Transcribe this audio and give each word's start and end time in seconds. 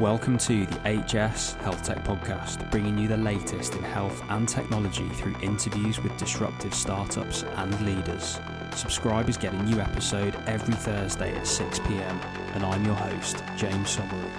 Welcome 0.00 0.36
to 0.38 0.66
the 0.66 0.76
HS 0.76 1.54
Health 1.54 1.82
Tech 1.82 2.04
Podcast, 2.04 2.70
bringing 2.70 2.98
you 2.98 3.08
the 3.08 3.16
latest 3.16 3.76
in 3.76 3.82
health 3.82 4.22
and 4.28 4.46
technology 4.46 5.08
through 5.08 5.34
interviews 5.40 6.02
with 6.02 6.14
disruptive 6.18 6.74
startups 6.74 7.44
and 7.44 7.80
leaders. 7.80 8.38
Subscribers 8.74 9.38
get 9.38 9.54
a 9.54 9.62
new 9.62 9.80
episode 9.80 10.36
every 10.46 10.74
Thursday 10.74 11.34
at 11.34 11.46
6 11.46 11.78
pm, 11.78 12.20
and 12.52 12.62
I'm 12.62 12.84
your 12.84 12.94
host, 12.94 13.42
James 13.56 13.96
Somauroo. 13.96 14.30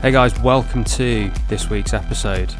Hey 0.00 0.12
guys, 0.12 0.40
welcome 0.40 0.82
to 0.84 1.30
this 1.50 1.68
week's 1.68 1.92
episode. 1.92 2.50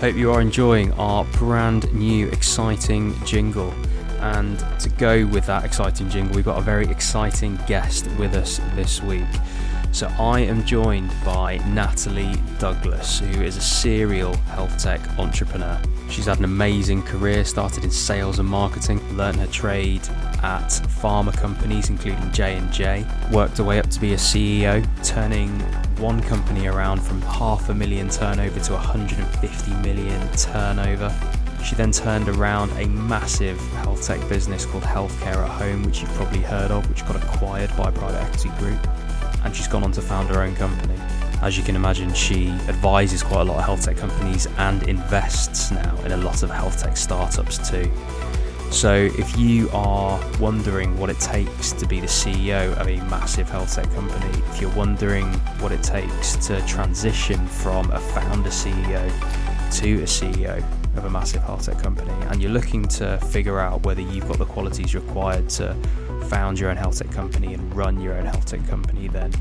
Hope 0.00 0.16
you 0.16 0.32
are 0.32 0.40
enjoying 0.40 0.92
our 0.94 1.24
brand 1.34 1.94
new 1.94 2.26
exciting 2.30 3.14
jingle. 3.24 3.72
And 4.18 4.58
to 4.80 4.90
go 4.90 5.24
with 5.24 5.46
that 5.46 5.64
exciting 5.64 6.10
jingle, 6.10 6.34
we've 6.34 6.44
got 6.44 6.58
a 6.58 6.62
very 6.62 6.88
exciting 6.88 7.60
guest 7.68 8.08
with 8.18 8.34
us 8.34 8.60
this 8.74 9.00
week. 9.00 9.22
So 9.90 10.06
I 10.18 10.40
am 10.40 10.64
joined 10.64 11.10
by 11.24 11.56
Natalie 11.66 12.36
Douglas, 12.58 13.18
who 13.18 13.42
is 13.42 13.56
a 13.56 13.60
serial 13.60 14.36
health 14.36 14.78
tech 14.78 15.00
entrepreneur. 15.18 15.80
She's 16.08 16.26
had 16.26 16.38
an 16.38 16.44
amazing 16.44 17.02
career, 17.02 17.44
started 17.44 17.82
in 17.82 17.90
sales 17.90 18.38
and 18.38 18.48
marketing, 18.48 19.00
learned 19.16 19.38
her 19.38 19.46
trade 19.48 20.06
at 20.42 20.68
pharma 21.00 21.36
companies 21.36 21.88
including 21.90 22.30
J&J, 22.30 23.04
worked 23.32 23.58
her 23.58 23.64
way 23.64 23.80
up 23.80 23.90
to 23.90 24.00
be 24.00 24.12
a 24.12 24.16
CEO, 24.16 24.86
turning 25.02 25.48
one 25.98 26.22
company 26.22 26.68
around 26.68 27.02
from 27.02 27.20
half 27.22 27.68
a 27.68 27.74
million 27.74 28.08
turnover 28.08 28.60
to 28.60 28.74
150 28.74 29.74
million 29.82 30.28
turnover. 30.36 31.12
She 31.64 31.74
then 31.74 31.90
turned 31.90 32.28
around 32.28 32.70
a 32.78 32.86
massive 32.86 33.58
health 33.72 34.06
tech 34.06 34.26
business 34.28 34.64
called 34.64 34.84
Healthcare 34.84 35.38
at 35.38 35.50
Home, 35.50 35.82
which 35.82 36.02
you've 36.02 36.14
probably 36.14 36.40
heard 36.40 36.70
of, 36.70 36.88
which 36.88 37.04
got 37.04 37.16
acquired 37.16 37.76
by 37.76 37.88
a 37.88 37.92
private 37.92 38.22
equity 38.22 38.50
group 38.58 38.86
and 39.44 39.54
she's 39.54 39.68
gone 39.68 39.84
on 39.84 39.92
to 39.92 40.02
found 40.02 40.28
her 40.28 40.42
own 40.42 40.54
company. 40.56 40.94
As 41.40 41.56
you 41.56 41.62
can 41.62 41.76
imagine, 41.76 42.12
she 42.14 42.48
advises 42.68 43.22
quite 43.22 43.42
a 43.42 43.44
lot 43.44 43.58
of 43.58 43.64
health 43.64 43.84
tech 43.84 43.96
companies 43.96 44.46
and 44.58 44.82
invests 44.88 45.70
now 45.70 45.96
in 46.04 46.12
a 46.12 46.16
lot 46.16 46.42
of 46.42 46.50
health 46.50 46.82
tech 46.82 46.96
startups 46.96 47.70
too. 47.70 47.90
So, 48.70 48.94
if 48.94 49.38
you 49.38 49.70
are 49.70 50.20
wondering 50.38 50.98
what 50.98 51.08
it 51.08 51.18
takes 51.20 51.72
to 51.72 51.86
be 51.86 52.00
the 52.00 52.06
CEO 52.06 52.76
of 52.76 52.86
a 52.86 52.96
massive 53.08 53.48
health 53.48 53.74
tech 53.74 53.90
company, 53.94 54.42
if 54.50 54.60
you're 54.60 54.74
wondering 54.74 55.32
what 55.60 55.72
it 55.72 55.82
takes 55.82 56.36
to 56.48 56.60
transition 56.66 57.46
from 57.46 57.90
a 57.92 58.00
founder 58.00 58.50
CEO 58.50 59.08
to 59.80 60.02
a 60.02 60.06
CEO 60.06 60.77
of 60.98 61.04
a 61.04 61.10
massive 61.10 61.42
health 61.42 61.64
tech 61.64 61.78
company, 61.78 62.12
and 62.28 62.42
you're 62.42 62.50
looking 62.50 62.84
to 62.84 63.18
figure 63.30 63.58
out 63.58 63.84
whether 63.84 64.02
you've 64.02 64.28
got 64.28 64.38
the 64.38 64.44
qualities 64.44 64.94
required 64.94 65.48
to 65.48 65.74
found 66.28 66.58
your 66.58 66.70
own 66.70 66.76
health 66.76 66.98
tech 66.98 67.10
company 67.10 67.54
and 67.54 67.74
run 67.74 68.00
your 68.00 68.14
own 68.14 68.26
health 68.26 68.44
tech 68.44 68.66
company, 68.68 69.08
then 69.08 69.32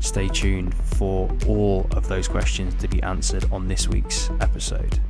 stay 0.00 0.28
tuned 0.28 0.74
for 0.74 1.30
all 1.46 1.86
of 1.92 2.06
those 2.08 2.28
questions 2.28 2.74
to 2.74 2.88
be 2.88 3.02
answered 3.02 3.46
on 3.50 3.68
this 3.68 3.88
week's 3.88 4.30
episode. 4.40 5.00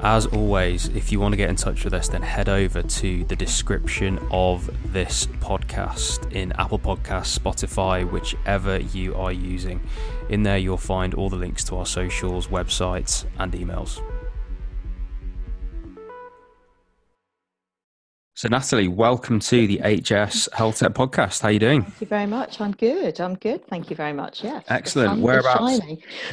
As 0.00 0.26
always, 0.26 0.88
if 0.88 1.10
you 1.10 1.18
want 1.18 1.32
to 1.32 1.36
get 1.36 1.50
in 1.50 1.56
touch 1.56 1.82
with 1.82 1.92
us, 1.94 2.08
then 2.08 2.22
head 2.22 2.48
over 2.48 2.82
to 2.82 3.24
the 3.24 3.34
description 3.34 4.20
of 4.30 4.70
this 4.92 5.26
podcast 5.40 6.32
in 6.32 6.52
Apple 6.52 6.78
Podcasts, 6.78 7.36
Spotify, 7.36 8.08
whichever 8.08 8.78
you 8.78 9.16
are 9.16 9.32
using. 9.32 9.80
In 10.28 10.44
there, 10.44 10.58
you'll 10.58 10.76
find 10.76 11.14
all 11.14 11.28
the 11.28 11.36
links 11.36 11.64
to 11.64 11.76
our 11.76 11.86
socials, 11.86 12.46
websites, 12.46 13.24
and 13.38 13.52
emails. 13.52 14.00
So, 18.38 18.46
Natalie, 18.46 18.86
welcome 18.86 19.40
to 19.40 19.66
the 19.66 19.78
HS 19.78 20.48
Health 20.52 20.78
Tech 20.78 20.92
Podcast. 20.92 21.42
How 21.42 21.48
are 21.48 21.50
you 21.50 21.58
doing? 21.58 21.82
Thank 21.82 22.00
you 22.02 22.06
very 22.06 22.26
much. 22.26 22.60
I'm 22.60 22.70
good. 22.70 23.20
I'm 23.20 23.34
good. 23.34 23.66
Thank 23.66 23.90
you 23.90 23.96
very 23.96 24.12
much. 24.12 24.44
Yes. 24.44 24.64
Excellent. 24.68 25.20
Whereabouts? 25.20 25.80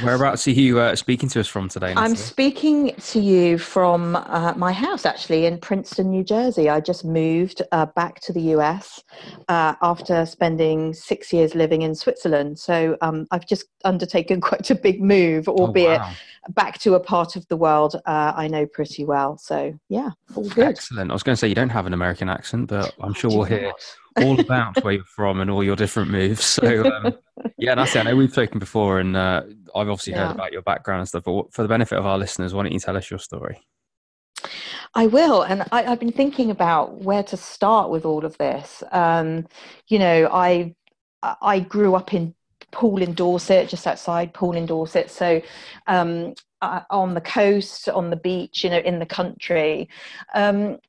Whereabouts 0.03 0.47
are 0.47 0.51
you 0.51 0.77
uh, 0.79 0.95
speaking 0.95 1.29
to 1.29 1.39
us 1.39 1.47
from 1.47 1.67
today? 1.67 1.95
Natalie? 1.95 2.05
I'm 2.05 2.15
speaking 2.15 2.93
to 2.95 3.19
you 3.19 3.57
from 3.57 4.17
uh, 4.17 4.53
my 4.55 4.71
house, 4.71 5.03
actually, 5.03 5.47
in 5.47 5.57
Princeton, 5.57 6.11
New 6.11 6.23
Jersey. 6.23 6.69
I 6.69 6.79
just 6.79 7.05
moved 7.05 7.63
uh, 7.71 7.87
back 7.87 8.19
to 8.19 8.31
the 8.31 8.53
US 8.53 9.03
uh, 9.47 9.73
after 9.81 10.27
spending 10.27 10.93
six 10.93 11.33
years 11.33 11.55
living 11.55 11.81
in 11.81 11.95
Switzerland. 11.95 12.59
So 12.59 12.97
um, 13.01 13.25
I've 13.31 13.47
just 13.47 13.65
undertaken 13.83 14.41
quite 14.41 14.69
a 14.69 14.75
big 14.75 15.01
move, 15.01 15.49
oh, 15.49 15.53
albeit. 15.53 16.01
Oh, 16.01 16.03
wow 16.03 16.13
back 16.49 16.77
to 16.79 16.93
a 16.93 16.99
part 16.99 17.35
of 17.35 17.47
the 17.47 17.57
world 17.57 17.95
uh, 18.05 18.33
I 18.35 18.47
know 18.47 18.65
pretty 18.65 19.05
well. 19.05 19.37
So 19.37 19.77
yeah, 19.89 20.11
all 20.35 20.47
good. 20.49 20.65
Excellent. 20.65 21.11
I 21.11 21.13
was 21.13 21.23
going 21.23 21.33
to 21.35 21.39
say 21.39 21.47
you 21.47 21.55
don't 21.55 21.69
have 21.69 21.85
an 21.85 21.93
American 21.95 22.29
accent, 22.29 22.67
but 22.67 22.93
I'm 22.99 23.13
sure 23.13 23.31
we'll 23.31 23.43
hear 23.43 23.73
all 24.17 24.39
about 24.39 24.83
where 24.83 24.93
you're 24.93 25.03
from 25.03 25.41
and 25.41 25.49
all 25.49 25.63
your 25.63 25.75
different 25.75 26.11
moves. 26.11 26.45
So 26.45 26.85
um, 26.85 27.13
yeah, 27.57 27.75
that's 27.75 27.95
it. 27.95 27.99
I 27.99 28.03
know 28.03 28.15
we've 28.15 28.31
spoken 28.31 28.59
before, 28.59 28.99
and 28.99 29.17
uh, 29.17 29.43
I've 29.75 29.89
obviously 29.89 30.13
heard 30.13 30.31
about 30.31 30.51
your 30.51 30.61
background 30.61 30.99
and 30.99 31.07
stuff. 31.07 31.23
But 31.23 31.53
for 31.53 31.61
the 31.63 31.67
benefit 31.67 31.97
of 31.97 32.05
our 32.05 32.17
listeners, 32.17 32.53
why 32.53 32.63
don't 32.63 32.71
you 32.71 32.79
tell 32.79 32.95
us 32.95 33.09
your 33.09 33.19
story? 33.19 33.61
I 34.93 35.07
will, 35.07 35.41
and 35.41 35.65
I, 35.71 35.83
have 35.83 35.99
been 35.99 36.11
thinking 36.11 36.51
about 36.51 37.01
where 37.01 37.23
to 37.23 37.35
start 37.35 37.89
with 37.89 38.05
all 38.05 38.23
of 38.23 38.37
this. 38.37 38.83
Um, 38.91 39.47
you 39.87 39.99
know, 39.99 40.29
I 40.31 40.75
I 41.21 41.59
grew 41.59 41.95
up 41.95 42.13
in 42.13 42.33
Poole 42.71 43.01
in 43.01 43.13
Dorset, 43.13 43.69
just 43.69 43.87
outside 43.87 44.33
Poole 44.33 44.55
in 44.55 44.65
Dorset. 44.65 45.09
So 45.09 45.41
um, 45.87 46.35
uh, 46.61 46.81
on 46.89 47.13
the 47.13 47.21
coast, 47.21 47.89
on 47.89 48.09
the 48.09 48.15
beach, 48.15 48.63
you 48.63 48.69
know, 48.69 48.79
in 48.79 48.99
the 48.99 49.05
country. 49.05 49.89
Um, 50.33 50.79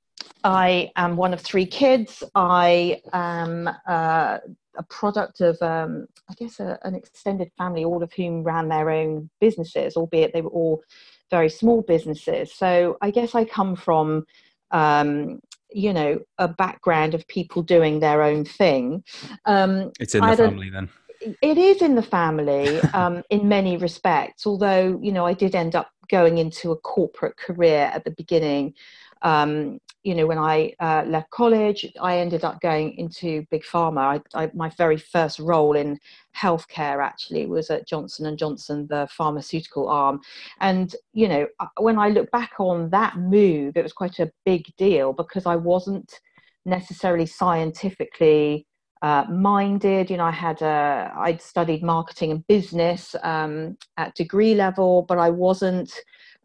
I 0.45 0.91
am 0.97 1.17
one 1.17 1.35
of 1.35 1.41
three 1.41 1.67
kids. 1.67 2.23
I 2.35 3.01
am 3.13 3.69
uh, 3.89 4.39
a 4.77 4.83
product 4.89 5.41
of, 5.41 5.61
um, 5.61 6.07
I 6.31 6.35
guess, 6.35 6.61
a, 6.61 6.79
an 6.83 6.95
extended 6.95 7.51
family, 7.59 7.85
all 7.85 8.03
of 8.03 8.13
whom 8.13 8.43
ran 8.43 8.69
their 8.69 8.91
own 8.91 9.31
businesses, 9.41 9.97
albeit 9.97 10.33
they 10.33 10.43
were 10.43 10.51
all 10.51 10.83
very 11.31 11.49
small 11.49 11.83
businesses. 11.83 12.55
So 12.55 12.97
I 13.03 13.11
guess 13.11 13.35
I 13.35 13.45
come 13.45 13.77
from 13.77 14.25
um, 14.71 15.41
you 15.73 15.93
know 15.93 16.21
a 16.39 16.47
background 16.47 17.15
of 17.15 17.27
people 17.27 17.61
doing 17.61 17.99
their 17.99 18.23
own 18.23 18.45
thing 18.45 19.03
um, 19.47 19.91
it's 19.99 20.15
in 20.15 20.25
the 20.25 20.37
family 20.37 20.71
then 20.71 20.89
it 21.21 21.59
is 21.59 21.83
in 21.83 21.95
the 21.95 22.03
family 22.03 22.81
um, 22.95 23.23
in 23.31 23.49
many 23.49 23.77
respects. 23.77 24.47
Although 24.47 24.99
you 25.03 25.13
know, 25.13 25.27
I 25.27 25.33
did 25.33 25.55
end 25.55 25.75
up 25.75 25.91
going 26.09 26.39
into 26.39 26.73
a 26.73 26.77
corporate 26.77 27.37
career 27.37 27.91
at 27.93 28.05
the 28.05 28.11
beginning. 28.13 28.75
Um, 29.23 29.79
you 30.07 30.15
know, 30.15 30.29
when 30.29 30.39
I 30.39 30.73
uh, 30.79 31.03
left 31.05 31.31
college, 31.31 31.85
I 32.01 32.19
ended 32.19 32.45
up 32.45 32.61
going 32.61 32.97
into 32.97 33.45
big 33.51 33.65
pharma. 33.65 34.21
I, 34.35 34.45
I, 34.45 34.51
my 34.55 34.71
very 34.79 34.99
first 34.99 35.41
role 35.41 35.75
in 35.75 35.99
healthcare 36.37 37.05
actually 37.05 37.47
was 37.47 37.71
at 37.71 37.89
Johnson 37.89 38.27
and 38.27 38.39
Johnson, 38.39 38.87
the 38.89 39.09
pharmaceutical 39.11 39.89
arm. 39.89 40.21
And 40.61 40.95
you 41.13 41.27
know, 41.27 41.49
uh, 41.59 41.67
when 41.81 41.99
I 41.99 42.11
look 42.11 42.31
back 42.31 42.53
on 42.61 42.89
that 42.91 43.17
move, 43.17 43.77
it 43.77 43.83
was 43.83 43.93
quite 43.93 44.21
a 44.21 44.31
big 44.45 44.67
deal 44.79 45.13
because 45.13 45.45
I 45.45 45.57
wasn't 45.57 46.21
necessarily 46.65 47.27
scientifically 47.27 48.65
uh, 49.03 49.25
minded. 49.29 50.09
You 50.09 50.19
know, 50.19 50.27
I 50.27 50.31
had 50.31 50.63
a, 50.63 51.13
I'd 51.17 51.43
studied 51.43 51.83
marketing 51.83 52.31
and 52.31 52.47
business 52.47 53.17
um, 53.25 53.77
at 53.97 54.15
degree 54.15 54.55
level, 54.55 55.03
but 55.03 55.19
I 55.19 55.31
wasn't 55.31 55.93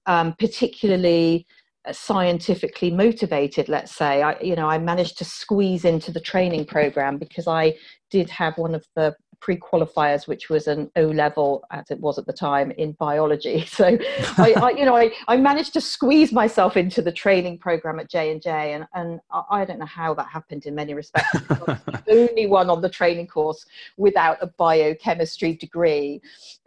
um, 0.08 0.34
particularly 0.40 1.46
uh, 1.46 1.61
scientifically 1.92 2.92
motivated. 2.92 3.70
Let's 3.70 3.96
say, 3.96 4.22
I, 4.22 4.40
you 4.40 4.56
know, 4.56 4.68
I 4.68 4.78
managed 4.78 5.18
to 5.20 5.26
squeeze 5.26 5.86
into 5.86 6.12
the 6.12 6.20
training 6.20 6.66
program 6.66 7.18
because 7.18 7.48
I 7.48 7.76
did 8.10 8.30
have 8.30 8.58
one 8.58 8.76
of 8.76 8.86
the 8.96 9.16
pre-qualifiers, 9.40 10.28
which 10.28 10.50
was 10.50 10.68
an 10.68 10.92
O 10.96 11.02
level 11.02 11.64
as 11.72 11.90
it 11.90 12.00
was 12.00 12.20
at 12.20 12.28
the 12.28 12.34
time 12.34 12.72
in 12.72 12.92
biology. 12.94 13.66
So, 13.72 13.98
I, 14.38 14.54
I, 14.54 14.70
you 14.72 14.86
know, 14.86 14.96
I, 14.96 15.12
I 15.28 15.38
managed 15.38 15.74
to 15.74 15.82
squeeze 15.82 16.32
myself 16.32 16.78
into 16.78 17.02
the 17.02 17.12
training 17.12 17.58
program 17.58 18.00
at 18.00 18.12
J 18.12 18.32
and 18.32 18.42
J, 18.42 18.74
and 18.74 18.86
and 18.94 19.20
I 19.50 19.66
don't 19.66 19.80
know 19.80 19.86
how 19.86 20.14
that 20.16 20.28
happened 20.28 20.66
in 20.66 20.76
many 20.76 20.94
respects. 20.94 21.32
the 21.32 22.02
only 22.30 22.46
one 22.46 22.70
on 22.70 22.82
the 22.82 22.90
training 22.90 23.28
course 23.28 23.66
without 23.98 24.38
a 24.42 24.48
biochemistry 24.48 25.56
degree, 25.56 26.22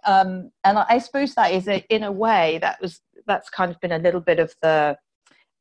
um, 0.07 0.51
and 0.65 0.79
I, 0.79 0.87
I 0.89 0.99
suppose 0.99 1.35
that 1.35 1.53
is 1.53 1.69
a, 1.69 1.85
in 1.89 2.03
a 2.03 2.11
way 2.11 2.59
that 2.63 2.81
was 2.81 3.01
that's 3.27 3.51
kind 3.51 3.71
of 3.71 3.81
been 3.81 3.93
a 3.93 3.99
little 3.99 4.21
bit 4.21 4.39
of 4.39 4.55
the 4.63 4.97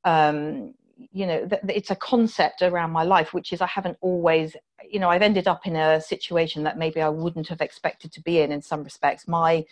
um, 0.06 0.74
you 1.12 1.26
know 1.26 1.48
th- 1.48 1.62
it's 1.70 1.92
a 1.92 1.96
concept 1.96 2.62
around 2.62 2.92
my 2.92 3.04
life 3.04 3.34
which 3.34 3.52
is 3.52 3.62
i 3.62 3.68
haven't 3.68 3.98
always 4.02 4.56
you 4.90 5.00
know 5.00 5.10
i've 5.10 5.22
ended 5.22 5.48
up 5.48 5.66
in 5.66 5.76
a 5.76 6.00
situation 6.00 6.64
that 6.64 6.78
maybe 6.78 7.02
i 7.02 7.10
wouldn't 7.10 7.48
have 7.48 7.62
expected 7.62 8.12
to 8.12 8.22
be 8.22 8.40
in 8.40 8.52
in 8.52 8.62
some 8.62 8.84
respects. 8.84 9.28
My 9.28 9.66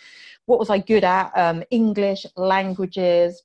what 0.46 0.60
was 0.60 0.70
i 0.70 0.80
good 0.80 1.04
at? 1.04 1.32
Um, 1.36 1.64
english 1.70 2.26
languages 2.36 3.44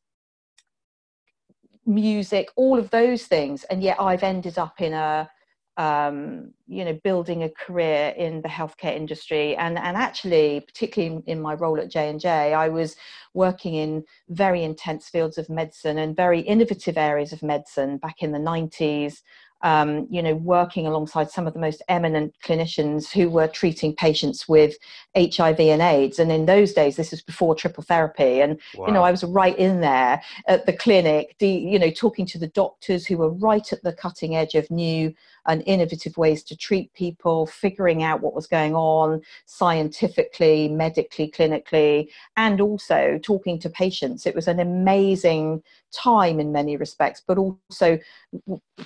music 1.85 2.49
all 2.57 2.79
of 2.79 2.91
those 2.91 3.27
things. 3.27 3.65
And 3.65 3.83
yet 3.83 4.01
i've 4.01 4.23
ended 4.23 4.59
up 4.59 4.81
in 4.81 4.93
a 4.93 5.31
um, 5.77 6.53
you 6.67 6.85
know, 6.85 6.99
building 7.05 7.43
a 7.43 7.51
career 7.51 8.15
in 8.17 8.41
the 8.43 8.49
healthcare 8.49 8.97
industry, 8.97 9.57
and 9.57 9.79
and 9.79 9.97
actually, 9.97 10.61
particularly 10.61 11.17
in, 11.17 11.23
in 11.27 11.43
my 11.43 11.55
role 11.55 11.79
at 11.79 11.91
J 11.91 12.09
and 12.09 12.21
J, 12.21 12.55
I 12.55 12.69
was 12.69 12.97
working 13.35 13.75
in 13.75 14.05
very 14.31 14.65
intense 14.65 15.09
fields 15.09 15.37
of 15.37 15.51
medicine 15.51 15.99
and 15.99 16.17
very 16.17 16.41
innovative 16.41 16.97
areas 16.97 17.33
of 17.33 17.43
medicine 17.43 17.99
back 17.99 18.23
in 18.23 18.33
the 18.33 18.39
90s. 18.39 19.23
um, 19.63 20.07
you 20.11 20.23
know, 20.23 20.35
working 20.35 20.87
alongside 20.87 21.31
some 21.31 21.47
of 21.47 21.55
the 21.55 21.59
most 21.59 21.83
eminent 21.89 22.35
clinicians 22.45 23.11
who 23.11 23.31
were 23.31 23.49
treating 23.49 23.95
patients 23.95 24.47
with 24.47 24.77
HIV 25.17 25.59
and 25.59 25.83
AIDS. 25.83 26.19
And 26.19 26.31
in 26.31 26.47
those 26.47 26.73
days, 26.73 26.97
this 26.97 27.11
was 27.11 27.23
before 27.23 27.55
triple 27.55 27.83
therapy. 27.83 28.43
And, 28.43 28.61
wow. 28.77 28.87
you 28.87 28.93
know, 28.93 29.03
I 29.03 29.11
was 29.11 29.25
right 29.25 29.59
in 29.59 29.81
there 29.81 30.23
at 30.47 30.67
the 30.67 30.73
clinic, 30.75 31.35
you 31.41 31.79
know, 31.79 31.91
talking 31.91 32.27
to 32.27 32.39
the 32.39 32.49
doctors 32.49 33.07
who 33.07 33.17
were 33.17 33.31
right 33.31 33.73
at 33.73 33.83
the 33.83 33.95
cutting 33.95 34.37
edge 34.37 34.55
of 34.55 34.71
new 34.71 35.15
and 35.47 35.63
innovative 35.67 36.17
ways 36.17 36.43
to 36.45 36.57
treat 36.57 36.93
people, 36.95 37.47
figuring 37.47 38.03
out 38.03 38.21
what 38.21 38.35
was 38.35 38.47
going 38.47 38.75
on 38.75 39.23
scientifically, 39.45 40.69
medically, 40.69 41.31
clinically, 41.31 42.09
and 42.37 42.61
also 42.61 43.19
talking 43.23 43.59
to 43.59 43.71
patients. 43.71 44.27
It 44.27 44.35
was 44.35 44.49
an 44.49 44.61
amazing 44.61 45.63
time 45.93 46.41
in 46.41 46.53
many 46.53 46.77
respects, 46.77 47.23
but 47.27 47.39
also 47.39 47.99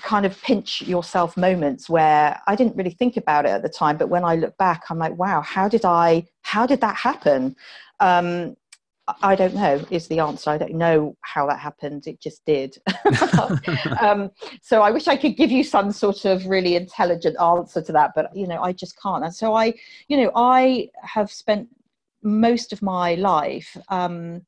kind 0.01 0.27
of 0.27 0.41
pinch 0.43 0.83
yourself 0.83 1.37
moments 1.37 1.89
where 1.89 2.41
I 2.47 2.55
didn't 2.55 2.77
really 2.77 2.91
think 2.91 3.17
about 3.17 3.47
it 3.47 3.51
at 3.51 3.63
the 3.63 3.69
time, 3.69 3.97
but 3.97 4.09
when 4.09 4.25
I 4.25 4.37
look 4.37 4.57
back, 4.57 4.85
I'm 4.91 4.99
like, 4.99 5.17
wow, 5.17 5.41
how 5.41 5.69
did 5.69 5.85
I, 5.85 6.27
how 6.43 6.67
did 6.67 6.81
that 6.83 6.97
happen? 6.97 7.57
Um, 8.01 8.57
I 9.23 9.35
don't 9.35 9.55
know 9.55 9.85
is 9.91 10.09
the 10.09 10.21
answer. 10.21 10.51
I 10.51 10.59
don't 10.59 10.75
know 10.75 11.17
how 11.23 11.47
that 11.49 11.59
happened. 11.59 12.07
It 12.07 12.21
just 12.21 12.45
did. 12.45 12.77
um, 14.01 14.31
so 14.63 14.83
I 14.83 14.91
wish 14.91 15.09
I 15.09 15.17
could 15.17 15.37
give 15.37 15.51
you 15.51 15.65
some 15.65 15.93
sort 15.93 16.25
of 16.25 16.47
really 16.47 16.77
intelligent 16.77 17.37
answer 17.41 17.83
to 17.83 17.93
that, 17.93 18.13
but 18.15 18.35
you 18.37 18.47
know, 18.47 18.63
I 18.63 18.73
just 18.73 19.01
can't. 19.01 19.25
And 19.25 19.35
so 19.35 19.55
I, 19.55 19.75
you 20.09 20.17
know, 20.17 20.31
I 20.35 20.91
have 21.03 21.31
spent 21.31 21.69
most 22.23 22.73
of 22.73 22.83
my 22.83 23.15
life 23.15 23.77
um, 23.89 24.43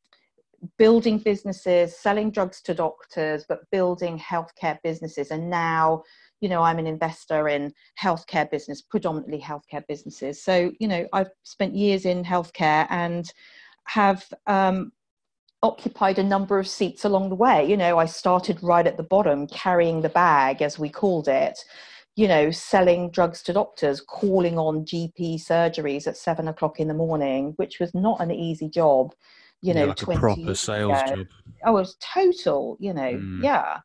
building 0.79 1.19
businesses, 1.19 1.99
selling 1.99 2.31
drugs 2.31 2.61
to 2.63 2.75
doctors, 2.75 3.45
but 3.49 3.71
building 3.71 4.19
healthcare 4.19 4.79
businesses. 4.83 5.31
And 5.31 5.51
now, 5.51 6.03
you 6.41 6.49
know, 6.49 6.63
I'm 6.63 6.79
an 6.79 6.87
investor 6.87 7.49
in 7.49 7.73
healthcare 8.01 8.51
business, 8.51 8.83
predominantly 8.83 9.41
healthcare 9.41 9.87
businesses. 9.89 10.43
So, 10.43 10.73
you 10.79 10.89
know, 10.89 11.07
I've 11.13 11.31
spent 11.43 11.75
years 11.75 12.05
in 12.05 12.25
healthcare 12.25 12.87
and 12.91 13.33
have 13.85 14.25
um, 14.47 14.93
occupied 15.63 16.19
a 16.19 16.25
number 16.25 16.59
of 16.59 16.69
seats 16.69 17.05
along 17.05 17.29
the 17.29 17.37
way. 17.37 17.69
You 17.69 17.77
know, 17.77 17.99
I 17.99 18.07
started 18.07 18.63
right 18.63 18.87
at 18.87 18.97
the 18.97 19.03
bottom, 19.03 19.47
carrying 19.47 20.03
the 20.03 20.09
bag, 20.09 20.61
as 20.61 20.79
we 20.79 20.89
called 20.89 21.29
it, 21.29 21.59
you 22.17 22.29
know, 22.29 22.51
selling 22.51 23.11
drugs 23.11 23.43
to 23.45 23.53
doctors, 23.53 24.01
calling 24.01 24.59
on 24.59 24.85
GP 24.85 25.43
surgeries 25.43 26.07
at 26.07 26.17
seven 26.17 26.49
o'clock 26.49 26.81
in 26.81 26.89
the 26.89 26.95
morning, 26.95 27.53
which 27.57 27.79
was 27.79 27.95
not 27.95 28.21
an 28.21 28.31
easy 28.31 28.69
job. 28.69 29.15
You 29.65 29.75
know, 29.75 29.83
yeah, 29.83 29.87
like 29.87 30.03
a 30.03 30.19
proper 30.19 30.55
sales 30.57 31.01
ago. 31.03 31.17
job. 31.17 31.27
Oh, 31.65 31.77
it 31.77 31.81
was 31.81 31.97
total. 32.01 32.77
You 32.81 32.93
know, 32.93 33.13
mm. 33.13 33.45
yeah, 33.45 33.79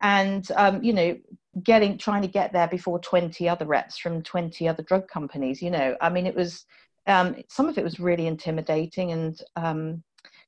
and 0.00 0.44
um, 0.56 0.82
you 0.82 0.92
know, 0.92 1.16
getting 1.62 1.98
trying 1.98 2.22
to 2.22 2.28
get 2.28 2.52
there 2.52 2.66
before 2.66 2.98
twenty 2.98 3.48
other 3.48 3.64
reps 3.64 3.96
from 3.96 4.24
twenty 4.24 4.66
other 4.66 4.82
drug 4.82 5.06
companies. 5.06 5.62
You 5.62 5.70
know, 5.70 5.96
I 6.00 6.10
mean, 6.10 6.26
it 6.26 6.34
was 6.34 6.66
um, 7.10 7.36
some 7.48 7.68
of 7.68 7.78
it 7.78 7.84
was 7.84 8.00
really 8.00 8.26
intimidating 8.26 9.12
and 9.12 9.40
um, 9.56 10.02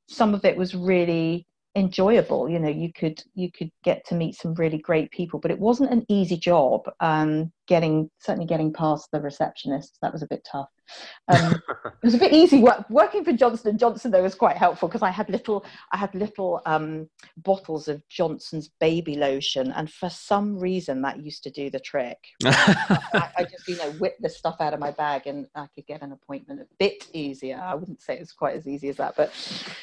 some 0.09 0.35
of 0.35 0.44
it 0.44 0.56
was 0.56 0.75
really 0.75 1.47
enjoyable. 1.75 2.49
You 2.49 2.59
know 2.59 2.69
you 2.69 2.93
could 2.93 3.23
you 3.35 3.50
could 3.50 3.70
get 3.82 4.06
to 4.06 4.14
meet 4.14 4.35
some 4.35 4.55
really 4.55 4.79
great 4.79 5.11
people 5.11 5.41
but 5.41 5.50
it 5.50 5.59
wasn't 5.59 5.93
an 5.93 6.05
easy 6.09 6.37
job 6.37 6.82
um, 7.00 7.53
getting 7.67 8.11
certainly 8.19 8.47
getting 8.47 8.73
past 8.73 9.09
the 9.12 9.20
receptionist. 9.20 9.99
That 10.03 10.12
was 10.12 10.23
a 10.23 10.29
bit 10.29 10.47
tough 10.50 10.69
um, 11.28 11.52
it 11.84 11.92
was 12.02 12.14
a 12.14 12.18
bit 12.18 12.32
easy 12.32 12.60
work, 12.60 12.88
working 12.90 13.24
for 13.24 13.32
johnson 13.32 13.70
and 13.70 13.78
johnson 13.78 14.10
though 14.10 14.22
was 14.22 14.34
quite 14.34 14.56
helpful 14.56 14.88
because 14.88 15.02
i 15.02 15.10
had 15.10 15.28
little 15.28 15.64
i 15.92 15.96
had 15.96 16.14
little 16.14 16.60
um, 16.66 17.08
bottles 17.38 17.88
of 17.88 18.06
johnson's 18.08 18.68
baby 18.80 19.16
lotion 19.16 19.72
and 19.72 19.90
for 19.90 20.10
some 20.10 20.58
reason 20.58 21.02
that 21.02 21.22
used 21.22 21.42
to 21.42 21.50
do 21.50 21.70
the 21.70 21.80
trick. 21.80 22.18
I, 22.44 23.30
I, 23.38 23.44
just 23.44 23.66
you 23.68 23.76
know 23.76 23.90
whip 23.92 24.16
the 24.20 24.28
stuff 24.28 24.56
out 24.60 24.74
of 24.74 24.80
my 24.80 24.90
bag 24.90 25.26
and 25.26 25.46
i 25.54 25.66
could 25.74 25.86
get 25.86 26.02
an 26.02 26.12
appointment 26.12 26.60
a 26.60 26.66
bit 26.78 27.08
easier. 27.12 27.60
I 27.62 27.74
wouldn't 27.74 28.00
say 28.00 28.14
it 28.14 28.20
was 28.20 28.32
quite 28.32 28.56
as 28.56 28.66
easy 28.66 28.88
as 28.88 28.96
that 28.96 29.16
but 29.16 29.32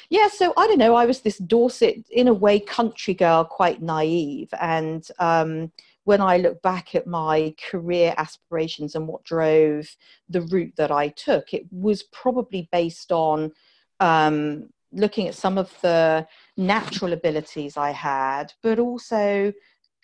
yeah 0.10 0.28
so 0.28 0.54
i 0.58 0.68
don't 0.68 0.80
know 0.80 0.96
i 0.96 1.06
was 1.06 1.22
this 1.22 1.38
dorset 1.38 1.96
in 2.12 2.28
a 2.28 2.34
way 2.34 2.60
country 2.60 3.14
girl 3.14 3.44
quite 3.44 3.82
naive 3.82 4.50
and 4.60 5.08
um, 5.20 5.72
when 6.04 6.22
I 6.22 6.38
look 6.38 6.62
back 6.62 6.96
at 6.96 7.08
my 7.08 7.54
career 7.70 8.14
aspirations 8.18 8.96
and 8.96 9.08
what 9.08 9.24
drove 9.24 9.96
the 10.28 10.42
route 10.42 10.74
that 10.78 10.92
I 10.92 11.10
took, 11.10 11.54
it 11.54 11.66
was 11.72 12.04
probably 12.04 12.68
based 12.72 13.12
on 13.12 13.52
um, 14.00 14.70
looking 14.92 15.28
at 15.28 15.36
some 15.36 15.58
of 15.58 15.74
the 15.82 16.28
natural 16.58 17.14
abilities 17.14 17.78
I 17.78 17.92
had, 17.92 18.54
but 18.64 18.80
also 18.80 19.54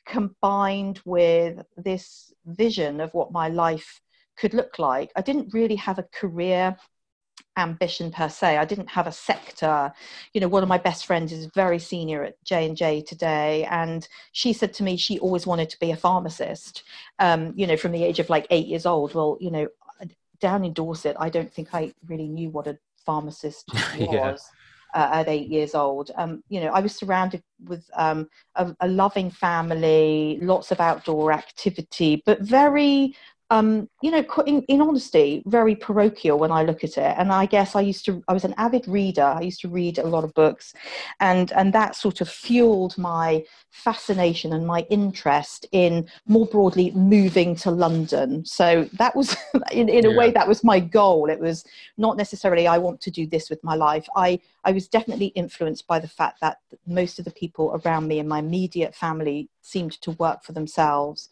combined 0.06 1.02
with 1.06 1.66
this 1.78 2.34
vision 2.46 3.02
of 3.02 3.14
what 3.14 3.32
my 3.32 3.50
life 3.50 4.02
could 4.38 4.54
look 4.54 4.78
like. 4.78 5.12
I 5.16 5.22
didn't 5.22 5.54
really 5.54 5.76
have 5.78 5.98
a 5.98 6.04
career 6.04 6.78
ambition 7.58 8.12
per 8.12 8.30
se. 8.30 8.58
I 8.58 8.66
didn't 8.66 8.90
have 8.90 9.08
a 9.08 9.12
sector. 9.12 9.92
You 10.34 10.42
know 10.42 10.48
one 10.48 10.64
of 10.64 10.70
my 10.70 10.78
best 10.78 11.06
friends 11.06 11.32
is 11.32 11.46
very 11.48 11.80
senior 11.80 12.24
at 12.24 12.44
j&j 12.44 13.02
today 13.02 13.66
and 13.66 14.08
she 14.32 14.54
said 14.54 14.74
to 14.74 14.84
me 14.84 14.98
she 14.98 15.20
always 15.20 15.48
wanted 15.48 15.70
to 15.70 15.80
be 15.80 15.92
a 15.92 15.98
pharmacist 15.98 16.84
um, 17.20 17.54
you 17.56 17.68
know 17.68 17.78
from 17.78 17.92
the 17.92 18.04
age 18.04 18.20
of 18.20 18.30
like 18.30 18.48
eight 18.50 18.68
years 18.68 18.86
old. 18.86 19.14
Well 19.14 19.38
you 19.40 19.52
know 19.52 19.68
down 20.42 20.66
in 20.66 20.74
dorset 20.74 21.16
i 21.20 21.30
don't 21.30 21.52
think 21.54 21.74
i 21.74 21.94
really 22.08 22.28
knew 22.28 22.50
what 22.50 22.68
a 22.68 22.78
pharmacist 23.06 23.66
was 23.74 23.96
yeah. 23.98 24.36
uh, 24.94 25.10
at 25.14 25.28
eight 25.28 25.48
years 25.48 25.76
old. 25.76 26.12
Um, 26.16 26.44
you 26.50 26.60
know 26.62 26.68
i 26.68 26.80
was 26.80 26.96
surrounded 26.96 27.42
with 27.64 27.90
um, 27.96 28.28
a, 28.56 28.76
a 28.82 28.88
loving 28.88 29.30
family 29.32 30.40
lots 30.42 30.72
of 30.72 30.80
outdoor 30.80 31.32
activity 31.32 32.22
but 32.26 32.42
very 32.42 33.16
um, 33.52 33.88
you 34.02 34.10
know, 34.10 34.26
in, 34.48 34.64
in, 34.64 34.82
honesty, 34.82 35.44
very 35.46 35.76
parochial 35.76 36.40
when 36.40 36.52
I 36.52 36.64
look 36.64 36.84
at 36.84 36.98
it. 36.98 37.16
And 37.18 37.32
I 37.32 37.46
guess 37.46 37.76
I 37.76 37.82
used 37.82 38.04
to, 38.06 38.24
I 38.28 38.34
was 38.34 38.44
an 38.44 38.56
avid 38.58 38.88
reader. 38.88 39.24
I 39.24 39.42
used 39.42 39.62
to 39.62 39.70
read 39.70 40.00
a 40.00 40.08
lot 40.08 40.24
of 40.24 40.34
books, 40.34 40.74
and 41.20 41.52
and 41.52 41.72
that 41.74 41.96
sort 41.96 42.22
of 42.22 42.30
fueled 42.30 42.98
my 42.98 43.44
fascination 43.70 44.54
and 44.54 44.66
my 44.66 44.86
interest 44.90 45.68
in 45.72 46.10
more 46.26 46.48
broadly 46.48 46.90
moving 46.92 47.56
to 47.58 47.70
London. 47.70 48.44
So 48.46 48.90
that 48.94 49.16
was, 49.16 49.36
in, 49.72 49.90
in 49.90 50.06
a 50.06 50.10
yeah. 50.10 50.18
way, 50.18 50.32
that 50.32 50.48
was 50.48 50.64
my 50.64 50.80
goal. 50.80 51.30
It 51.30 51.40
was 51.40 51.66
not 51.98 52.18
necessarily 52.18 52.68
I 52.68 52.80
want 52.80 53.00
to 53.02 53.12
do 53.12 53.28
this 53.28 53.50
with 53.50 53.64
my 53.64 53.76
life. 53.76 54.08
I 54.16 54.40
I 54.64 54.72
was 54.72 54.88
definitely 54.88 55.28
influenced 55.28 55.86
by 55.86 56.00
the 56.00 56.08
fact 56.08 56.42
that 56.42 56.58
most 56.88 57.20
of 57.20 57.26
the 57.26 57.32
people 57.32 57.80
around 57.86 58.08
me 58.08 58.18
in 58.18 58.28
my 58.28 58.40
immediate 58.40 58.96
family 58.96 59.50
seemed 59.62 60.02
to 60.02 60.12
work 60.12 60.44
for 60.44 60.54
themselves. 60.54 61.30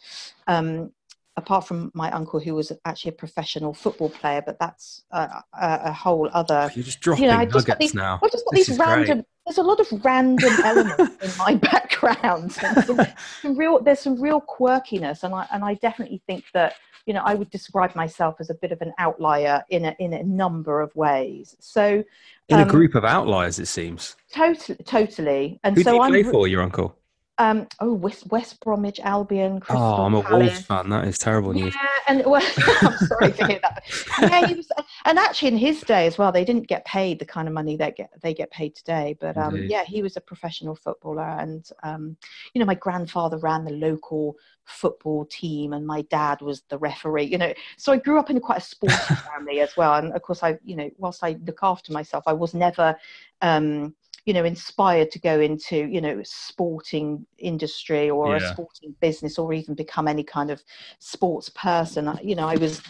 Um, 0.48 0.92
apart 1.36 1.68
from 1.68 1.92
my 1.94 2.12
uncle 2.12 2.40
who 2.40 2.54
was 2.54 2.72
actually 2.86 3.10
a 3.10 3.14
professional 3.14 3.74
football 3.74 4.10
player 4.10 4.42
but 4.46 4.58
that's 4.60 5.04
a, 5.12 5.20
a, 5.20 5.44
a 5.86 5.94
whole 5.94 6.30
other 6.34 6.70
you're 6.76 6.84
just 6.84 7.00
dropping 7.00 7.24
you 7.24 7.30
know, 7.30 7.38
I 7.38 7.46
just 7.46 7.68
these, 7.80 7.94
now. 7.94 8.20
I've 8.24 8.32
just 8.32 8.46
got 8.46 8.56
this 8.56 8.68
these 8.68 8.78
random 8.78 9.18
great. 9.18 9.26
there's 9.46 9.58
a 9.58 9.64
lot 9.64 9.80
of 9.80 10.06
random 10.06 10.54
elements 10.64 11.24
in 11.24 11.38
my 11.38 11.56
background. 11.72 12.52
Some, 12.52 13.00
some 13.42 13.58
real 13.58 13.82
there's 13.82 14.00
some 14.00 14.22
real 14.22 14.42
quirkiness 14.42 15.24
and 15.24 15.34
I 15.34 15.48
and 15.52 15.64
I 15.64 15.76
definitely 15.76 16.22
think 16.28 16.46
that 16.54 16.76
you 17.06 17.14
know 17.14 17.22
I 17.26 17.34
would 17.34 17.50
describe 17.50 17.96
myself 17.96 18.36
as 18.40 18.50
a 18.50 18.56
bit 18.56 18.72
of 18.72 18.82
an 18.82 18.94
outlier 19.00 19.64
in 19.70 19.86
a 19.86 19.96
in 20.00 20.14
a 20.14 20.24
number 20.24 20.82
of 20.82 20.96
ways. 20.96 21.56
So 21.60 22.04
in 22.50 22.60
um, 22.60 22.68
a 22.68 22.72
group 22.72 22.94
of 22.96 23.04
outliers 23.04 23.58
it 23.60 23.68
seems. 23.68 24.16
Totally 24.32 24.78
totally. 24.86 25.60
And 25.64 25.76
Who 25.76 25.84
so 25.84 26.02
I'm 26.02 26.12
play 26.12 26.24
for 26.24 26.48
your 26.48 26.62
uncle 26.62 26.96
um, 27.40 27.68
oh, 27.80 27.94
West, 27.94 28.28
West 28.28 28.60
Bromwich 28.60 29.00
Albion. 29.00 29.60
Crystal 29.60 29.84
oh, 29.84 30.04
I'm 30.04 30.14
a 30.14 30.22
Palace. 30.22 30.52
Wolves 30.52 30.66
fan. 30.66 30.90
That 30.90 31.08
is 31.08 31.18
terrible 31.18 31.52
news. 31.54 31.74
Yeah, 31.74 31.90
and 32.08 32.26
well, 32.26 32.44
I'm 32.82 32.98
sorry 33.08 33.32
to 33.32 33.48
hear 33.48 33.60
that. 33.64 33.84
Yeah, 34.22 34.46
he 34.46 34.54
was, 34.54 34.72
and 35.06 35.18
actually 35.18 35.48
in 35.48 35.58
his 35.58 35.82
day 35.82 36.06
as 36.06 36.20
well, 36.20 36.32
they 36.32 36.46
didn't 36.46 36.68
get 36.68 36.86
paid 36.86 37.18
the 37.18 37.26
kind 37.26 37.48
of 37.48 37.54
money 37.54 37.76
that 37.78 37.96
get 37.96 38.12
they 38.22 38.36
get 38.36 38.52
paid 38.52 38.76
today. 38.76 39.18
But 39.20 39.36
um, 39.36 39.58
yeah, 39.58 39.84
he 39.84 40.04
was 40.04 40.16
a 40.16 40.22
professional 40.22 40.76
footballer, 40.76 41.28
and 41.28 41.68
um, 41.82 42.18
you 42.54 42.60
know, 42.60 42.66
my 42.66 42.76
grandfather 42.76 43.38
ran 43.38 43.66
the 43.66 43.72
local 43.72 44.36
football 44.66 45.26
team, 45.26 45.74
and 45.74 45.88
my 45.88 46.04
dad 46.04 46.40
was 46.42 46.62
the 46.70 46.78
referee. 46.78 47.26
You 47.26 47.40
know, 47.40 47.54
so 47.78 47.92
I 47.94 47.98
grew 47.98 48.20
up 48.20 48.30
in 48.30 48.40
quite 48.42 48.60
a 48.60 48.62
sporty 48.62 48.96
family 49.34 49.62
as 49.62 49.76
well. 49.76 49.96
And 49.96 50.14
of 50.14 50.22
course, 50.22 50.44
I, 50.44 50.60
you 50.64 50.76
know, 50.76 50.92
whilst 51.00 51.24
I 51.24 51.36
look 51.46 51.60
after 51.64 51.92
myself, 51.92 52.26
I 52.28 52.34
was 52.34 52.54
never. 52.54 52.96
Um, 53.42 53.96
you 54.26 54.34
know 54.34 54.44
inspired 54.44 55.12
to 55.12 55.20
go 55.20 55.40
into 55.40 55.88
you 55.88 56.02
know 56.02 56.22
sporting 56.24 57.26
industry 57.38 58.10
or 58.10 58.38
yeah. 58.38 58.44
a 58.44 58.54
sporting 58.54 58.96
business 59.02 59.38
or 59.38 59.54
even 59.54 59.76
become 59.76 60.08
any 60.08 60.24
kind 60.24 60.50
of 60.50 60.64
sports 61.00 61.50
person 61.50 62.18
you 62.24 62.36
know 62.36 62.48
i 62.48 62.56
was 62.56 62.82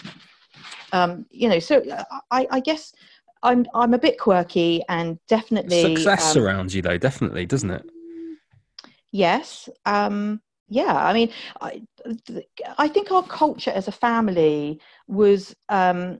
um 0.91 1.25
you 1.29 1.49
know 1.49 1.59
so 1.59 1.81
i 2.31 2.47
i 2.51 2.59
guess 2.59 2.93
i'm 3.41 3.65
i'm 3.73 3.93
a 3.93 3.99
bit 3.99 4.19
quirky 4.19 4.83
and 4.89 5.17
definitely 5.27 5.95
success 5.95 6.27
um, 6.27 6.33
surrounds 6.33 6.75
you 6.75 6.81
though 6.81 6.97
definitely 6.97 7.45
doesn't 7.45 7.71
it 7.71 7.85
yes 9.11 9.69
um 9.85 10.39
yeah 10.69 10.95
i 10.95 11.13
mean 11.13 11.31
i 11.61 11.81
i 12.77 12.87
think 12.87 13.11
our 13.11 13.23
culture 13.23 13.71
as 13.71 13.87
a 13.87 13.91
family 13.91 14.79
was 15.07 15.55
um 15.69 16.19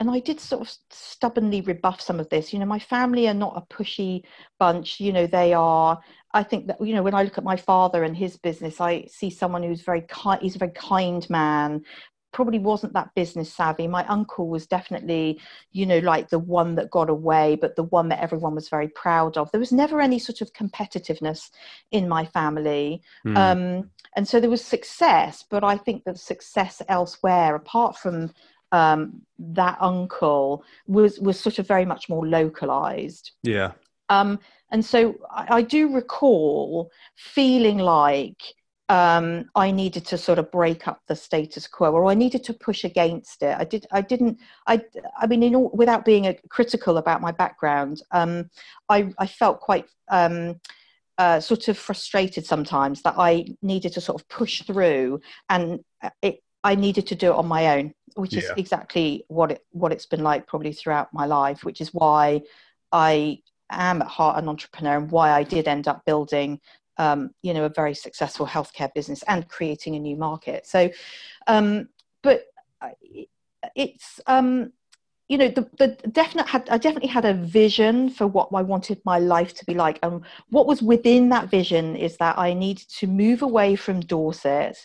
and 0.00 0.10
I 0.10 0.18
did 0.18 0.40
sort 0.40 0.62
of 0.62 0.74
stubbornly 0.90 1.60
rebuff 1.60 2.00
some 2.00 2.18
of 2.18 2.28
this. 2.30 2.52
You 2.52 2.58
know, 2.58 2.66
my 2.66 2.78
family 2.78 3.28
are 3.28 3.34
not 3.34 3.56
a 3.56 3.74
pushy 3.74 4.22
bunch. 4.58 4.98
You 4.98 5.12
know, 5.12 5.26
they 5.26 5.52
are 5.52 6.00
I 6.32 6.42
think 6.42 6.68
that 6.68 6.80
you 6.80 6.94
know 6.94 7.02
when 7.02 7.14
I 7.14 7.22
look 7.22 7.38
at 7.38 7.44
my 7.44 7.56
father 7.56 8.04
and 8.04 8.16
his 8.16 8.36
business, 8.36 8.80
I 8.80 9.04
see 9.06 9.30
someone 9.30 9.62
who's 9.62 9.82
very 9.82 10.02
kind. 10.02 10.40
He's 10.40 10.56
a 10.56 10.60
very 10.60 10.72
kind 10.72 11.28
man, 11.28 11.84
probably 12.32 12.58
wasn't 12.58 12.92
that 12.92 13.14
business 13.14 13.52
savvy. 13.52 13.88
My 13.88 14.06
uncle 14.06 14.48
was 14.48 14.66
definitely, 14.66 15.40
you 15.72 15.86
know, 15.86 15.98
like 15.98 16.28
the 16.28 16.38
one 16.38 16.74
that 16.76 16.90
got 16.90 17.10
away, 17.10 17.56
but 17.60 17.76
the 17.76 17.84
one 17.84 18.08
that 18.08 18.22
everyone 18.22 18.54
was 18.54 18.68
very 18.68 18.88
proud 18.88 19.36
of. 19.36 19.50
There 19.50 19.60
was 19.60 19.72
never 19.72 20.00
any 20.00 20.18
sort 20.18 20.40
of 20.40 20.52
competitiveness 20.52 21.50
in 21.90 22.08
my 22.08 22.24
family. 22.24 23.02
Mm. 23.26 23.36
Um, 23.36 23.90
and 24.16 24.26
so 24.26 24.40
there 24.40 24.50
was 24.50 24.64
success, 24.64 25.44
but 25.48 25.64
I 25.64 25.76
think 25.76 26.04
that 26.04 26.18
success 26.18 26.82
elsewhere, 26.88 27.56
apart 27.56 27.96
from 27.96 28.32
um, 28.72 29.22
that 29.38 29.78
uncle, 29.80 30.64
was 30.86 31.18
was 31.20 31.38
sort 31.38 31.58
of 31.58 31.66
very 31.66 31.84
much 31.84 32.08
more 32.08 32.26
localized. 32.26 33.32
Yeah. 33.42 33.72
Um, 34.08 34.40
and 34.72 34.84
so 34.84 35.16
I, 35.30 35.46
I 35.56 35.62
do 35.62 35.94
recall 35.94 36.90
feeling 37.16 37.78
like 37.78 38.42
um, 38.90 39.48
I 39.54 39.70
needed 39.70 40.04
to 40.06 40.18
sort 40.18 40.40
of 40.40 40.50
break 40.50 40.88
up 40.88 41.00
the 41.06 41.14
status 41.14 41.68
quo, 41.68 41.92
or 41.92 42.06
I 42.06 42.14
needed 42.14 42.42
to 42.44 42.52
push 42.52 42.82
against 42.82 43.40
it. 43.42 43.56
I 43.56 43.64
did. 43.64 43.86
I 43.92 44.00
didn't. 44.00 44.38
I. 44.66 44.82
I 45.16 45.28
mean, 45.28 45.44
in 45.44 45.54
all, 45.54 45.70
without 45.72 46.04
being 46.04 46.26
a, 46.26 46.34
critical 46.48 46.98
about 46.98 47.20
my 47.20 47.30
background, 47.30 48.02
um, 48.10 48.50
I, 48.88 49.12
I 49.16 49.28
felt 49.28 49.60
quite 49.60 49.86
um, 50.08 50.60
uh, 51.18 51.38
sort 51.38 51.68
of 51.68 51.78
frustrated 51.78 52.44
sometimes 52.44 53.02
that 53.02 53.14
I 53.16 53.46
needed 53.62 53.92
to 53.92 54.00
sort 54.00 54.20
of 54.20 54.28
push 54.28 54.62
through, 54.62 55.20
and 55.48 55.84
it. 56.20 56.42
I 56.62 56.74
needed 56.74 57.06
to 57.06 57.14
do 57.14 57.30
it 57.30 57.36
on 57.36 57.48
my 57.48 57.78
own, 57.78 57.94
which 58.14 58.34
yeah. 58.34 58.40
is 58.40 58.50
exactly 58.56 59.24
what 59.28 59.52
it 59.52 59.64
what 59.70 59.92
it's 59.92 60.06
been 60.06 60.22
like 60.22 60.46
probably 60.46 60.72
throughout 60.72 61.12
my 61.12 61.26
life, 61.26 61.64
which 61.64 61.80
is 61.80 61.92
why 61.94 62.42
I 62.92 63.38
am 63.70 64.02
at 64.02 64.08
heart 64.08 64.42
an 64.42 64.48
entrepreneur 64.48 64.96
and 64.98 65.10
why 65.10 65.30
I 65.30 65.42
did 65.42 65.68
end 65.68 65.88
up 65.88 66.04
building 66.04 66.60
um, 67.00 67.30
you 67.42 67.54
know, 67.54 67.64
a 67.64 67.70
very 67.70 67.94
successful 67.94 68.46
healthcare 68.46 68.92
business 68.92 69.24
and 69.26 69.48
creating 69.48 69.96
a 69.96 69.98
new 69.98 70.16
market. 70.16 70.66
So, 70.66 70.90
um, 71.46 71.88
but 72.22 72.42
it's 73.74 74.20
um, 74.26 74.74
you 75.30 75.38
know 75.38 75.46
the, 75.48 75.64
the 75.78 75.86
definite 76.08 76.48
had 76.48 76.68
I 76.70 76.76
definitely 76.76 77.08
had 77.08 77.24
a 77.24 77.34
vision 77.34 78.10
for 78.10 78.26
what 78.26 78.48
I 78.52 78.62
wanted 78.62 79.00
my 79.04 79.20
life 79.20 79.54
to 79.54 79.64
be 79.64 79.74
like, 79.74 80.00
and 80.02 80.22
what 80.48 80.66
was 80.66 80.82
within 80.82 81.28
that 81.28 81.48
vision 81.48 81.94
is 81.94 82.16
that 82.16 82.36
I 82.36 82.52
needed 82.52 82.88
to 82.98 83.06
move 83.06 83.40
away 83.40 83.76
from 83.76 84.00
Dorset. 84.00 84.76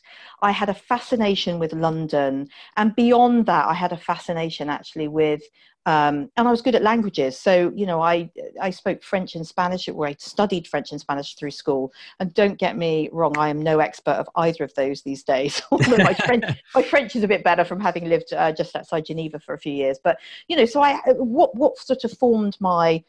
I 0.44 0.52
had 0.52 0.70
a 0.70 0.76
fascination 0.76 1.58
with 1.58 1.74
London, 1.74 2.48
and 2.78 2.96
beyond 2.96 3.48
that, 3.48 3.66
I 3.66 3.74
had 3.74 3.92
a 3.92 3.98
fascination 3.98 4.70
actually 4.70 5.08
with 5.08 5.42
um, 5.88 6.32
and 6.36 6.48
I 6.48 6.52
was 6.52 6.64
good 6.64 6.74
at 6.74 6.82
languages. 6.82 7.38
So, 7.38 7.72
you 7.76 7.86
know, 7.86 8.02
I, 8.02 8.32
I 8.60 8.72
spoke 8.72 9.04
French 9.04 9.36
and 9.36 9.46
Spanish, 9.46 9.88
or 9.88 10.08
I 10.08 10.16
studied 10.18 10.68
French 10.68 10.92
and 10.92 11.00
Spanish 11.00 11.36
through 11.36 11.52
school. 11.52 11.94
And 12.20 12.34
don't 12.34 12.58
get 12.58 12.76
me 12.76 13.10
wrong, 13.12 13.38
I 13.38 13.50
am 13.50 13.62
no 13.62 13.80
expert 13.80 14.14
of 14.14 14.28
either 14.36 14.64
of 14.64 14.74
those 14.74 15.04
these 15.04 15.24
days. 15.24 15.62
my, 15.72 16.14
French, 16.14 16.46
my 16.76 16.82
French 16.82 17.16
is 17.16 17.24
a 17.24 17.28
bit 17.28 17.44
better 17.44 17.64
from 17.64 17.80
having 17.80 18.10
lived 18.10 18.34
uh, 18.34 18.52
just 18.52 18.76
outside 18.76 19.06
Geneva 19.06 19.40
for 19.40 19.54
a 19.54 19.60
few 19.60 19.74
years. 19.74 20.00
But, 20.04 20.18
you 20.48 20.58
know, 20.58 20.66
so 20.66 20.82
I, 20.82 21.00
what, 21.14 21.54
what 21.56 21.78
sort 21.78 22.04
of 22.04 22.12
formed 22.18 22.58
my, 22.60 23.04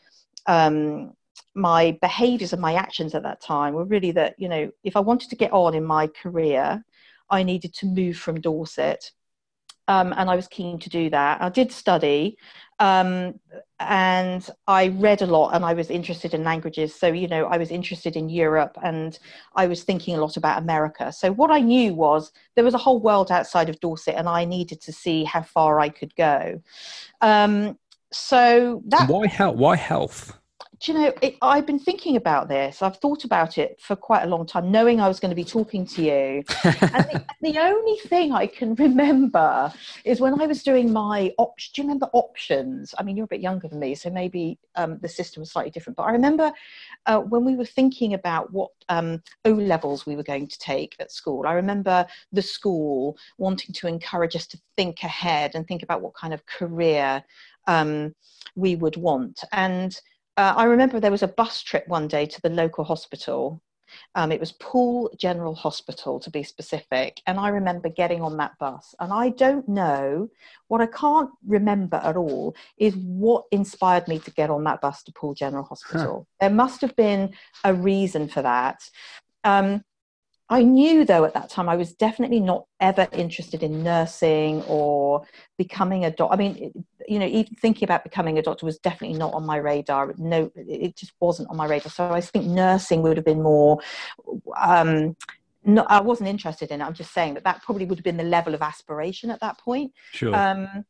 um, 0.46 1.14
my 1.54 1.96
behaviors 2.02 2.52
and 2.52 2.60
my 2.60 2.74
actions 2.74 3.14
at 3.14 3.22
that 3.22 3.40
time 3.40 3.72
were 3.72 3.86
really 3.86 4.10
that, 4.12 4.34
you 4.36 4.50
know, 4.50 4.70
if 4.84 4.96
I 4.96 5.00
wanted 5.00 5.30
to 5.30 5.36
get 5.36 5.52
on 5.52 5.74
in 5.74 5.84
my 5.84 6.08
career, 6.08 6.84
I 7.30 7.42
needed 7.42 7.72
to 7.74 7.86
move 7.86 8.18
from 8.18 8.40
Dorset. 8.40 9.12
Um, 9.88 10.12
and 10.16 10.28
I 10.28 10.36
was 10.36 10.48
keen 10.48 10.78
to 10.80 10.90
do 10.90 11.10
that. 11.10 11.40
I 11.40 11.48
did 11.48 11.70
study, 11.70 12.36
um, 12.78 13.38
and 13.80 14.48
I 14.66 14.88
read 14.88 15.22
a 15.22 15.26
lot 15.26 15.54
and 15.54 15.64
I 15.64 15.74
was 15.74 15.90
interested 15.90 16.34
in 16.34 16.44
languages. 16.44 16.94
So, 16.94 17.06
you 17.08 17.28
know, 17.28 17.46
I 17.46 17.56
was 17.56 17.70
interested 17.70 18.16
in 18.16 18.28
Europe 18.28 18.76
and 18.82 19.18
I 19.54 19.66
was 19.66 19.82
thinking 19.82 20.14
a 20.14 20.20
lot 20.20 20.36
about 20.36 20.60
America. 20.62 21.12
So, 21.12 21.32
what 21.32 21.50
I 21.50 21.60
knew 21.60 21.94
was 21.94 22.32
there 22.54 22.64
was 22.64 22.74
a 22.74 22.78
whole 22.78 23.00
world 23.00 23.30
outside 23.30 23.68
of 23.68 23.80
Dorset 23.80 24.14
and 24.16 24.28
I 24.28 24.44
needed 24.44 24.80
to 24.82 24.92
see 24.92 25.24
how 25.24 25.42
far 25.42 25.80
I 25.80 25.88
could 25.88 26.14
go. 26.16 26.60
Um, 27.20 27.78
so, 28.12 28.82
that. 28.88 29.08
Why 29.08 29.26
health? 29.26 29.56
Why 29.56 29.76
health? 29.76 30.38
Do 30.80 30.92
you 30.92 30.98
know, 30.98 31.12
it, 31.22 31.36
I've 31.40 31.66
been 31.66 31.78
thinking 31.78 32.16
about 32.16 32.48
this. 32.48 32.82
I've 32.82 32.98
thought 32.98 33.24
about 33.24 33.56
it 33.56 33.80
for 33.80 33.96
quite 33.96 34.24
a 34.24 34.26
long 34.26 34.46
time, 34.46 34.70
knowing 34.70 35.00
I 35.00 35.08
was 35.08 35.20
going 35.20 35.30
to 35.30 35.36
be 35.36 35.44
talking 35.44 35.86
to 35.86 36.02
you. 36.02 36.44
and 36.64 37.04
the, 37.04 37.24
the, 37.40 37.58
only 37.58 37.96
thing 38.06 38.32
I 38.32 38.46
can 38.46 38.74
remember 38.74 39.72
is 40.04 40.20
when 40.20 40.40
I 40.40 40.46
was 40.46 40.62
doing 40.62 40.92
my 40.92 41.32
options. 41.38 41.72
Do 41.72 41.82
you 41.82 41.88
remember 41.88 42.08
options? 42.12 42.94
I 42.98 43.02
mean, 43.02 43.16
you're 43.16 43.24
a 43.24 43.28
bit 43.28 43.40
younger 43.40 43.68
than 43.68 43.78
me, 43.78 43.94
so 43.94 44.10
maybe 44.10 44.58
um, 44.74 44.98
the 45.00 45.08
system 45.08 45.40
was 45.40 45.50
slightly 45.50 45.70
different. 45.70 45.96
But 45.96 46.04
I 46.04 46.12
remember 46.12 46.52
uh, 47.06 47.20
when 47.20 47.44
we 47.44 47.56
were 47.56 47.64
thinking 47.64 48.14
about 48.14 48.52
what 48.52 48.70
um, 48.88 49.22
O 49.44 49.52
levels 49.52 50.04
we 50.04 50.16
were 50.16 50.22
going 50.22 50.46
to 50.46 50.58
take 50.58 50.96
at 51.00 51.10
school. 51.10 51.46
I 51.46 51.52
remember 51.52 52.06
the 52.32 52.42
school 52.42 53.16
wanting 53.38 53.72
to 53.74 53.86
encourage 53.86 54.36
us 54.36 54.46
to 54.48 54.60
think 54.76 55.02
ahead 55.02 55.54
and 55.54 55.66
think 55.66 55.82
about 55.82 56.02
what 56.02 56.14
kind 56.14 56.34
of 56.34 56.44
career 56.46 57.22
um, 57.66 58.14
we 58.54 58.76
would 58.76 58.96
want. 58.96 59.42
And 59.52 59.98
uh, 60.36 60.54
I 60.56 60.64
remember 60.64 61.00
there 61.00 61.10
was 61.10 61.22
a 61.22 61.28
bus 61.28 61.62
trip 61.62 61.86
one 61.88 62.08
day 62.08 62.26
to 62.26 62.40
the 62.40 62.50
local 62.50 62.84
hospital. 62.84 63.62
Um, 64.14 64.32
it 64.32 64.40
was 64.40 64.52
Poole 64.52 65.10
General 65.16 65.54
Hospital 65.54 66.18
to 66.20 66.30
be 66.30 66.42
specific. 66.42 67.20
And 67.26 67.38
I 67.38 67.48
remember 67.48 67.88
getting 67.88 68.20
on 68.20 68.36
that 68.38 68.58
bus. 68.58 68.94
And 68.98 69.12
I 69.12 69.30
don't 69.30 69.66
know, 69.68 70.28
what 70.68 70.80
I 70.80 70.86
can't 70.86 71.30
remember 71.46 71.98
at 72.02 72.16
all 72.16 72.56
is 72.78 72.96
what 72.96 73.44
inspired 73.52 74.08
me 74.08 74.18
to 74.18 74.30
get 74.32 74.50
on 74.50 74.64
that 74.64 74.80
bus 74.80 75.04
to 75.04 75.12
Poole 75.12 75.34
General 75.34 75.64
Hospital. 75.64 76.26
Huh. 76.28 76.48
There 76.48 76.56
must 76.56 76.80
have 76.80 76.96
been 76.96 77.32
a 77.64 77.72
reason 77.72 78.28
for 78.28 78.42
that. 78.42 78.80
Um, 79.44 79.84
I 80.48 80.62
knew 80.62 81.04
though 81.04 81.24
at 81.24 81.34
that 81.34 81.50
time 81.50 81.68
I 81.68 81.76
was 81.76 81.94
definitely 81.94 82.38
not 82.38 82.66
ever 82.80 83.08
interested 83.12 83.62
in 83.62 83.82
nursing 83.82 84.62
or 84.64 85.22
becoming 85.58 86.04
a 86.04 86.10
doctor. 86.10 86.34
I 86.34 86.36
mean, 86.36 86.84
you 87.08 87.18
know, 87.18 87.26
even 87.26 87.54
thinking 87.56 87.84
about 87.84 88.04
becoming 88.04 88.38
a 88.38 88.42
doctor 88.42 88.64
was 88.64 88.78
definitely 88.78 89.18
not 89.18 89.34
on 89.34 89.44
my 89.44 89.56
radar. 89.56 90.14
No, 90.18 90.50
it 90.54 90.96
just 90.96 91.12
wasn't 91.18 91.50
on 91.50 91.56
my 91.56 91.66
radar. 91.66 91.90
So 91.90 92.12
I 92.12 92.20
think 92.20 92.46
nursing 92.46 93.02
would 93.02 93.16
have 93.16 93.26
been 93.26 93.42
more. 93.42 93.80
Um, 94.56 95.16
no, 95.64 95.84
I 95.88 96.00
wasn't 96.00 96.28
interested 96.28 96.70
in 96.70 96.80
it. 96.80 96.84
I'm 96.84 96.94
just 96.94 97.12
saying 97.12 97.34
that 97.34 97.44
that 97.44 97.62
probably 97.62 97.86
would 97.86 97.98
have 97.98 98.04
been 98.04 98.16
the 98.16 98.22
level 98.22 98.54
of 98.54 98.62
aspiration 98.62 99.30
at 99.30 99.40
that 99.40 99.58
point. 99.58 99.92
Sure. 100.12 100.34
Um, 100.34 100.84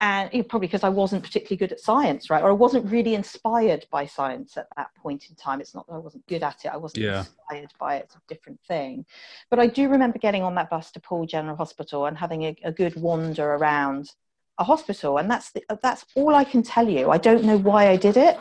and 0.00 0.30
you 0.32 0.38
know, 0.38 0.44
probably 0.44 0.68
because 0.68 0.84
I 0.84 0.90
wasn't 0.90 1.22
particularly 1.22 1.56
good 1.56 1.72
at 1.72 1.80
science, 1.80 2.28
right? 2.28 2.42
Or 2.42 2.50
I 2.50 2.54
wasn't 2.54 2.90
really 2.90 3.14
inspired 3.14 3.86
by 3.90 4.04
science 4.04 4.56
at 4.56 4.66
that 4.76 4.94
point 4.94 5.26
in 5.30 5.36
time. 5.36 5.60
It's 5.60 5.74
not 5.74 5.86
that 5.86 5.94
I 5.94 5.98
wasn't 5.98 6.26
good 6.26 6.42
at 6.42 6.64
it; 6.64 6.68
I 6.68 6.76
wasn't 6.76 7.04
yeah. 7.04 7.20
inspired 7.20 7.72
by 7.78 7.96
it. 7.96 8.04
It's 8.04 8.16
a 8.16 8.20
different 8.28 8.60
thing. 8.68 9.06
But 9.48 9.58
I 9.58 9.66
do 9.66 9.88
remember 9.88 10.18
getting 10.18 10.42
on 10.42 10.54
that 10.56 10.68
bus 10.68 10.90
to 10.92 11.00
Poole 11.00 11.26
General 11.26 11.56
Hospital 11.56 12.06
and 12.06 12.18
having 12.18 12.42
a, 12.44 12.56
a 12.64 12.72
good 12.72 12.94
wander 12.96 13.54
around 13.54 14.10
a 14.58 14.64
hospital, 14.64 15.18
and 15.18 15.30
that's 15.30 15.52
the, 15.52 15.62
that's 15.82 16.04
all 16.14 16.34
I 16.34 16.44
can 16.44 16.62
tell 16.62 16.88
you. 16.88 17.10
I 17.10 17.18
don't 17.18 17.44
know 17.44 17.58
why 17.58 17.88
I 17.88 17.96
did 17.96 18.16
it. 18.18 18.38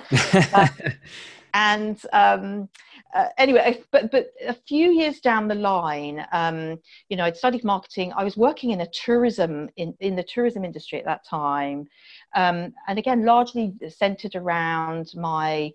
uh, 0.54 0.68
and 1.54 2.00
um, 2.12 2.68
uh, 3.16 3.30
anyway, 3.38 3.82
but 3.92 4.12
but 4.12 4.34
a 4.46 4.54
few 4.54 4.92
years 4.92 5.22
down 5.22 5.48
the 5.48 5.56
line, 5.56 6.26
um, 6.34 6.78
you 7.08 7.16
know, 7.16 7.24
I'd 7.24 7.38
studied 7.38 7.64
marketing. 7.64 8.12
I 8.14 8.26
was 8.26 8.36
working 8.36 8.72
in 8.72 8.82
a 8.82 8.88
tourism 8.88 9.70
in 9.78 9.96
in 10.02 10.18
the 10.18 10.24
tourism 10.24 10.66
industry 10.66 11.00
at 11.00 11.06
that 11.06 11.26
time, 11.26 11.88
um, 12.36 12.74
and 12.90 13.00
again, 13.00 13.24
largely 13.26 13.74
centered 13.90 14.36
around 14.36 15.12
my. 15.16 15.72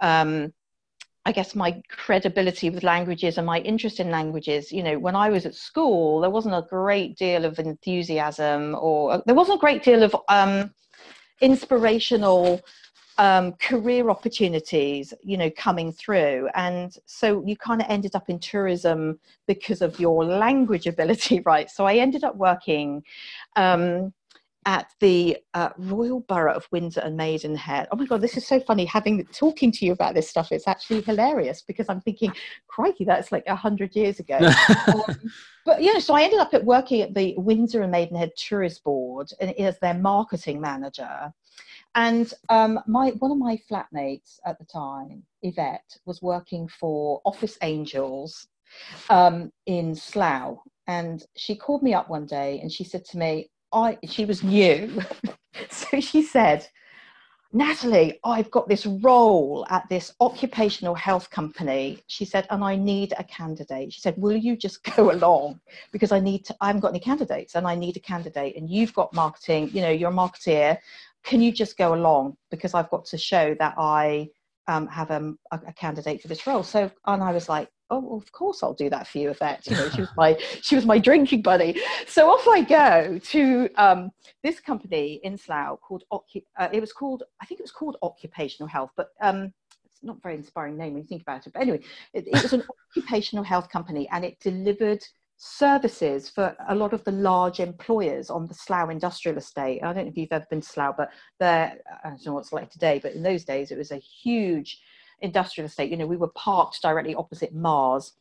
Um, 0.00 0.52
I 1.24 1.30
guess 1.30 1.54
my 1.54 1.80
credibility 1.88 2.68
with 2.68 2.82
languages 2.82 3.38
and 3.38 3.46
my 3.46 3.60
interest 3.60 4.00
in 4.00 4.10
languages. 4.10 4.72
You 4.72 4.82
know, 4.82 4.98
when 4.98 5.14
I 5.14 5.30
was 5.30 5.46
at 5.46 5.54
school, 5.54 6.20
there 6.20 6.30
wasn't 6.30 6.56
a 6.56 6.66
great 6.68 7.16
deal 7.16 7.44
of 7.44 7.60
enthusiasm, 7.60 8.76
or 8.78 9.22
there 9.24 9.36
wasn't 9.36 9.58
a 9.58 9.60
great 9.60 9.84
deal 9.84 10.02
of 10.02 10.16
um, 10.28 10.74
inspirational 11.40 12.60
um, 13.18 13.52
career 13.54 14.10
opportunities, 14.10 15.12
you 15.22 15.36
know, 15.36 15.50
coming 15.56 15.92
through. 15.92 16.48
And 16.54 16.94
so 17.06 17.42
you 17.46 17.56
kind 17.56 17.80
of 17.80 17.86
ended 17.90 18.14
up 18.14 18.28
in 18.28 18.38
tourism 18.38 19.18
because 19.46 19.82
of 19.82 19.98
your 20.00 20.24
language 20.24 20.86
ability, 20.94 21.40
right? 21.44 21.70
So 21.70 21.84
I 21.84 21.96
ended 21.96 22.24
up 22.24 22.36
working 22.36 23.02
um, 23.56 24.12
at 24.64 24.86
the 25.00 25.36
uh, 25.54 25.70
Royal 25.76 26.20
Borough 26.20 26.54
of 26.54 26.68
Windsor 26.70 27.00
and 27.00 27.16
Maidenhead. 27.16 27.88
Oh 27.90 27.96
my 27.96 28.06
God, 28.06 28.20
this 28.20 28.36
is 28.36 28.46
so 28.46 28.60
funny 28.60 28.84
having 28.84 29.24
talking 29.26 29.72
to 29.72 29.84
you 29.84 29.92
about 29.92 30.14
this 30.14 30.28
stuff. 30.28 30.52
It's 30.52 30.68
actually 30.68 31.02
hilarious 31.02 31.62
because 31.62 31.86
I'm 31.88 32.00
thinking, 32.00 32.32
crikey, 32.68 33.04
that's 33.04 33.32
like 33.32 33.44
a 33.48 33.56
hundred 33.56 33.96
years 33.96 34.20
ago. 34.20 34.38
um, 34.94 35.32
but 35.66 35.82
yeah, 35.82 35.98
so 35.98 36.14
I 36.14 36.22
ended 36.22 36.38
up 36.38 36.54
at 36.54 36.64
working 36.64 37.02
at 37.02 37.14
the 37.14 37.34
Windsor 37.38 37.82
and 37.82 37.90
Maidenhead 37.90 38.30
Tourist 38.36 38.84
Board 38.84 39.30
and 39.40 39.50
as 39.58 39.78
their 39.80 39.94
marketing 39.94 40.60
manager. 40.60 41.32
And 41.94 42.32
um, 42.48 42.80
my 42.86 43.10
one 43.10 43.30
of 43.30 43.38
my 43.38 43.58
flatmates 43.70 44.38
at 44.46 44.58
the 44.58 44.64
time, 44.64 45.22
Yvette, 45.42 45.98
was 46.06 46.22
working 46.22 46.68
for 46.68 47.20
Office 47.24 47.58
Angels 47.62 48.46
um, 49.10 49.52
in 49.66 49.94
Slough, 49.94 50.58
and 50.86 51.22
she 51.36 51.54
called 51.54 51.82
me 51.82 51.92
up 51.92 52.08
one 52.08 52.26
day 52.26 52.60
and 52.60 52.72
she 52.72 52.84
said 52.84 53.04
to 53.06 53.18
me, 53.18 53.50
"I." 53.72 53.98
She 54.04 54.24
was 54.24 54.42
new, 54.42 55.02
so 55.70 56.00
she 56.00 56.22
said, 56.22 56.66
Natalie, 57.54 58.18
I've 58.24 58.50
got 58.50 58.66
this 58.66 58.86
role 58.86 59.66
at 59.68 59.86
this 59.90 60.14
occupational 60.20 60.94
health 60.94 61.28
company. 61.28 62.02
She 62.06 62.24
said, 62.24 62.46
and 62.48 62.64
I 62.64 62.76
need 62.76 63.12
a 63.18 63.24
candidate. 63.24 63.92
She 63.92 64.00
said, 64.00 64.14
Will 64.16 64.36
you 64.36 64.56
just 64.56 64.82
go 64.96 65.10
along? 65.12 65.60
Because 65.92 66.12
I 66.12 66.20
need 66.20 66.46
to, 66.46 66.56
I 66.62 66.68
haven't 66.68 66.80
got 66.80 66.88
any 66.92 67.00
candidates 67.00 67.54
and 67.54 67.66
I 67.66 67.74
need 67.74 67.98
a 67.98 68.00
candidate. 68.00 68.56
And 68.56 68.70
you've 68.70 68.94
got 68.94 69.12
marketing, 69.12 69.68
you 69.74 69.82
know, 69.82 69.90
you're 69.90 70.10
a 70.10 70.14
marketeer. 70.14 70.78
Can 71.24 71.40
you 71.40 71.52
just 71.52 71.76
go 71.76 71.94
along? 71.94 72.36
Because 72.50 72.74
I've 72.74 72.90
got 72.90 73.04
to 73.06 73.18
show 73.18 73.54
that 73.58 73.74
I 73.78 74.28
um, 74.68 74.86
have 74.88 75.10
a, 75.10 75.34
a, 75.50 75.72
candidate 75.72 76.22
for 76.22 76.28
this 76.28 76.46
role. 76.46 76.62
So, 76.62 76.90
and 77.06 77.22
I 77.22 77.32
was 77.32 77.48
like, 77.48 77.68
oh, 77.90 78.16
of 78.16 78.30
course 78.32 78.62
I'll 78.62 78.74
do 78.74 78.88
that 78.90 79.06
for 79.06 79.18
you, 79.18 79.30
Yvette. 79.30 79.66
You 79.66 79.76
know, 79.76 79.88
she 79.90 80.00
was 80.00 80.10
my 80.16 80.38
she 80.62 80.74
was 80.76 80.86
my 80.86 80.98
drinking 80.98 81.42
buddy. 81.42 81.80
So 82.06 82.30
off 82.30 82.46
I 82.48 82.62
go 82.62 83.18
to 83.18 83.68
um, 83.76 84.10
this 84.42 84.60
company 84.60 85.20
in 85.22 85.36
Slough 85.36 85.80
called 85.80 86.04
uh, 86.10 86.68
it 86.72 86.80
was 86.80 86.92
called 86.92 87.24
I 87.40 87.46
think 87.46 87.60
it 87.60 87.64
was 87.64 87.72
called 87.72 87.96
Occupational 88.02 88.68
Health, 88.68 88.90
but 88.96 89.08
um, 89.20 89.52
it's 89.84 90.02
not 90.02 90.22
very 90.22 90.36
inspiring 90.36 90.76
name 90.76 90.94
when 90.94 91.02
you 91.02 91.08
think 91.08 91.22
about 91.22 91.46
it. 91.46 91.52
But 91.52 91.62
anyway, 91.62 91.80
it, 92.14 92.26
it 92.26 92.42
was 92.42 92.52
an 92.52 92.62
occupational 92.96 93.44
health 93.44 93.68
company, 93.68 94.08
and 94.10 94.24
it 94.24 94.38
delivered 94.40 95.02
services 95.36 96.28
for 96.28 96.56
a 96.68 96.74
lot 96.74 96.92
of 96.92 97.02
the 97.04 97.12
large 97.12 97.60
employers 97.60 98.30
on 98.30 98.46
the 98.46 98.54
Slough 98.54 98.90
industrial 98.90 99.38
estate. 99.38 99.80
I 99.82 99.92
don't 99.92 100.04
know 100.04 100.10
if 100.10 100.16
you've 100.16 100.32
ever 100.32 100.46
been 100.48 100.60
to 100.60 100.68
Slough, 100.68 100.96
but 100.96 101.10
there, 101.40 101.78
I 102.04 102.10
don't 102.10 102.26
know 102.26 102.34
what's 102.34 102.52
like 102.52 102.70
today, 102.70 103.00
but 103.02 103.12
in 103.12 103.22
those 103.22 103.44
days 103.44 103.70
it 103.70 103.78
was 103.78 103.90
a 103.90 103.96
huge 103.96 104.80
industrial 105.20 105.66
estate. 105.66 105.90
You 105.90 105.96
know, 105.96 106.06
we 106.06 106.16
were 106.16 106.28
parked 106.28 106.80
directly 106.82 107.14
opposite 107.14 107.54
Mars, 107.54 108.12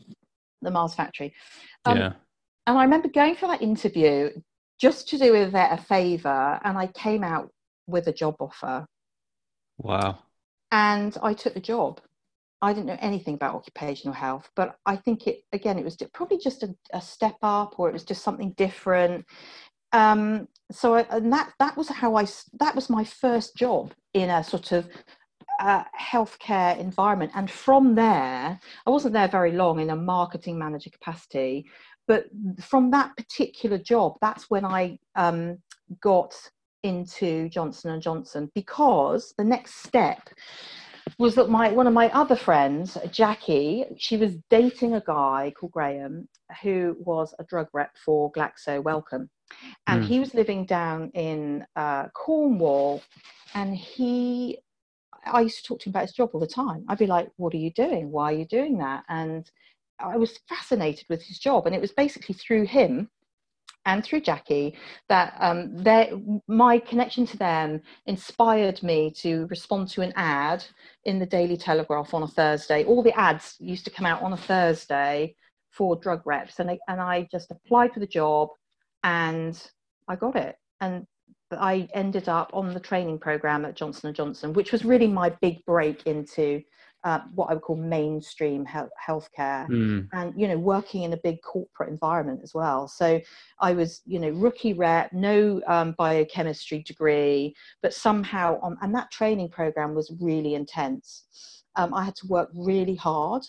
the 0.62 0.72
Mars 0.72 0.96
factory. 0.96 1.34
Um, 1.86 1.98
yeah. 1.98 2.14
And 2.68 2.78
I 2.78 2.84
remember 2.84 3.08
going 3.08 3.36
for 3.36 3.48
that 3.48 3.62
interview 3.62 4.30
just 4.80 5.08
to 5.10 5.18
do 5.18 5.36
it 5.36 5.54
a 5.54 5.78
favour, 5.78 6.60
and 6.64 6.78
I 6.78 6.88
came 6.88 7.24
out 7.24 7.52
with 7.88 8.08
a 8.08 8.14
job 8.14 8.36
offer. 8.40 8.86
Wow. 9.78 10.20
And 10.72 11.16
I 11.22 11.34
took 11.34 11.54
the 11.54 11.60
job. 11.60 12.02
I 12.62 12.74
didn't 12.74 12.88
know 12.88 12.98
anything 13.00 13.34
about 13.36 13.56
occupational 13.56 14.14
health, 14.14 14.50
but 14.56 14.76
I 14.86 14.96
think 14.96 15.28
it 15.28 15.42
again 15.52 15.80
it 15.80 15.86
was 15.86 15.98
probably 16.14 16.38
just 16.38 16.64
a, 16.64 16.76
a 16.94 17.02
step 17.02 17.38
up, 17.42 17.76
or 17.78 17.90
it 17.90 17.94
was 17.94 18.04
just 18.04 18.24
something 18.24 18.54
different. 18.58 19.26
Um, 19.94 20.48
so 20.72 20.96
I, 20.96 21.06
and 21.10 21.32
that 21.34 21.52
that 21.60 21.76
was 21.76 21.90
how 21.90 22.16
I 22.16 22.26
that 22.60 22.76
was 22.76 22.90
my 22.90 23.04
first 23.04 23.56
job 23.56 23.94
in 24.14 24.30
a 24.30 24.44
sort 24.44 24.72
of 24.72 24.88
uh, 25.60 25.84
healthcare 26.00 26.78
environment, 26.78 27.32
and 27.36 27.50
from 27.50 27.96
there 27.96 28.60
I 28.86 28.90
wasn't 28.90 29.14
there 29.14 29.28
very 29.28 29.52
long 29.52 29.80
in 29.80 29.90
a 29.90 29.96
marketing 29.96 30.60
manager 30.60 30.90
capacity, 30.92 31.66
but 32.08 32.26
from 32.62 32.92
that 32.92 33.16
particular 33.18 33.78
job, 33.78 34.18
that's 34.22 34.50
when 34.50 34.66
I 34.66 35.00
um, 35.16 35.58
got 36.00 36.36
into 36.84 37.50
Johnson 37.50 37.92
and 37.92 38.02
Johnson 38.02 38.52
because 38.56 39.34
the 39.38 39.44
next 39.44 39.84
step 39.84 40.30
was 41.18 41.36
that 41.36 41.50
my 41.50 41.72
one 41.72 41.88
of 41.88 41.94
my 41.94 42.10
other 42.10 42.36
friends, 42.36 42.98
Jackie, 43.12 43.86
she 43.98 44.18
was 44.18 44.36
dating 44.50 44.94
a 44.94 45.02
guy 45.02 45.54
called 45.58 45.72
Graham 45.72 46.28
who 46.62 46.96
was 47.00 47.34
a 47.40 47.44
drug 47.44 47.68
rep 47.74 47.92
for 48.04 48.32
Glaxo 48.32 48.82
Wellcome, 48.84 49.30
and 49.88 50.04
mm. 50.04 50.08
he 50.08 50.20
was 50.20 50.34
living 50.34 50.66
down 50.66 51.12
in 51.14 51.66
uh, 51.76 52.08
Cornwall, 52.10 53.02
and 53.54 53.76
he. 53.76 54.60
I 55.24 55.42
used 55.42 55.58
to 55.58 55.64
talk 55.64 55.80
to 55.82 55.90
him 55.90 55.92
about 55.92 56.08
his 56.08 56.14
job 56.14 56.32
all 56.34 56.40
the 56.40 56.48
time. 56.48 56.84
I'd 56.88 56.98
be 56.98 57.06
like, 57.06 57.30
"What 57.38 57.54
are 57.54 57.58
you 57.58 57.72
doing? 57.72 58.12
Why 58.12 58.34
are 58.34 58.38
you 58.38 58.46
doing 58.46 58.78
that?" 58.80 59.04
And 59.08 59.50
I 60.00 60.18
was 60.18 60.40
fascinated 60.50 61.06
with 61.10 61.22
his 61.24 61.38
job, 61.40 61.68
and 61.68 61.76
it 61.76 61.82
was 61.82 61.92
basically 61.92 62.34
through 62.36 62.66
him 62.66 63.10
and 63.86 64.04
through 64.04 64.22
Jackie 64.22 64.76
that 65.10 65.36
um, 65.40 66.42
my 66.48 66.78
connection 66.80 67.26
to 67.28 67.38
them 67.38 67.82
inspired 68.06 68.82
me 68.84 69.12
to 69.18 69.48
respond 69.48 69.88
to 69.90 70.02
an 70.02 70.14
ad 70.16 70.64
in 71.06 71.20
the 71.20 71.26
Daily 71.26 71.58
Telegraph 71.58 72.14
on 72.14 72.24
a 72.24 72.28
Thursday. 72.28 72.84
All 72.86 73.02
the 73.02 73.18
ads 73.18 73.56
used 73.60 73.86
to 73.86 73.92
come 73.92 74.06
out 74.06 74.22
on 74.22 74.34
a 74.34 74.38
Thursday 74.38 75.36
for 75.72 75.96
drug 75.96 76.22
reps, 76.26 76.60
and 76.60 76.70
I, 76.70 76.80
and 76.88 77.02
I 77.02 77.28
just 77.32 77.50
applied 77.50 77.94
for 77.94 78.02
the 78.02 78.08
job, 78.08 78.50
and 79.04 79.60
I 80.08 80.16
got 80.16 80.36
it. 80.36 80.56
And 80.82 81.08
I 81.52 81.88
ended 81.94 82.30
up 82.30 82.52
on 82.54 82.74
the 82.74 82.80
training 82.80 83.20
program 83.20 83.66
at 83.66 83.76
Johnson 83.76 84.08
and 84.08 84.16
Johnson, 84.16 84.54
which 84.54 84.72
was 84.72 84.86
really 84.86 85.08
my 85.08 85.30
big 85.42 85.66
break 85.66 86.04
into 86.04 86.62
uh, 87.04 87.20
what 87.34 87.50
I 87.50 87.54
would 87.54 87.64
call 87.64 87.76
mainstream 87.76 88.66
health, 88.66 88.92
healthcare, 89.08 89.68
mm. 89.68 90.08
and 90.14 90.34
you 90.40 90.48
know, 90.48 90.58
working 90.58 91.04
in 91.04 91.14
a 91.14 91.18
big 91.18 91.42
corporate 91.42 91.90
environment 91.90 92.42
as 92.44 92.54
well. 92.54 92.88
So 92.88 93.20
I 93.60 93.74
was, 93.74 94.02
you 94.06 94.20
know, 94.20 94.30
rookie 94.30 94.74
rep, 94.74 95.12
no 95.12 95.62
um, 95.68 95.96
biochemistry 95.98 96.84
degree, 96.84 97.56
but 97.82 97.94
somehow 97.94 98.60
on, 98.62 98.78
and 98.82 98.94
that 98.96 99.12
training 99.12 99.50
program 99.50 99.96
was 99.96 100.14
really 100.20 100.56
intense. 100.56 101.26
Um, 101.76 101.94
I 101.94 102.04
had 102.04 102.16
to 102.18 102.28
work 102.28 102.50
really 102.54 102.96
hard. 102.96 103.44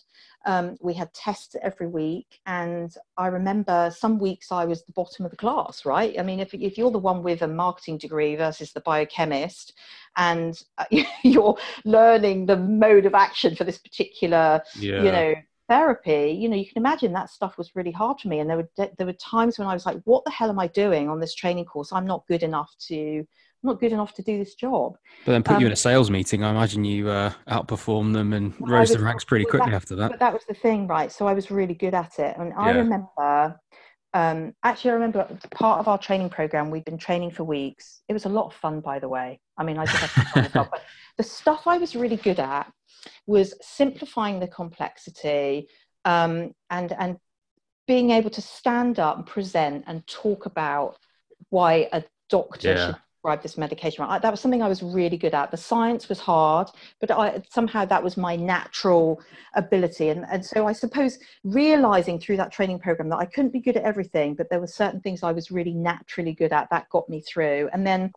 Um, 0.44 0.76
we 0.80 0.94
had 0.94 1.12
tests 1.14 1.56
every 1.62 1.86
week, 1.86 2.40
and 2.46 2.94
I 3.16 3.28
remember 3.28 3.92
some 3.96 4.18
weeks 4.18 4.50
I 4.50 4.64
was 4.64 4.84
the 4.84 4.92
bottom 4.92 5.24
of 5.24 5.30
the 5.30 5.36
class. 5.36 5.84
Right? 5.84 6.18
I 6.18 6.22
mean, 6.22 6.40
if 6.40 6.52
if 6.54 6.76
you're 6.76 6.90
the 6.90 6.98
one 6.98 7.22
with 7.22 7.42
a 7.42 7.48
marketing 7.48 7.98
degree 7.98 8.36
versus 8.36 8.72
the 8.72 8.80
biochemist, 8.80 9.74
and 10.16 10.60
uh, 10.78 10.84
you're 11.22 11.56
learning 11.84 12.46
the 12.46 12.56
mode 12.56 13.06
of 13.06 13.14
action 13.14 13.54
for 13.54 13.64
this 13.64 13.78
particular, 13.78 14.62
yeah. 14.76 15.02
you 15.02 15.12
know, 15.12 15.34
therapy, 15.68 16.36
you 16.38 16.48
know, 16.48 16.56
you 16.56 16.66
can 16.66 16.82
imagine 16.82 17.12
that 17.12 17.30
stuff 17.30 17.56
was 17.56 17.74
really 17.74 17.92
hard 17.92 18.20
for 18.20 18.28
me. 18.28 18.40
And 18.40 18.50
there 18.50 18.58
were 18.58 18.68
there 18.76 19.06
were 19.06 19.12
times 19.14 19.58
when 19.58 19.68
I 19.68 19.74
was 19.74 19.86
like, 19.86 20.00
"What 20.04 20.24
the 20.24 20.30
hell 20.30 20.50
am 20.50 20.58
I 20.58 20.66
doing 20.68 21.08
on 21.08 21.20
this 21.20 21.34
training 21.34 21.64
course? 21.64 21.92
I'm 21.92 22.06
not 22.06 22.26
good 22.26 22.42
enough 22.42 22.74
to." 22.88 23.26
Not 23.62 23.80
good 23.80 23.92
enough 23.92 24.12
to 24.14 24.22
do 24.22 24.38
this 24.38 24.54
job. 24.54 24.96
But 25.24 25.32
then 25.32 25.42
put 25.42 25.56
um, 25.56 25.60
you 25.60 25.66
in 25.66 25.72
a 25.72 25.76
sales 25.76 26.10
meeting. 26.10 26.42
I 26.42 26.50
imagine 26.50 26.84
you 26.84 27.08
uh, 27.08 27.32
outperformed 27.48 28.12
them 28.12 28.32
and 28.32 28.54
well, 28.58 28.72
rose 28.72 28.90
was, 28.90 28.98
the 28.98 29.04
ranks 29.04 29.24
pretty 29.24 29.44
quickly 29.44 29.70
that, 29.70 29.76
after 29.76 29.94
that. 29.96 30.10
But 30.10 30.20
that 30.20 30.32
was 30.32 30.42
the 30.48 30.54
thing, 30.54 30.86
right? 30.88 31.12
So 31.12 31.28
I 31.28 31.32
was 31.32 31.50
really 31.50 31.74
good 31.74 31.94
at 31.94 32.18
it. 32.18 32.36
And 32.38 32.52
I 32.54 32.70
remember, 32.70 33.60
um, 34.14 34.54
actually, 34.64 34.90
I 34.90 34.94
remember 34.94 35.28
part 35.52 35.78
of 35.78 35.86
our 35.86 35.98
training 35.98 36.30
program, 36.30 36.70
we'd 36.70 36.84
been 36.84 36.98
training 36.98 37.30
for 37.30 37.44
weeks. 37.44 38.02
It 38.08 38.14
was 38.14 38.24
a 38.24 38.28
lot 38.28 38.46
of 38.46 38.54
fun, 38.54 38.80
by 38.80 38.98
the 38.98 39.08
way. 39.08 39.40
I 39.56 39.62
mean, 39.62 39.78
I 39.78 39.86
just 39.86 39.98
had 39.98 40.52
but 40.52 40.82
the 41.16 41.22
stuff 41.22 41.66
I 41.66 41.78
was 41.78 41.94
really 41.94 42.16
good 42.16 42.40
at 42.40 42.72
was 43.26 43.54
simplifying 43.60 44.40
the 44.40 44.48
complexity 44.48 45.68
um, 46.04 46.52
and, 46.70 46.92
and 46.98 47.16
being 47.86 48.10
able 48.10 48.30
to 48.30 48.42
stand 48.42 48.98
up 48.98 49.16
and 49.16 49.26
present 49.26 49.84
and 49.86 50.06
talk 50.06 50.46
about 50.46 50.96
why 51.50 51.88
a 51.92 52.02
doctor 52.28 52.68
yeah. 52.68 52.86
should 52.86 52.96
prescribe 53.22 53.42
this 53.42 53.56
medication. 53.56 54.04
I, 54.04 54.18
that 54.18 54.30
was 54.30 54.40
something 54.40 54.62
I 54.62 54.68
was 54.68 54.82
really 54.82 55.16
good 55.16 55.34
at. 55.34 55.50
The 55.50 55.56
science 55.56 56.08
was 56.08 56.18
hard, 56.18 56.68
but 57.00 57.10
I, 57.10 57.40
somehow 57.48 57.84
that 57.84 58.02
was 58.02 58.16
my 58.16 58.34
natural 58.34 59.20
ability. 59.54 60.08
And, 60.08 60.26
and 60.30 60.44
so 60.44 60.66
I 60.66 60.72
suppose 60.72 61.18
realizing 61.44 62.18
through 62.18 62.38
that 62.38 62.50
training 62.50 62.80
program 62.80 63.08
that 63.10 63.18
I 63.18 63.26
couldn't 63.26 63.52
be 63.52 63.60
good 63.60 63.76
at 63.76 63.84
everything, 63.84 64.34
but 64.34 64.48
there 64.50 64.60
were 64.60 64.66
certain 64.66 65.00
things 65.00 65.22
I 65.22 65.32
was 65.32 65.50
really 65.50 65.74
naturally 65.74 66.32
good 66.32 66.52
at 66.52 66.68
that 66.70 66.88
got 66.90 67.08
me 67.08 67.20
through. 67.20 67.68
And 67.72 67.86
then 67.86 68.12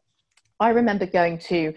I 0.59 0.69
remember 0.69 1.05
going 1.05 1.37
to 1.49 1.73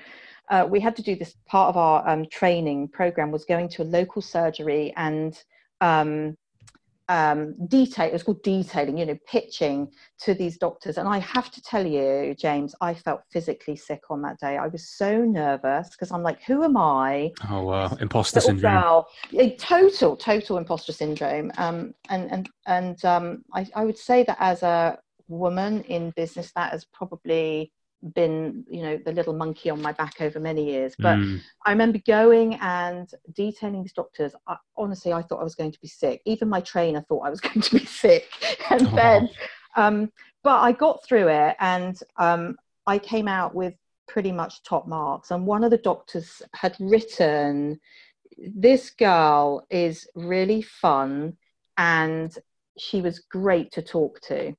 uh, 0.51 0.67
we 0.67 0.81
had 0.81 0.97
to 0.97 1.03
do 1.03 1.15
this 1.15 1.35
part 1.47 1.69
of 1.69 1.77
our 1.77 2.09
um, 2.09 2.25
training 2.31 2.89
program 2.89 3.31
was 3.31 3.45
going 3.45 3.69
to 3.69 3.83
a 3.83 3.85
local 3.85 4.23
surgery 4.23 4.95
and 4.97 5.43
um, 5.83 6.39
um, 7.09 7.55
detail, 7.69 8.07
it 8.07 8.13
was 8.13 8.23
called 8.23 8.43
detailing, 8.43 8.99
you 8.99 9.07
know, 9.07 9.19
pitching 9.27 9.91
to 10.21 10.35
these 10.35 10.59
doctors. 10.59 10.99
And 10.99 11.09
I 11.09 11.19
have 11.19 11.51
to 11.51 11.63
tell 11.63 11.87
you, 11.87 12.35
James, 12.39 12.75
I 12.81 12.95
felt 12.95 13.23
physically 13.33 13.77
sick 13.77 14.03
on 14.11 14.21
that 14.23 14.39
day. 14.39 14.59
I 14.59 14.67
was 14.67 14.91
so 14.91 15.25
nervous 15.25 15.91
because 15.91 16.13
I'm 16.13 16.23
like, 16.23 16.43
who 16.43 16.65
am 16.65 16.77
I? 16.77 17.33
Oh, 17.51 17.63
wow. 17.63 17.97
Imposter 18.01 18.41
syndrome. 18.41 18.75
Girl, 18.75 19.09
total, 19.59 20.17
total 20.17 20.59
imposter 20.59 20.93
syndrome. 20.93 21.51
Um, 21.57 21.95
and 22.11 22.31
and, 22.31 22.51
and 22.67 23.05
um, 23.05 23.45
I, 23.55 23.67
I 23.75 23.85
would 23.85 23.99
say 23.99 24.25
that 24.25 24.37
as 24.39 24.63
a 24.63 24.99
woman 25.29 25.83
in 25.85 26.11
business, 26.11 26.53
that 26.57 26.73
has 26.73 26.85
probably 26.85 27.73
been 28.15 28.65
you 28.71 28.83
know 28.83 28.99
the 29.05 29.13
little 29.13 29.33
monkey 29.33 29.71
on 29.71 29.83
my 29.83 29.93
back 29.93 30.21
over 30.21 30.39
many 30.39 30.71
years. 30.71 30.95
But 30.99 31.17
mm. 31.17 31.41
i 31.67 31.71
remember 31.71 31.99
going 32.07 32.55
and 32.57 33.11
detailing 33.33 33.83
these 33.83 33.93
doctors. 33.93 34.33
I, 34.47 34.57
honestly 34.77 35.13
i 35.13 35.23
thought 35.23 35.41
i 35.41 35.45
was 35.45 35.55
going 35.55 35.73
to 35.73 35.81
be 35.81 35.89
sick. 35.89 36.23
Even 36.25 36.49
my 36.49 36.61
trainer 36.61 37.05
thought 37.09 37.27
i 37.27 37.31
was 37.31 37.41
going 37.47 37.61
to 37.61 37.79
be 37.79 37.85
sick. 37.85 38.29
And 38.71 38.87
oh. 38.89 38.97
then 38.97 39.31
um, 39.77 40.13
but 40.43 40.61
i 40.61 40.73
got 40.73 41.05
through 41.05 41.29
it 41.29 41.57
and 41.61 41.99
um, 42.19 42.57
i 42.87 42.99
came 42.99 43.29
out 43.29 43.55
with 43.55 43.75
pretty 44.07 44.33
much 44.33 44.63
top 44.63 44.89
marks. 44.89 45.31
And 45.31 45.47
one 45.47 45.65
of 45.65 45.71
the 45.71 45.79
doctors 45.79 46.43
had 46.55 46.77
written 46.81 47.79
this 48.39 48.91
girl 48.91 49.67
is 49.71 50.09
really 50.15 50.63
fun 50.63 51.37
and 51.77 52.37
she 52.79 53.01
was 53.01 53.19
great 53.19 53.73
to 53.73 53.83
talk 53.83 54.21
to 54.23 54.55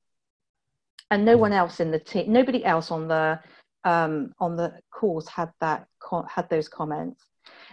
and 1.11 1.25
no 1.25 1.37
one 1.37 1.53
else 1.53 1.79
in 1.79 1.91
the 1.91 1.99
team, 1.99 2.31
nobody 2.31 2.63
else 2.63 2.91
on 2.91 3.07
the 3.07 3.39
um, 3.83 4.33
on 4.39 4.55
the 4.55 4.73
course 4.91 5.27
had 5.27 5.51
that 5.61 5.87
had 6.27 6.49
those 6.49 6.67
comments, 6.67 7.23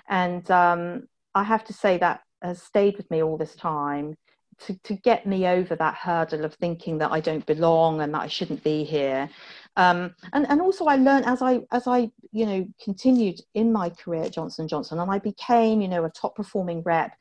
and 0.08 0.50
um, 0.50 1.08
I 1.34 1.42
have 1.42 1.64
to 1.64 1.72
say 1.72 1.98
that 1.98 2.20
has 2.42 2.62
stayed 2.62 2.96
with 2.96 3.10
me 3.10 3.22
all 3.22 3.36
this 3.36 3.54
time 3.54 4.16
to 4.58 4.74
to 4.84 4.94
get 4.94 5.26
me 5.26 5.46
over 5.46 5.76
that 5.76 5.94
hurdle 5.94 6.44
of 6.44 6.54
thinking 6.54 6.98
that 6.98 7.12
I 7.12 7.20
don't 7.20 7.44
belong 7.44 8.00
and 8.00 8.14
that 8.14 8.22
I 8.22 8.26
shouldn't 8.26 8.62
be 8.64 8.84
here. 8.84 9.28
Um, 9.76 10.14
and 10.32 10.48
and 10.48 10.60
also 10.60 10.86
I 10.86 10.96
learned 10.96 11.26
as 11.26 11.42
I 11.42 11.60
as 11.72 11.86
I 11.86 12.10
you 12.32 12.46
know 12.46 12.66
continued 12.82 13.40
in 13.54 13.72
my 13.72 13.90
career 13.90 14.24
at 14.24 14.32
Johnson 14.32 14.68
Johnson, 14.68 14.98
and 14.98 15.10
I 15.10 15.18
became 15.18 15.80
you 15.80 15.88
know 15.88 16.04
a 16.04 16.10
top 16.10 16.36
performing 16.36 16.82
rep. 16.82 17.12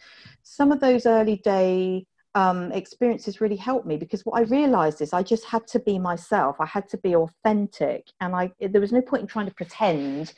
Some 0.43 0.71
of 0.71 0.80
those 0.80 1.06
early 1.06 1.38
day 1.38 2.06
um, 2.36 2.74
experiences 2.74 3.39
really 3.39 3.56
helped 3.56 3.88
me 3.88 3.95
because 3.95 4.26
what 4.26 4.38
I 4.38 4.43
realized 4.43 5.02
is 5.02 5.13
I 5.13 5.24
just 5.24 5.45
had 5.45 5.65
to 5.67 5.80
be 5.80 5.98
myself. 5.98 6.58
I 6.60 6.65
had 6.65 6.88
to 6.89 6.98
be 6.98 7.15
authentic, 7.15 8.12
and 8.19 8.36
I 8.36 8.52
there 8.60 8.82
was 8.82 8.91
no 8.91 9.02
point 9.02 9.21
in 9.21 9.28
trying 9.28 9.48
to 9.48 9.54
pretend 9.54 10.34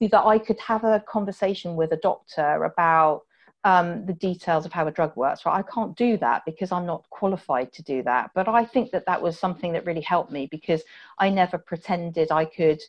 that 0.00 0.24
I 0.24 0.38
could 0.38 0.58
have 0.60 0.84
a 0.84 1.02
conversation 1.08 1.76
with 1.76 1.92
a 1.92 1.96
doctor 1.96 2.64
about 2.64 3.22
um, 3.64 4.04
the 4.06 4.12
details 4.12 4.66
of 4.66 4.72
how 4.72 4.88
a 4.88 4.90
drug 4.90 5.16
works. 5.16 5.46
Right, 5.46 5.56
I 5.56 5.62
can't 5.72 5.96
do 5.96 6.16
that 6.18 6.42
because 6.44 6.72
I'm 6.72 6.86
not 6.86 7.08
qualified 7.10 7.72
to 7.74 7.82
do 7.84 8.02
that. 8.02 8.32
But 8.34 8.48
I 8.48 8.64
think 8.64 8.90
that 8.90 9.06
that 9.06 9.22
was 9.22 9.38
something 9.38 9.72
that 9.72 9.86
really 9.86 10.00
helped 10.00 10.32
me 10.32 10.48
because 10.50 10.82
I 11.20 11.30
never 11.30 11.56
pretended 11.56 12.32
I 12.32 12.44
could. 12.44 12.82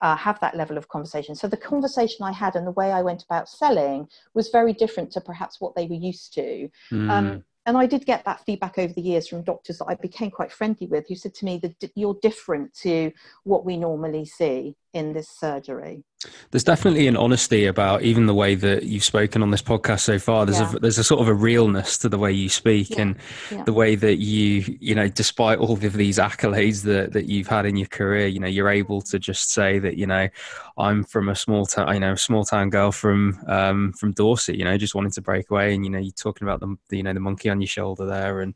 Uh, 0.00 0.14
have 0.14 0.38
that 0.38 0.56
level 0.56 0.78
of 0.78 0.86
conversation. 0.86 1.34
So 1.34 1.48
the 1.48 1.56
conversation 1.56 2.22
I 2.22 2.30
had 2.30 2.54
and 2.54 2.64
the 2.64 2.70
way 2.70 2.92
I 2.92 3.02
went 3.02 3.24
about 3.24 3.48
selling 3.48 4.06
was 4.32 4.48
very 4.48 4.72
different 4.72 5.10
to 5.10 5.20
perhaps 5.20 5.60
what 5.60 5.74
they 5.74 5.88
were 5.88 5.96
used 5.96 6.32
to. 6.34 6.68
Mm. 6.92 7.10
Um, 7.10 7.44
and 7.68 7.76
I 7.76 7.84
did 7.84 8.06
get 8.06 8.24
that 8.24 8.42
feedback 8.46 8.78
over 8.78 8.94
the 8.94 9.02
years 9.02 9.28
from 9.28 9.42
doctors 9.42 9.76
that 9.76 9.84
I 9.88 9.94
became 9.94 10.30
quite 10.30 10.50
friendly 10.50 10.86
with, 10.86 11.06
who 11.06 11.14
said 11.14 11.34
to 11.34 11.44
me 11.44 11.58
that 11.58 11.92
you're 11.94 12.18
different 12.22 12.72
to 12.78 13.12
what 13.44 13.66
we 13.66 13.76
normally 13.76 14.24
see 14.24 14.74
in 14.92 15.12
this 15.12 15.28
surgery. 15.28 16.04
There's 16.50 16.64
definitely 16.64 17.06
an 17.06 17.16
honesty 17.16 17.66
about 17.66 18.02
even 18.02 18.26
the 18.26 18.34
way 18.34 18.56
that 18.56 18.82
you've 18.82 19.04
spoken 19.04 19.40
on 19.40 19.52
this 19.52 19.62
podcast 19.62 20.00
so 20.00 20.18
far. 20.18 20.46
There's 20.46 20.58
yeah. 20.58 20.74
a 20.74 20.78
there's 20.80 20.98
a 20.98 21.04
sort 21.04 21.20
of 21.20 21.28
a 21.28 21.34
realness 21.34 21.96
to 21.98 22.08
the 22.08 22.18
way 22.18 22.32
you 22.32 22.48
speak 22.48 22.90
yeah. 22.90 23.02
and 23.02 23.16
yeah. 23.52 23.62
the 23.62 23.72
way 23.72 23.94
that 23.94 24.16
you 24.16 24.76
you 24.80 24.96
know, 24.96 25.08
despite 25.08 25.60
all 25.60 25.74
of 25.74 25.92
these 25.92 26.18
accolades 26.18 26.82
that 26.84 27.12
that 27.12 27.26
you've 27.26 27.46
had 27.46 27.66
in 27.66 27.76
your 27.76 27.86
career, 27.86 28.26
you 28.26 28.40
know, 28.40 28.48
you're 28.48 28.68
able 28.68 29.00
to 29.02 29.18
just 29.20 29.52
say 29.52 29.78
that 29.78 29.96
you 29.96 30.06
know, 30.06 30.28
I'm 30.76 31.04
from 31.04 31.28
a 31.28 31.36
small 31.36 31.66
town, 31.66 31.94
you 31.94 32.00
know, 32.00 32.16
small 32.16 32.44
town 32.44 32.70
girl 32.70 32.90
from 32.90 33.38
um, 33.46 33.92
from 33.92 34.10
Dorset. 34.12 34.56
You 34.56 34.64
know, 34.64 34.76
just 34.76 34.96
wanting 34.96 35.12
to 35.12 35.22
break 35.22 35.50
away, 35.50 35.72
and 35.72 35.84
you 35.84 35.90
know, 35.90 36.00
you're 36.00 36.10
talking 36.10 36.48
about 36.48 36.58
the 36.58 36.96
you 36.96 37.04
know 37.04 37.12
the 37.12 37.20
monkey 37.20 37.48
on 37.48 37.60
your 37.60 37.68
shoulder 37.68 38.06
there, 38.06 38.40
and 38.40 38.54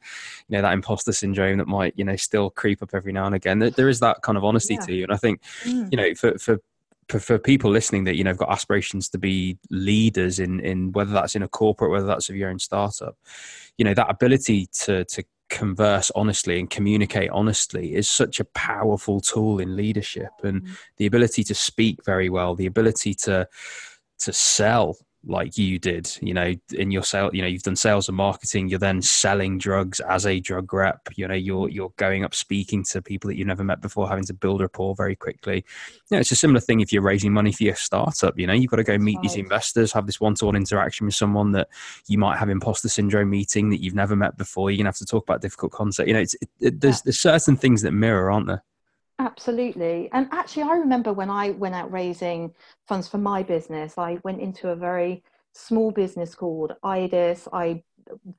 you 0.48 0.56
know 0.56 0.62
that 0.62 0.72
imposter 0.72 1.12
syndrome 1.12 1.58
that 1.58 1.68
might 1.68 1.94
you 1.96 2.04
know 2.04 2.16
still 2.16 2.50
creep 2.50 2.82
up 2.82 2.90
every 2.92 3.12
now 3.12 3.26
and 3.26 3.36
again. 3.36 3.60
There, 3.60 3.70
there 3.70 3.88
is 3.88 4.00
that 4.00 4.22
kind 4.22 4.36
of 4.36 4.42
honesty 4.42 4.76
to 4.78 4.92
you, 4.92 5.04
and 5.04 5.12
I 5.12 5.16
think 5.16 5.42
mm. 5.62 5.88
you 5.92 5.96
know 5.96 6.14
for 6.22 6.38
for 6.38 6.58
for, 7.20 7.38
people 7.38 7.70
listening 7.70 8.04
that 8.04 8.16
you 8.16 8.24
know 8.24 8.30
have 8.30 8.38
got 8.38 8.50
aspirations 8.50 9.08
to 9.08 9.18
be 9.18 9.58
leaders 9.70 10.38
in 10.38 10.60
in 10.60 10.92
whether 10.92 11.12
that's 11.12 11.34
in 11.34 11.42
a 11.42 11.48
corporate 11.48 11.90
whether 11.90 12.06
that's 12.06 12.30
of 12.30 12.36
your 12.36 12.48
own 12.48 12.58
startup 12.58 13.16
you 13.76 13.84
know 13.84 13.92
that 13.92 14.10
ability 14.10 14.66
to 14.72 15.04
to 15.06 15.22
converse 15.50 16.10
honestly 16.14 16.58
and 16.58 16.70
communicate 16.70 17.28
honestly 17.30 17.94
is 17.94 18.08
such 18.08 18.40
a 18.40 18.44
powerful 18.54 19.20
tool 19.20 19.58
in 19.58 19.76
leadership 19.76 20.30
and 20.42 20.62
mm-hmm. 20.62 20.72
the 20.96 21.04
ability 21.04 21.44
to 21.44 21.54
speak 21.54 22.02
very 22.06 22.30
well 22.30 22.54
the 22.54 22.66
ability 22.66 23.12
to 23.12 23.46
to 24.18 24.32
sell 24.32 24.96
like 25.24 25.56
you 25.56 25.78
did 25.78 26.10
you 26.20 26.34
know 26.34 26.52
in 26.72 26.90
your 26.90 27.02
sale 27.02 27.30
you 27.32 27.40
know 27.40 27.46
you've 27.46 27.62
done 27.62 27.76
sales 27.76 28.08
and 28.08 28.16
marketing 28.16 28.68
you're 28.68 28.78
then 28.78 29.00
selling 29.00 29.56
drugs 29.56 30.00
as 30.00 30.26
a 30.26 30.40
drug 30.40 30.72
rep 30.72 31.08
you 31.14 31.26
know 31.28 31.34
you're 31.34 31.66
mm-hmm. 31.66 31.74
you're 31.74 31.92
going 31.96 32.24
up 32.24 32.34
speaking 32.34 32.82
to 32.82 33.00
people 33.00 33.28
that 33.28 33.36
you've 33.36 33.46
never 33.46 33.62
met 33.62 33.80
before 33.80 34.08
having 34.08 34.24
to 34.24 34.34
build 34.34 34.60
rapport 34.60 34.96
very 34.96 35.14
quickly 35.14 35.56
you 35.56 36.16
know 36.16 36.18
it's 36.18 36.32
a 36.32 36.36
similar 36.36 36.58
thing 36.58 36.80
if 36.80 36.92
you're 36.92 37.02
raising 37.02 37.32
money 37.32 37.52
for 37.52 37.62
your 37.62 37.76
startup 37.76 38.36
you 38.36 38.46
know 38.46 38.52
you've 38.52 38.70
got 38.70 38.78
to 38.78 38.84
go 38.84 38.98
meet 38.98 39.16
right. 39.16 39.22
these 39.22 39.36
investors 39.36 39.92
have 39.92 40.06
this 40.06 40.20
one-to-one 40.20 40.56
interaction 40.56 41.06
with 41.06 41.14
someone 41.14 41.52
that 41.52 41.68
you 42.08 42.18
might 42.18 42.36
have 42.36 42.48
imposter 42.48 42.88
syndrome 42.88 43.30
meeting 43.30 43.70
that 43.70 43.80
you've 43.80 43.94
never 43.94 44.16
met 44.16 44.36
before 44.36 44.70
you're 44.70 44.78
gonna 44.78 44.88
have 44.88 44.96
to 44.96 45.06
talk 45.06 45.22
about 45.22 45.40
difficult 45.40 45.70
concept 45.70 46.08
you 46.08 46.14
know 46.14 46.20
it's 46.20 46.34
it, 46.34 46.48
it, 46.60 46.80
there's 46.80 46.96
yeah. 46.96 47.02
there's 47.04 47.20
certain 47.20 47.56
things 47.56 47.82
that 47.82 47.92
mirror 47.92 48.30
aren't 48.30 48.48
there 48.48 48.64
Absolutely. 49.22 50.08
And 50.12 50.28
actually, 50.32 50.64
I 50.64 50.74
remember 50.74 51.12
when 51.12 51.30
I 51.30 51.50
went 51.50 51.76
out 51.76 51.92
raising 51.92 52.52
funds 52.88 53.06
for 53.06 53.18
my 53.18 53.44
business, 53.44 53.96
I 53.96 54.18
went 54.24 54.40
into 54.40 54.70
a 54.70 54.76
very 54.76 55.22
small 55.52 55.92
business 55.92 56.34
called 56.34 56.72
IDIS. 56.82 57.46
I 57.52 57.84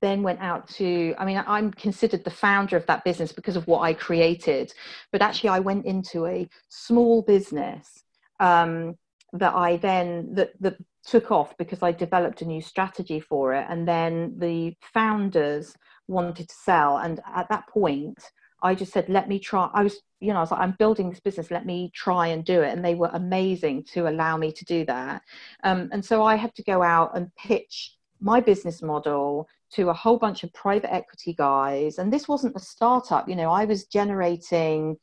then 0.02 0.24
went 0.24 0.41
out 0.41 0.67
to, 0.72 1.15
I 1.17 1.24
mean, 1.24 1.41
I'm 1.48 1.72
considered 1.72 2.26
the 2.26 2.32
founder 2.32 2.76
of 2.76 2.86
that 2.88 3.06
business 3.06 3.32
because 3.32 3.56
of 3.56 3.65
what 3.65 3.80
I 3.80 3.93
created. 3.93 4.74
But 5.13 5.22
actually, 5.22 5.52
I 5.52 5.62
went 5.62 5.86
into 5.86 6.26
a 6.26 6.50
small 6.67 7.22
business 7.22 8.04
um, 8.41 8.98
that 9.32 9.54
I 9.56 9.78
then, 9.78 10.36
that, 10.36 10.52
that 10.60 10.76
took 11.06 11.32
off 11.32 11.58
because 11.58 11.82
I 11.82 11.93
developed 11.93 12.41
a 12.41 12.46
new 12.46 12.62
strategy 12.62 13.22
for 13.22 13.54
it. 13.54 13.65
And 13.69 13.88
then 13.88 14.36
the 14.38 14.76
founders 14.93 15.78
wanted 16.10 16.50
to 16.50 16.56
sell. 16.56 16.98
And 16.98 17.22
at 17.34 17.48
that 17.48 17.67
point, 17.67 18.19
I 18.63 18.76
just 18.76 18.93
said, 18.93 19.10
let 19.10 19.28
me 19.28 19.39
try. 19.39 19.69
I 19.73 19.84
was, 19.84 20.02
you 20.19 20.30
know, 20.30 20.38
I 20.38 20.41
was 20.41 20.52
like, 20.52 20.62
I'm 20.62 20.76
building 20.80 21.10
this 21.10 21.19
business, 21.19 21.52
let 21.52 21.65
me 21.65 21.91
try 21.93 22.28
and 22.28 22.43
do 22.45 22.62
it. 22.62 22.71
And 22.71 22.84
they 22.84 22.95
were 22.95 23.12
amazing 23.13 23.84
to 23.93 24.08
allow 24.08 24.38
me 24.38 24.52
to 24.54 24.65
do 24.65 24.86
that. 24.86 25.21
Um, 25.63 25.89
and 25.91 26.04
so 26.04 26.23
I 26.23 26.36
had 26.36 26.56
to 26.56 26.63
go 26.63 26.82
out 26.82 27.15
and 27.15 27.34
pitch 27.36 27.95
my 28.21 28.39
business 28.39 28.82
model 28.82 29.47
to 29.75 29.89
a 29.89 29.93
whole 29.93 30.17
bunch 30.17 30.43
of 30.43 30.53
private 30.53 30.93
equity 30.93 31.33
guys. 31.33 31.97
And 31.97 32.12
this 32.12 32.27
wasn't 32.27 32.55
a 32.55 32.59
startup, 32.59 33.27
you 33.27 33.36
know, 33.36 33.49
I 33.49 33.65
was 33.65 33.86
generating 33.86 34.97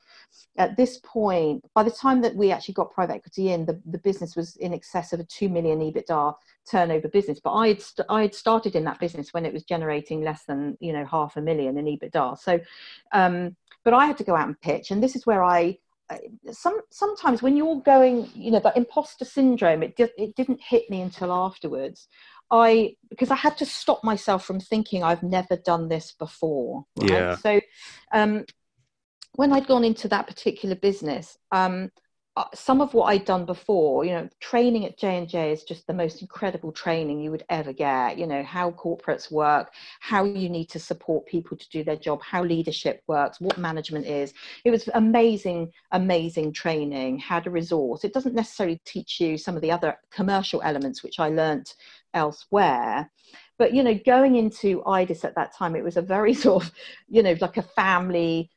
at 0.59 0.77
this 0.77 1.01
point, 1.03 1.65
by 1.75 1.83
the 1.83 1.91
time 1.91 2.21
that 2.23 2.37
we 2.37 2.53
actually 2.53 2.75
got 2.75 2.93
private 2.93 3.15
equity 3.15 3.53
in, 3.53 3.67
the, 3.67 3.81
the 3.87 3.99
business 3.99 4.37
was 4.37 4.57
in 4.57 4.73
excess 4.73 5.13
of 5.13 5.21
a 5.21 5.25
2 5.25 5.49
million 5.49 5.81
EBITDA 5.81 6.35
turnover 6.71 7.09
business. 7.09 7.41
But 7.43 7.55
I 7.55 7.69
had, 7.69 7.83
st- 7.83 8.07
I 8.09 8.23
had 8.23 8.35
started 8.35 8.77
in 8.77 8.85
that 8.85 9.01
business 9.01 9.33
when 9.33 9.47
it 9.47 9.53
was 9.53 9.65
generating 9.65 10.23
less 10.23 10.45
than, 10.45 10.77
you 10.81 10.93
know, 10.93 11.05
half 11.05 11.37
a 11.37 11.41
million 11.41 11.79
in 11.79 11.87
EBITDA. 11.87 12.39
So, 12.39 12.61
um, 13.13 13.57
but 13.85 13.95
I 13.95 14.07
had 14.07 14.19
to 14.19 14.25
go 14.25 14.37
out 14.37 14.47
and 14.47 14.61
pitch. 14.61 14.91
And 14.91 15.03
this 15.03 15.17
is 15.17 15.27
where 15.27 15.43
I, 15.43 15.79
some 16.51 16.81
sometimes 16.91 17.41
when 17.41 17.57
you're 17.57 17.81
going 17.83 18.29
you 18.35 18.51
know 18.51 18.59
that 18.59 18.77
imposter 18.77 19.25
syndrome 19.25 19.85
it, 19.85 19.95
di- 19.95 20.11
it 20.19 20.35
didn't 20.35 20.61
hit 20.61 20.91
me 20.91 21.03
until 21.03 21.33
afterwards 21.33 22.09
i 22.51 22.95
because 23.09 23.31
i 23.31 23.37
had 23.37 23.57
to 23.57 23.67
stop 23.67 24.03
myself 24.03 24.45
from 24.45 24.61
thinking 24.61 25.03
i've 25.03 25.23
never 25.23 25.57
done 25.57 25.89
this 25.89 26.13
before 26.13 26.85
right? 26.97 27.11
yeah 27.11 27.37
so 27.37 27.61
um 28.13 28.45
when 29.35 29.53
I'd 29.53 29.67
gone 29.67 29.85
into 29.85 30.09
that 30.09 30.27
particular 30.27 30.75
business, 30.75 31.39
um, 31.53 31.91
Uh, 32.37 32.45
some 32.55 32.81
of 32.81 32.95
what 32.95 33.07
I'd 33.07 33.25
done 33.25 33.45
before, 33.45 34.05
you 34.05 34.13
know, 34.13 34.29
training 34.39 34.85
at 34.85 34.97
J 34.97 35.19
and 35.19 35.29
J 35.29 35.51
is 35.51 35.65
just 35.65 35.89
the 35.89 35.93
most 35.93 36.23
incredible 36.23 36.71
training 36.71 37.21
you 37.21 37.33
would 37.33 37.45
ever 37.51 37.73
get. 37.73 38.19
You 38.19 38.27
know 38.29 38.45
how 38.45 38.71
corporates 38.71 39.33
work, 39.33 39.73
how 39.99 40.25
you 40.25 40.49
need 40.49 40.67
to 40.67 40.79
support 40.79 41.27
people 41.27 41.57
to 41.57 41.69
do 41.71 41.83
their 41.83 41.97
job, 41.97 42.23
how 42.23 42.45
leadership 42.45 43.03
works, 43.09 43.41
what 43.41 43.59
management 43.59 44.07
is. 44.07 44.33
It 44.65 44.71
was 44.71 44.89
amazing, 44.95 45.73
amazing 45.91 46.53
training. 46.53 47.19
Had 47.19 47.49
a 47.49 47.51
resource. 47.51 48.05
It 48.05 48.15
doesn't 48.15 48.37
necessarily 48.37 48.81
teach 48.85 49.21
you 49.21 49.37
some 49.37 49.57
of 49.57 49.63
the 49.63 49.73
other 49.73 49.99
commercial 50.13 50.63
elements 50.63 51.03
which 51.03 51.19
I 51.19 51.31
learnt 51.31 51.75
elsewhere. 52.15 53.11
But 53.59 53.75
you 53.75 53.83
know, 53.83 53.99
going 54.07 54.37
into 54.37 54.83
IDIS 54.87 55.25
at 55.25 55.35
that 55.35 55.53
time, 55.53 55.75
it 55.75 55.85
was 55.85 55.97
a 55.97 56.03
very 56.03 56.35
sort 56.47 56.65
of, 56.65 56.73
you 57.09 57.25
know, 57.25 57.35
like 57.41 57.57
a 57.57 57.63
family 57.63 58.51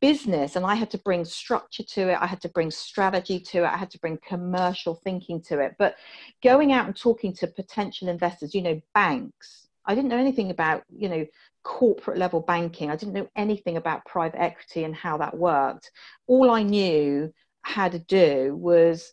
business 0.00 0.56
and 0.56 0.64
I 0.66 0.74
had 0.74 0.90
to 0.90 0.98
bring 0.98 1.24
structure 1.24 1.82
to 1.82 2.10
it. 2.10 2.18
I 2.20 2.26
had 2.26 2.40
to 2.42 2.48
bring 2.48 2.70
strategy 2.70 3.38
to 3.40 3.58
it. 3.58 3.72
I 3.72 3.76
had 3.76 3.90
to 3.90 3.98
bring 3.98 4.18
commercial 4.26 4.94
thinking 4.94 5.40
to 5.42 5.60
it. 5.60 5.74
But 5.78 5.96
going 6.42 6.72
out 6.72 6.86
and 6.86 6.96
talking 6.96 7.32
to 7.34 7.46
potential 7.46 8.08
investors, 8.08 8.54
you 8.54 8.62
know, 8.62 8.80
banks, 8.94 9.68
I 9.86 9.94
didn't 9.94 10.10
know 10.10 10.18
anything 10.18 10.50
about, 10.50 10.84
you 10.94 11.08
know, 11.08 11.26
corporate 11.64 12.18
level 12.18 12.40
banking. 12.40 12.90
I 12.90 12.96
didn't 12.96 13.14
know 13.14 13.28
anything 13.36 13.76
about 13.76 14.04
private 14.04 14.40
equity 14.40 14.84
and 14.84 14.94
how 14.94 15.18
that 15.18 15.36
worked. 15.36 15.90
All 16.26 16.50
I 16.50 16.62
knew 16.62 17.32
how 17.62 17.88
to 17.88 17.98
do 17.98 18.56
was 18.56 19.12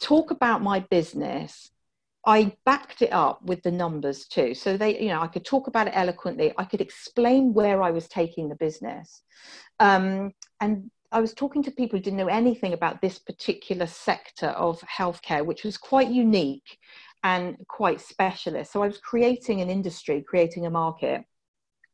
talk 0.00 0.30
about 0.30 0.62
my 0.62 0.80
business 0.80 1.70
I 2.26 2.52
backed 2.64 3.02
it 3.02 3.12
up 3.12 3.42
with 3.42 3.62
the 3.62 3.70
numbers 3.70 4.26
too. 4.26 4.54
So 4.54 4.76
they, 4.76 5.00
you 5.00 5.08
know, 5.08 5.20
I 5.20 5.28
could 5.28 5.44
talk 5.44 5.66
about 5.66 5.86
it 5.86 5.96
eloquently. 5.96 6.52
I 6.58 6.64
could 6.64 6.80
explain 6.80 7.54
where 7.54 7.82
I 7.82 7.90
was 7.90 8.08
taking 8.08 8.48
the 8.48 8.56
business. 8.56 9.22
Um, 9.80 10.32
and 10.60 10.90
I 11.10 11.20
was 11.20 11.32
talking 11.32 11.62
to 11.62 11.70
people 11.70 11.98
who 11.98 12.02
didn't 12.02 12.18
know 12.18 12.26
anything 12.26 12.74
about 12.74 13.00
this 13.00 13.18
particular 13.18 13.86
sector 13.86 14.48
of 14.48 14.80
healthcare, 14.80 15.44
which 15.44 15.64
was 15.64 15.78
quite 15.78 16.10
unique 16.10 16.78
and 17.22 17.56
quite 17.68 18.00
specialist. 18.00 18.72
So 18.72 18.82
I 18.82 18.88
was 18.88 18.98
creating 18.98 19.60
an 19.60 19.70
industry, 19.70 20.22
creating 20.26 20.66
a 20.66 20.70
market. 20.70 21.24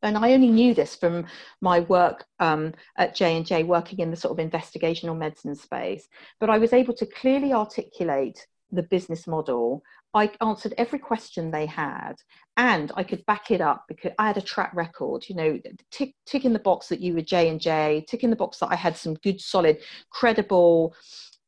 And 0.03 0.17
I 0.17 0.33
only 0.33 0.49
knew 0.49 0.73
this 0.73 0.95
from 0.95 1.25
my 1.61 1.79
work 1.81 2.25
um, 2.39 2.73
at 2.97 3.15
J 3.15 3.37
and 3.37 3.45
J, 3.45 3.63
working 3.63 3.99
in 3.99 4.11
the 4.11 4.17
sort 4.17 4.37
of 4.37 4.45
investigational 4.45 5.17
medicine 5.17 5.55
space. 5.55 6.07
But 6.39 6.49
I 6.49 6.57
was 6.57 6.73
able 6.73 6.93
to 6.95 7.05
clearly 7.05 7.53
articulate 7.53 8.45
the 8.71 8.83
business 8.83 9.25
model 9.25 9.81
I 10.15 10.31
answered 10.41 10.73
every 10.77 10.97
question 10.97 11.51
they 11.51 11.65
had, 11.65 12.13
and 12.55 12.91
I 12.95 13.03
could 13.03 13.25
back 13.25 13.51
it 13.51 13.59
up 13.59 13.83
because 13.89 14.13
I 14.17 14.27
had 14.27 14.37
a 14.37 14.41
track 14.41 14.71
record. 14.73 15.25
You 15.27 15.35
know, 15.35 15.59
tick, 15.91 16.15
tick 16.25 16.45
in 16.45 16.53
the 16.53 16.59
box 16.59 16.87
that 16.87 17.01
you 17.01 17.13
were 17.13 17.21
J 17.21 17.49
and 17.49 17.59
J, 17.59 18.05
tick 18.07 18.23
in 18.23 18.29
the 18.29 18.35
box 18.35 18.59
that 18.59 18.71
I 18.71 18.75
had 18.75 18.95
some 18.95 19.15
good, 19.15 19.41
solid, 19.41 19.79
credible, 20.09 20.95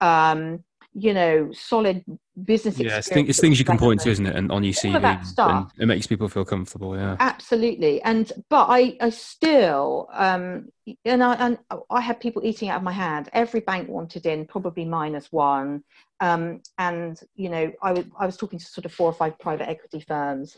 um, 0.02 0.64
you 0.94 1.14
know, 1.14 1.50
solid 1.54 2.04
business 2.44 2.78
yeah 2.78 2.98
it's, 2.98 3.10
it's 3.10 3.40
things 3.40 3.58
you 3.58 3.66
can 3.66 3.78
point 3.78 4.00
to 4.02 4.10
isn't 4.10 4.28
it 4.28 4.36
and 4.36 4.52
on 4.52 4.64
your 4.64 4.74
cv 4.74 5.02
that 5.02 5.26
stuff. 5.26 5.72
it 5.80 5.88
makes 5.88 6.06
people 6.06 6.28
feel 6.28 6.46
comfortable 6.46 6.96
yeah 6.96 7.16
absolutely 7.20 8.02
and 8.04 8.32
but 8.50 8.68
i 8.70 8.96
i 9.02 9.10
still 9.10 10.08
um 10.14 10.68
and 11.04 11.24
i 11.24 11.34
and 11.36 11.58
i 11.90 12.00
had 12.00 12.20
people 12.20 12.46
eating 12.46 12.70
out 12.70 12.78
of 12.78 12.84
my 12.84 12.92
hand 12.92 13.28
every 13.34 13.60
bank 13.62 13.90
wanted 13.90 14.26
in 14.26 14.46
probably 14.46 14.86
minus 14.86 15.32
one 15.32 15.84
um 16.20 16.62
and 16.78 17.20
you 17.36 17.50
know 17.50 17.72
i 17.82 17.92
was 17.92 18.06
i 18.20 18.26
was 18.26 18.38
talking 18.38 18.60
to 18.60 18.66
sort 18.66 18.86
of 18.86 18.94
four 18.94 19.08
or 19.08 19.14
five 19.14 19.38
private 19.40 19.70
equity 19.70 20.00
firms 20.00 20.58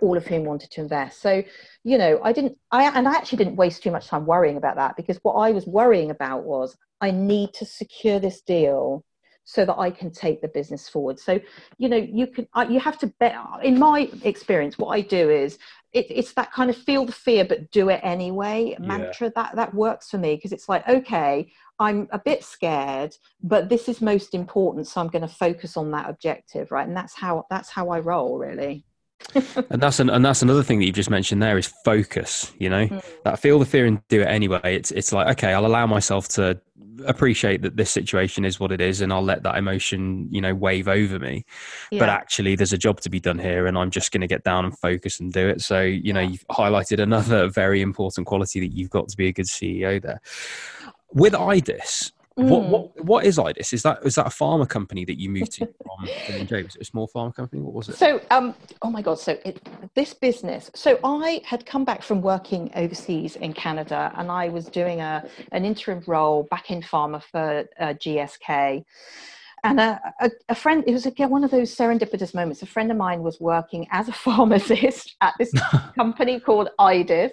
all 0.00 0.16
of 0.16 0.26
whom 0.26 0.44
wanted 0.44 0.70
to 0.70 0.80
invest. 0.80 1.20
So 1.20 1.42
you 1.84 1.98
know 1.98 2.20
i 2.22 2.32
didn't 2.32 2.56
i 2.70 2.84
and 2.84 3.08
i 3.08 3.14
actually 3.14 3.38
didn't 3.38 3.56
waste 3.56 3.82
too 3.82 3.90
much 3.90 4.06
time 4.06 4.26
worrying 4.26 4.56
about 4.56 4.76
that 4.76 4.96
because 4.96 5.18
what 5.22 5.34
i 5.34 5.50
was 5.50 5.66
worrying 5.66 6.10
about 6.10 6.44
was 6.44 6.76
i 7.00 7.10
need 7.10 7.52
to 7.54 7.66
secure 7.66 8.20
this 8.20 8.42
deal 8.42 9.04
so 9.44 9.64
that 9.64 9.78
I 9.78 9.90
can 9.90 10.10
take 10.10 10.40
the 10.40 10.48
business 10.48 10.88
forward. 10.88 11.18
So, 11.18 11.40
you 11.78 11.88
know, 11.88 11.96
you 11.96 12.26
can, 12.26 12.46
you 12.68 12.80
have 12.80 12.98
to 12.98 13.06
bet. 13.18 13.34
In 13.62 13.78
my 13.78 14.10
experience, 14.22 14.78
what 14.78 14.88
I 14.88 15.00
do 15.00 15.30
is 15.30 15.58
it, 15.92 16.06
it's 16.08 16.32
that 16.34 16.52
kind 16.52 16.70
of 16.70 16.76
feel 16.76 17.04
the 17.04 17.12
fear 17.12 17.44
but 17.44 17.70
do 17.70 17.90
it 17.90 18.00
anyway 18.02 18.76
mantra 18.80 19.30
that 19.34 19.54
that 19.56 19.74
works 19.74 20.10
for 20.10 20.18
me 20.18 20.36
because 20.36 20.52
it's 20.52 20.68
like, 20.68 20.86
okay, 20.88 21.50
I'm 21.78 22.08
a 22.12 22.18
bit 22.18 22.44
scared, 22.44 23.16
but 23.42 23.68
this 23.68 23.88
is 23.88 24.00
most 24.00 24.34
important, 24.34 24.86
so 24.86 25.00
I'm 25.00 25.08
going 25.08 25.22
to 25.22 25.28
focus 25.28 25.76
on 25.76 25.90
that 25.90 26.08
objective, 26.08 26.70
right? 26.70 26.86
And 26.86 26.96
that's 26.96 27.14
how 27.14 27.44
that's 27.50 27.70
how 27.70 27.90
I 27.90 28.00
roll, 28.00 28.38
really. 28.38 28.84
And 29.70 29.80
that's 29.80 30.00
an, 30.00 30.10
and 30.10 30.24
that's 30.24 30.42
another 30.42 30.62
thing 30.62 30.78
that 30.78 30.86
you've 30.86 30.94
just 30.94 31.10
mentioned 31.10 31.42
there 31.42 31.58
is 31.58 31.72
focus 31.84 32.52
you 32.58 32.68
know 32.68 32.86
mm. 32.86 33.04
that 33.24 33.38
feel 33.38 33.58
the 33.58 33.66
fear 33.66 33.86
and 33.86 34.00
do 34.08 34.20
it 34.20 34.26
anyway 34.26 34.60
it's 34.76 34.90
it's 34.90 35.12
like 35.12 35.26
okay 35.28 35.52
i'll 35.52 35.66
allow 35.66 35.86
myself 35.86 36.28
to 36.28 36.60
appreciate 37.06 37.62
that 37.62 37.76
this 37.76 37.90
situation 37.90 38.44
is 38.44 38.60
what 38.60 38.72
it 38.72 38.80
is 38.80 39.00
and 39.00 39.12
I'll 39.12 39.22
let 39.22 39.42
that 39.42 39.56
emotion, 39.56 40.28
you 40.30 40.40
know, 40.40 40.54
wave 40.54 40.88
over 40.88 41.18
me. 41.18 41.44
Yeah. 41.90 42.00
But 42.00 42.08
actually 42.08 42.56
there's 42.56 42.72
a 42.72 42.78
job 42.78 43.00
to 43.00 43.10
be 43.10 43.20
done 43.20 43.38
here 43.38 43.66
and 43.66 43.76
I'm 43.78 43.90
just 43.90 44.12
going 44.12 44.20
to 44.20 44.26
get 44.26 44.44
down 44.44 44.64
and 44.64 44.78
focus 44.78 45.20
and 45.20 45.32
do 45.32 45.48
it. 45.48 45.60
So, 45.60 45.80
you 45.80 46.12
know, 46.12 46.20
you've 46.20 46.46
highlighted 46.48 47.00
another 47.00 47.48
very 47.50 47.80
important 47.80 48.26
quality 48.26 48.60
that 48.60 48.74
you've 48.74 48.90
got 48.90 49.08
to 49.08 49.16
be 49.16 49.28
a 49.28 49.32
good 49.32 49.46
CEO 49.46 50.00
there. 50.02 50.20
With 51.12 51.34
IDIS, 51.34 52.12
Mm. 52.38 52.48
What, 52.48 52.62
what 52.68 53.04
what 53.04 53.24
is 53.26 53.38
IDIS? 53.38 53.74
Is 53.74 53.82
that 53.82 53.98
is 54.04 54.14
that 54.14 54.26
a 54.26 54.30
pharma 54.30 54.66
company 54.66 55.04
that 55.04 55.20
you 55.20 55.28
moved 55.28 55.52
to 55.52 55.66
from? 55.84 56.02
Was 56.02 56.76
it 56.76 56.76
a 56.80 56.84
small 56.84 57.08
pharma 57.08 57.34
company? 57.34 57.60
What 57.60 57.74
was 57.74 57.88
it? 57.90 57.96
So, 57.96 58.22
um, 58.30 58.54
oh 58.80 58.90
my 58.90 59.02
God! 59.02 59.18
So 59.18 59.38
it, 59.44 59.60
this 59.94 60.14
business. 60.14 60.70
So 60.74 60.98
I 61.04 61.42
had 61.44 61.66
come 61.66 61.84
back 61.84 62.02
from 62.02 62.22
working 62.22 62.70
overseas 62.74 63.36
in 63.36 63.52
Canada, 63.52 64.12
and 64.16 64.30
I 64.30 64.48
was 64.48 64.66
doing 64.66 65.00
a 65.00 65.24
an 65.52 65.64
interim 65.64 66.02
role 66.06 66.44
back 66.44 66.70
in 66.70 66.80
pharma 66.80 67.22
for 67.22 67.68
uh, 67.78 67.94
GSK. 67.94 68.84
And 69.64 69.78
a, 69.78 70.00
a, 70.20 70.30
a, 70.48 70.54
friend, 70.56 70.82
it 70.88 70.92
was 70.92 71.06
again 71.06 71.30
one 71.30 71.44
of 71.44 71.52
those 71.52 71.74
serendipitous 71.74 72.34
moments. 72.34 72.62
A 72.62 72.66
friend 72.66 72.90
of 72.90 72.96
mine 72.96 73.22
was 73.22 73.38
working 73.38 73.86
as 73.92 74.08
a 74.08 74.12
pharmacist 74.24 75.16
at 75.20 75.34
this 75.38 75.52
company 75.96 76.40
called 76.40 76.70
IDIS. 76.80 77.30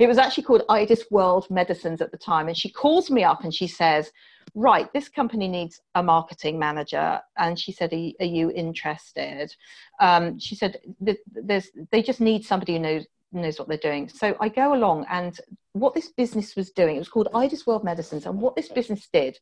It 0.00 0.08
was 0.08 0.18
actually 0.18 0.44
called 0.44 0.62
IDIS 0.68 1.04
World 1.10 1.46
Medicines 1.50 2.00
at 2.00 2.10
the 2.10 2.18
time. 2.18 2.48
And 2.48 2.56
she 2.56 2.68
calls 2.68 3.10
me 3.10 3.22
up 3.22 3.44
and 3.44 3.54
she 3.54 3.68
says, 3.68 4.10
right, 4.54 4.92
this 4.92 5.08
company 5.08 5.48
needs 5.48 5.80
a 5.94 6.02
marketing 6.02 6.58
manager. 6.58 7.20
And 7.36 7.58
she 7.58 7.72
said, 7.72 7.92
are, 7.92 8.10
are 8.20 8.26
you 8.26 8.50
interested? 8.50 9.54
Um, 10.00 10.38
she 10.38 10.54
said, 10.54 10.78
there's, 11.00 11.68
they 11.90 12.02
just 12.02 12.20
need 12.20 12.44
somebody 12.44 12.74
who 12.74 12.80
knows, 12.80 13.06
knows 13.32 13.58
what 13.58 13.68
they're 13.68 13.78
doing. 13.78 14.08
So 14.08 14.36
I 14.40 14.48
go 14.48 14.74
along 14.74 15.06
and 15.10 15.38
what 15.72 15.94
this 15.94 16.08
business 16.08 16.56
was 16.56 16.70
doing, 16.70 16.96
it 16.96 17.00
was 17.00 17.08
called 17.08 17.28
IDIS 17.34 17.66
World 17.66 17.84
Medicines. 17.84 18.26
And 18.26 18.40
what 18.40 18.56
this 18.56 18.68
business 18.68 19.08
did 19.12 19.38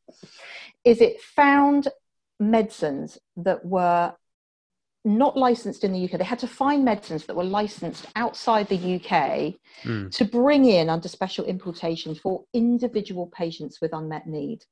is 0.85 1.01
it 1.01 1.21
found 1.21 1.88
medicines 2.38 3.19
that 3.37 3.64
were 3.64 4.12
not 5.07 5.37
licensed 5.37 5.85
in 5.85 5.92
the 5.92 6.05
UK. 6.05 6.19
They 6.19 6.25
had 6.25 6.40
to 6.40 6.49
find 6.49 6.85
medicines 6.85 7.27
that 7.27 7.37
were 7.37 7.45
licensed 7.45 8.07
outside 8.16 8.69
the 8.69 8.97
UK 8.97 9.55
mm. 9.85 10.11
to 10.11 10.25
bring 10.25 10.64
in 10.64 10.90
under 10.90 11.09
special 11.09 11.45
importation 11.45 12.14
for 12.14 12.45
individual 12.53 13.29
patients 13.29 13.81
with 13.81 13.95
unmet 13.95 14.27
need. 14.27 14.64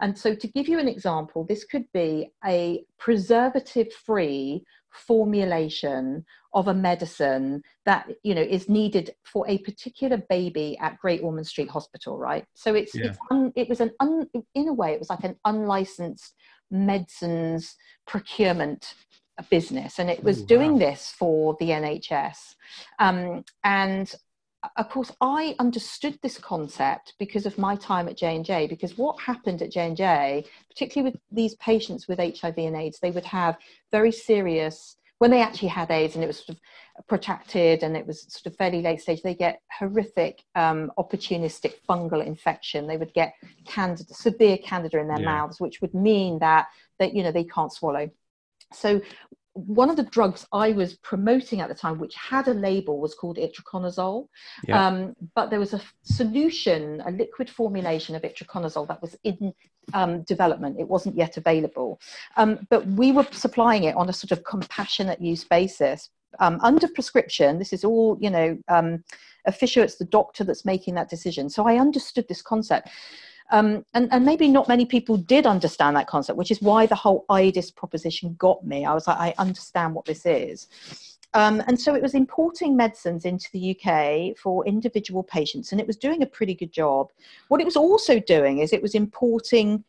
And 0.00 0.16
so, 0.18 0.34
to 0.34 0.48
give 0.48 0.66
you 0.66 0.78
an 0.78 0.88
example, 0.88 1.44
this 1.44 1.64
could 1.64 1.84
be 1.92 2.30
a 2.44 2.84
preservative 2.98 3.92
free 3.92 4.64
formulation 4.90 6.24
of 6.54 6.68
a 6.68 6.74
medicine 6.74 7.62
that 7.86 8.08
you 8.22 8.34
know 8.34 8.42
is 8.42 8.68
needed 8.68 9.14
for 9.24 9.48
a 9.48 9.58
particular 9.58 10.18
baby 10.28 10.76
at 10.80 10.98
Great 10.98 11.22
Ormond 11.22 11.46
Street 11.46 11.70
Hospital, 11.70 12.18
right? 12.18 12.44
So 12.54 12.74
it's, 12.74 12.94
yeah. 12.94 13.06
it's 13.06 13.18
un, 13.30 13.52
it 13.56 13.68
was 13.68 13.80
an 13.80 13.90
un, 14.00 14.26
in 14.54 14.68
a 14.68 14.72
way 14.72 14.92
it 14.92 14.98
was 14.98 15.10
like 15.10 15.24
an 15.24 15.36
unlicensed 15.44 16.34
medicines 16.70 17.76
procurement 18.06 18.94
business 19.50 19.98
and 19.98 20.10
it 20.10 20.22
was 20.22 20.42
Ooh, 20.42 20.46
doing 20.46 20.78
this 20.78 21.10
for 21.16 21.56
the 21.58 21.70
nhs 21.70 22.54
um, 22.98 23.44
and 23.64 24.14
of 24.76 24.88
course 24.88 25.10
i 25.20 25.54
understood 25.58 26.18
this 26.22 26.38
concept 26.38 27.14
because 27.18 27.46
of 27.46 27.58
my 27.58 27.74
time 27.76 28.08
at 28.08 28.16
j&j 28.16 28.66
because 28.68 28.96
what 28.96 29.20
happened 29.20 29.62
at 29.62 29.70
j&j 29.70 30.44
particularly 30.68 31.10
with 31.10 31.20
these 31.30 31.54
patients 31.56 32.06
with 32.06 32.18
hiv 32.18 32.58
and 32.58 32.76
aids 32.76 32.98
they 33.00 33.10
would 33.10 33.24
have 33.24 33.56
very 33.90 34.12
serious 34.12 34.96
when 35.22 35.30
they 35.30 35.40
actually 35.40 35.68
had 35.68 35.88
AIDS 35.92 36.16
and 36.16 36.24
it 36.24 36.26
was 36.26 36.38
sort 36.38 36.58
of 36.58 37.06
protracted 37.06 37.84
and 37.84 37.96
it 37.96 38.04
was 38.04 38.22
sort 38.22 38.46
of 38.46 38.56
fairly 38.56 38.82
late 38.82 39.00
stage, 39.00 39.22
they 39.22 39.36
get 39.36 39.62
horrific 39.70 40.42
um, 40.56 40.90
opportunistic 40.98 41.74
fungal 41.88 42.26
infection. 42.26 42.88
They 42.88 42.96
would 42.96 43.14
get 43.14 43.34
candida, 43.64 44.12
severe 44.12 44.58
candida 44.58 44.98
in 44.98 45.06
their 45.06 45.20
yeah. 45.20 45.26
mouths, 45.26 45.60
which 45.60 45.80
would 45.80 45.94
mean 45.94 46.40
that, 46.40 46.66
that 46.98 47.14
you 47.14 47.22
know 47.22 47.30
they 47.30 47.44
can't 47.44 47.72
swallow. 47.72 48.10
So 48.74 49.00
one 49.54 49.90
of 49.90 49.96
the 49.96 50.04
drugs 50.04 50.46
I 50.52 50.72
was 50.72 50.94
promoting 50.94 51.60
at 51.60 51.68
the 51.68 51.74
time, 51.74 51.98
which 51.98 52.14
had 52.14 52.48
a 52.48 52.54
label, 52.54 52.98
was 52.98 53.14
called 53.14 53.36
itraconazole. 53.36 54.28
Yeah. 54.66 54.86
Um, 54.86 55.14
but 55.34 55.50
there 55.50 55.58
was 55.58 55.74
a 55.74 55.80
solution, 56.02 57.02
a 57.04 57.10
liquid 57.10 57.50
formulation 57.50 58.14
of 58.14 58.22
itraconazole 58.22 58.88
that 58.88 59.02
was 59.02 59.16
in 59.24 59.52
um, 59.92 60.22
development. 60.22 60.80
It 60.80 60.88
wasn't 60.88 61.16
yet 61.16 61.36
available. 61.36 62.00
Um, 62.36 62.66
but 62.70 62.86
we 62.86 63.12
were 63.12 63.26
supplying 63.30 63.84
it 63.84 63.96
on 63.96 64.08
a 64.08 64.12
sort 64.12 64.32
of 64.32 64.42
compassionate 64.44 65.20
use 65.20 65.44
basis. 65.44 66.08
Um, 66.40 66.58
under 66.62 66.88
prescription, 66.88 67.58
this 67.58 67.74
is 67.74 67.84
all, 67.84 68.16
you 68.20 68.30
know, 68.30 68.58
um, 68.68 69.04
official, 69.44 69.82
it's 69.82 69.96
the 69.96 70.06
doctor 70.06 70.44
that's 70.44 70.64
making 70.64 70.94
that 70.94 71.10
decision. 71.10 71.50
So 71.50 71.66
I 71.66 71.78
understood 71.78 72.26
this 72.26 72.40
concept. 72.40 72.88
Um, 73.52 73.84
and, 73.92 74.08
and 74.10 74.24
maybe 74.24 74.48
not 74.48 74.66
many 74.66 74.86
people 74.86 75.18
did 75.18 75.46
understand 75.46 75.94
that 75.96 76.06
concept, 76.06 76.38
which 76.38 76.50
is 76.50 76.62
why 76.62 76.86
the 76.86 76.94
whole 76.94 77.26
IDIS 77.28 77.70
proposition 77.70 78.34
got 78.38 78.66
me. 78.66 78.86
I 78.86 78.94
was 78.94 79.06
like, 79.06 79.18
I 79.18 79.34
understand 79.36 79.94
what 79.94 80.06
this 80.06 80.24
is. 80.24 80.68
Um, 81.34 81.62
and 81.66 81.78
so 81.78 81.94
it 81.94 82.02
was 82.02 82.14
importing 82.14 82.76
medicines 82.76 83.26
into 83.26 83.48
the 83.52 83.76
UK 83.76 84.36
for 84.38 84.66
individual 84.66 85.22
patients, 85.22 85.72
and 85.72 85.80
it 85.80 85.86
was 85.86 85.96
doing 85.96 86.22
a 86.22 86.26
pretty 86.26 86.54
good 86.54 86.72
job. 86.72 87.10
What 87.48 87.60
it 87.60 87.64
was 87.64 87.76
also 87.76 88.18
doing 88.18 88.58
is 88.58 88.72
it 88.72 88.82
was 88.82 88.94
importing 88.94 89.84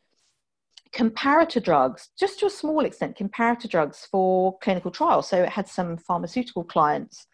comparator 0.93 1.63
drugs, 1.63 2.09
just 2.17 2.39
to 2.39 2.45
a 2.45 2.49
small 2.49 2.85
extent, 2.85 3.17
comparator 3.17 3.69
drugs 3.69 4.07
for 4.09 4.57
clinical 4.59 4.91
trials. 4.91 5.27
So 5.27 5.41
it 5.41 5.49
had 5.49 5.67
some 5.67 5.97
pharmaceutical 5.97 6.63
clients 6.63 7.27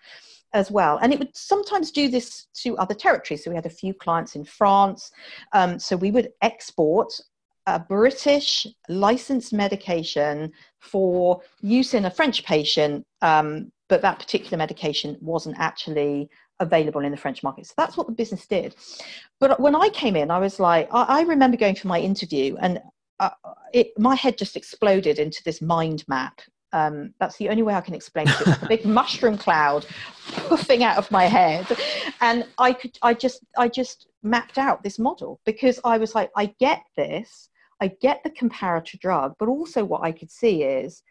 as 0.53 0.71
well. 0.71 0.97
And 1.01 1.13
it 1.13 1.19
would 1.19 1.35
sometimes 1.35 1.91
do 1.91 2.07
this 2.07 2.47
to 2.63 2.77
other 2.77 2.93
territories. 2.93 3.43
So 3.43 3.51
we 3.51 3.55
had 3.55 3.65
a 3.65 3.69
few 3.69 3.93
clients 3.93 4.35
in 4.35 4.43
France. 4.43 5.11
Um, 5.53 5.79
so 5.79 5.95
we 5.95 6.11
would 6.11 6.29
export 6.41 7.11
a 7.65 7.79
British 7.79 8.65
licensed 8.87 9.53
medication 9.53 10.51
for 10.79 11.41
use 11.61 11.93
in 11.93 12.05
a 12.05 12.11
French 12.11 12.43
patient, 12.43 13.05
um, 13.21 13.71
but 13.89 14.01
that 14.01 14.19
particular 14.19 14.57
medication 14.57 15.17
wasn't 15.21 15.55
actually 15.59 16.29
available 16.59 17.01
in 17.01 17.11
the 17.11 17.17
French 17.17 17.43
market. 17.43 17.67
So 17.67 17.73
that's 17.77 17.95
what 17.95 18.07
the 18.07 18.13
business 18.13 18.47
did. 18.47 18.75
But 19.39 19.59
when 19.59 19.75
I 19.75 19.89
came 19.89 20.15
in, 20.15 20.31
I 20.31 20.39
was 20.39 20.59
like, 20.59 20.89
I, 20.91 21.19
I 21.19 21.21
remember 21.21 21.57
going 21.57 21.75
for 21.75 21.87
my 21.87 21.99
interview 21.99 22.57
and 22.59 22.81
uh, 23.19 23.29
it, 23.73 23.87
my 23.97 24.15
head 24.15 24.37
just 24.37 24.55
exploded 24.55 25.19
into 25.19 25.43
this 25.43 25.61
mind 25.61 26.03
map 26.07 26.41
um, 26.73 27.13
that's 27.19 27.37
the 27.37 27.49
only 27.49 27.63
way 27.63 27.73
I 27.73 27.81
can 27.81 27.95
explain 27.95 28.27
it. 28.27 28.47
Like 28.47 28.61
a 28.61 28.67
big 28.67 28.85
mushroom 28.85 29.37
cloud 29.37 29.85
puffing 30.47 30.83
out 30.83 30.97
of 30.97 31.09
my 31.11 31.25
head, 31.25 31.65
and 32.21 32.45
I 32.57 32.73
could, 32.73 32.97
I 33.01 33.13
just, 33.13 33.45
I 33.57 33.67
just 33.67 34.07
mapped 34.23 34.57
out 34.57 34.83
this 34.83 34.99
model 34.99 35.39
because 35.45 35.79
I 35.83 35.97
was 35.97 36.15
like, 36.15 36.31
I 36.35 36.53
get 36.59 36.81
this, 36.95 37.49
I 37.81 37.87
get 38.01 38.21
the 38.23 38.29
comparator 38.29 38.99
drug, 38.99 39.35
but 39.39 39.47
also 39.47 39.83
what 39.83 40.03
I 40.03 40.11
could 40.11 40.31
see 40.31 40.63
is 40.63 41.01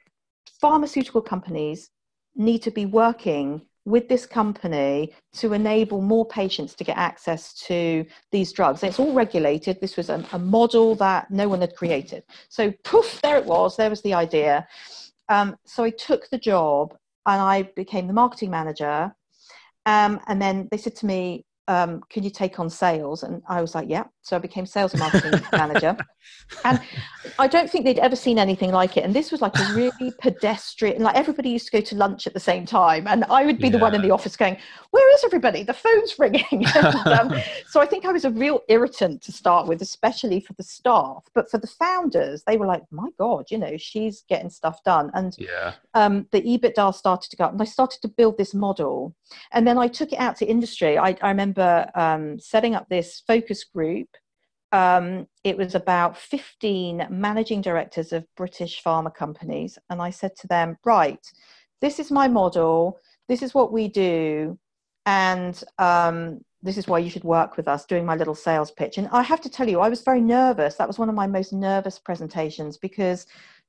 pharmaceutical 0.60 1.22
companies 1.22 1.90
need 2.36 2.62
to 2.62 2.70
be 2.70 2.86
working 2.86 3.62
with 3.84 4.08
this 4.08 4.26
company 4.26 5.12
to 5.32 5.54
enable 5.54 6.02
more 6.02 6.26
patients 6.26 6.74
to 6.74 6.84
get 6.84 6.96
access 6.98 7.54
to 7.54 8.04
these 8.30 8.52
drugs. 8.52 8.82
And 8.82 8.90
it's 8.90 9.00
all 9.00 9.14
regulated. 9.14 9.80
This 9.80 9.96
was 9.96 10.10
a, 10.10 10.24
a 10.32 10.38
model 10.38 10.94
that 10.96 11.30
no 11.30 11.48
one 11.48 11.62
had 11.62 11.74
created. 11.74 12.22
So, 12.50 12.72
poof, 12.84 13.20
there 13.22 13.38
it 13.38 13.46
was. 13.46 13.76
There 13.76 13.88
was 13.90 14.02
the 14.02 14.14
idea. 14.14 14.68
Um, 15.28 15.56
so 15.66 15.84
I 15.84 15.90
took 15.90 16.28
the 16.30 16.38
job 16.38 16.96
and 17.26 17.40
I 17.40 17.62
became 17.62 18.06
the 18.06 18.12
marketing 18.12 18.50
manager. 18.50 19.14
Um, 19.86 20.20
and 20.26 20.40
then 20.40 20.68
they 20.70 20.76
said 20.76 20.96
to 20.96 21.06
me, 21.06 21.44
um, 21.68 22.02
can 22.08 22.22
you 22.22 22.30
take 22.30 22.58
on 22.58 22.70
sales? 22.70 23.22
And 23.22 23.42
I 23.46 23.60
was 23.60 23.74
like, 23.74 23.88
yeah. 23.88 24.04
So 24.22 24.36
I 24.36 24.40
became 24.40 24.66
sales 24.66 24.92
and 24.94 25.00
marketing 25.00 25.40
manager. 25.52 25.96
And 26.64 26.80
I 27.38 27.46
don't 27.46 27.70
think 27.70 27.84
they'd 27.84 27.98
ever 27.98 28.16
seen 28.16 28.38
anything 28.38 28.72
like 28.72 28.96
it. 28.96 29.04
And 29.04 29.14
this 29.14 29.30
was 29.30 29.40
like 29.40 29.56
a 29.58 29.74
really 29.74 30.12
pedestrian, 30.18 31.02
like 31.02 31.16
everybody 31.16 31.50
used 31.50 31.66
to 31.66 31.72
go 31.72 31.80
to 31.80 31.94
lunch 31.94 32.26
at 32.26 32.34
the 32.34 32.40
same 32.40 32.66
time. 32.66 33.06
And 33.06 33.24
I 33.24 33.44
would 33.44 33.58
be 33.58 33.66
yeah. 33.66 33.72
the 33.72 33.78
one 33.78 33.94
in 33.94 34.02
the 34.02 34.10
office 34.10 34.36
going, 34.36 34.56
where 34.90 35.14
is 35.14 35.24
everybody? 35.24 35.62
The 35.62 35.74
phone's 35.74 36.18
ringing. 36.18 36.44
and, 36.74 36.96
um, 37.06 37.34
so 37.66 37.80
I 37.80 37.86
think 37.86 38.06
I 38.06 38.12
was 38.12 38.24
a 38.24 38.30
real 38.30 38.60
irritant 38.68 39.22
to 39.22 39.32
start 39.32 39.66
with, 39.66 39.82
especially 39.82 40.40
for 40.40 40.54
the 40.54 40.62
staff. 40.62 41.24
But 41.34 41.50
for 41.50 41.58
the 41.58 41.66
founders, 41.66 42.42
they 42.46 42.56
were 42.56 42.66
like, 42.66 42.82
my 42.90 43.08
God, 43.18 43.46
you 43.50 43.58
know, 43.58 43.76
she's 43.76 44.24
getting 44.28 44.50
stuff 44.50 44.82
done. 44.84 45.10
And 45.12 45.34
yeah. 45.38 45.74
um, 45.94 46.26
the 46.32 46.40
EBITDA 46.40 46.94
started 46.94 47.30
to 47.30 47.36
go 47.36 47.44
up. 47.44 47.52
And 47.52 47.60
I 47.60 47.66
started 47.66 48.00
to 48.02 48.08
build 48.08 48.38
this 48.38 48.54
model. 48.54 49.14
And 49.52 49.66
then 49.66 49.76
I 49.76 49.88
took 49.88 50.12
it 50.12 50.18
out 50.18 50.36
to 50.36 50.46
industry. 50.46 50.96
I, 50.98 51.16
I 51.20 51.28
remember 51.28 51.57
um, 51.60 52.38
setting 52.38 52.74
up 52.74 52.88
this 52.88 53.22
focus 53.26 53.64
group 53.64 54.08
um, 54.72 55.26
it 55.44 55.56
was 55.56 55.74
about 55.74 56.16
15 56.16 57.06
managing 57.10 57.60
directors 57.62 58.12
of 58.12 58.26
British 58.36 58.82
pharma 58.82 59.14
companies. 59.14 59.78
And 59.88 60.02
I 60.02 60.10
said 60.10 60.36
to 60.36 60.46
them, 60.46 60.76
right, 60.84 61.24
this 61.80 61.98
is 61.98 62.10
my 62.10 62.28
model, 62.28 62.98
this 63.28 63.42
is 63.42 63.54
what 63.54 63.72
we 63.72 63.88
do, 63.88 64.58
and 65.06 65.62
um, 65.78 66.40
this 66.62 66.76
is 66.76 66.86
why 66.86 66.98
you 66.98 67.08
should 67.08 67.24
work 67.24 67.56
with 67.56 67.68
us, 67.68 67.86
doing 67.86 68.04
my 68.04 68.16
little 68.16 68.34
sales 68.34 68.70
pitch. 68.70 68.98
And 68.98 69.08
I 69.10 69.22
have 69.22 69.40
to 69.42 69.48
tell 69.48 69.68
you, 69.68 69.80
I 69.80 69.88
was 69.88 70.02
very 70.02 70.20
nervous. 70.20 70.74
That 70.74 70.88
was 70.88 70.98
one 70.98 71.08
of 71.08 71.14
my 71.14 71.26
most 71.26 71.52
nervous 71.52 71.98
presentations 71.98 72.76
because 72.76 73.26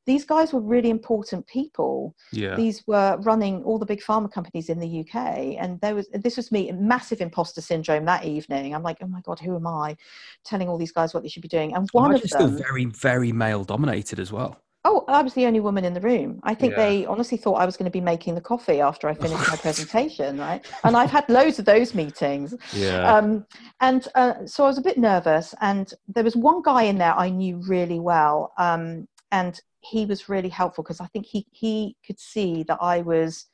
these 0.10 0.26
guys 0.26 0.52
were 0.52 0.60
really 0.60 0.89
important 0.89 1.45
people. 1.45 2.15
Yeah. 2.32 2.56
These 2.56 2.84
were 2.88 3.17
running 3.22 3.62
all 3.63 3.78
the 3.78 3.86
big 3.86 4.02
pharma 4.02 4.32
companies 4.32 4.67
in 4.67 4.80
the 4.80 5.02
UK. 5.02 5.15
And 5.60 5.80
there 5.82 5.93
was 5.93 6.10
this 6.12 6.36
was 6.36 6.52
me, 6.52 6.72
massive 6.72 7.22
imposter 7.22 7.62
syndrome 7.62 8.06
that 8.06 8.26
evening. 8.26 8.74
I'm 8.74 8.82
like, 8.82 8.98
oh 9.04 9.08
my 9.08 9.22
God, 9.22 9.39
who 9.39 9.56
am 9.56 9.67
I 9.67 9.95
telling 10.43 10.67
all 10.67 10.80
these 10.80 10.91
guys 10.91 11.13
what 11.13 11.22
they 11.22 11.30
should 11.30 11.43
be 11.43 11.48
doing? 11.48 11.76
And 11.76 11.88
one 11.91 12.12
of 12.12 12.22
them 12.22 12.28
still 12.28 12.48
very, 12.48 12.86
very 12.86 13.32
male 13.32 13.63
dominated 13.63 14.19
as 14.19 14.32
well. 14.32 14.58
Oh, 14.84 15.06
I 15.08 15.22
was 15.22 15.36
the 15.36 15.45
only 15.45 15.60
woman 15.60 15.86
in 15.86 15.93
the 15.93 16.02
room. 16.02 16.39
I 16.41 16.56
think 16.56 16.72
yeah. 16.72 16.86
they 16.88 17.06
honestly 17.06 17.38
thought 17.38 17.56
I 17.56 17.65
was 17.67 17.78
going 17.78 17.86
to 17.86 17.91
be 17.91 18.02
making 18.02 18.34
the 18.34 18.41
coffee 18.41 18.82
after 18.82 19.08
I 19.10 19.13
finished 19.13 19.48
my 19.48 19.58
presentation, 19.62 20.39
right? 20.39 20.65
And 20.84 20.98
I've 20.98 21.12
had 21.12 21.30
loads 21.30 21.60
of 21.60 21.65
those 21.65 21.93
meetings. 21.93 22.56
Yeah. 22.74 23.13
Um, 23.13 23.45
and 23.80 24.08
uh, 24.15 24.45
so 24.48 24.63
I 24.63 24.67
was 24.67 24.80
a 24.80 24.82
bit 24.82 24.98
nervous. 24.98 25.54
And 25.62 25.93
there 26.08 26.24
was 26.24 26.36
one 26.36 26.63
guy 26.63 26.84
in 26.84 26.98
there 26.98 27.13
I 27.13 27.30
knew 27.30 27.62
really 27.67 28.00
well. 28.00 28.54
Um, 28.58 29.08
and 29.32 29.60
he 29.82 30.06
was 30.06 30.30
really 30.30 30.50
helpful 30.50 30.84
because 30.84 31.02
I 31.02 31.08
think 31.08 31.26
he 31.26 31.46
he 31.52 31.96
could 32.06 32.20
see 32.20 32.63
that 32.63 32.78
I 32.82 33.02
was 33.02 33.46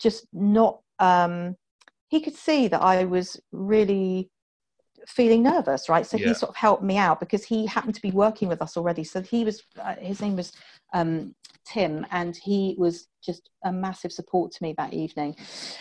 just 0.00 0.26
not. 0.32 0.80
Um, 0.98 1.56
he 2.08 2.20
could 2.20 2.34
see 2.34 2.68
that 2.68 2.80
I 2.80 3.04
was 3.04 3.38
really 3.52 4.30
feeling 5.08 5.42
nervous, 5.42 5.88
right? 5.88 6.06
So 6.06 6.16
yeah. 6.16 6.28
he 6.28 6.34
sort 6.34 6.50
of 6.50 6.56
helped 6.56 6.82
me 6.82 6.96
out 6.96 7.20
because 7.20 7.44
he 7.44 7.66
happened 7.66 7.94
to 7.94 8.02
be 8.02 8.10
working 8.10 8.48
with 8.48 8.62
us 8.62 8.76
already. 8.76 9.04
So 9.04 9.20
he 9.22 9.44
was, 9.44 9.62
uh, 9.80 9.94
his 9.96 10.20
name 10.20 10.36
was 10.36 10.52
um, 10.92 11.34
Tim, 11.66 12.06
and 12.10 12.36
he 12.36 12.74
was 12.78 13.08
just 13.22 13.50
a 13.64 13.72
massive 13.72 14.12
support 14.12 14.52
to 14.52 14.62
me 14.62 14.74
that 14.78 14.92
evening. 14.92 15.36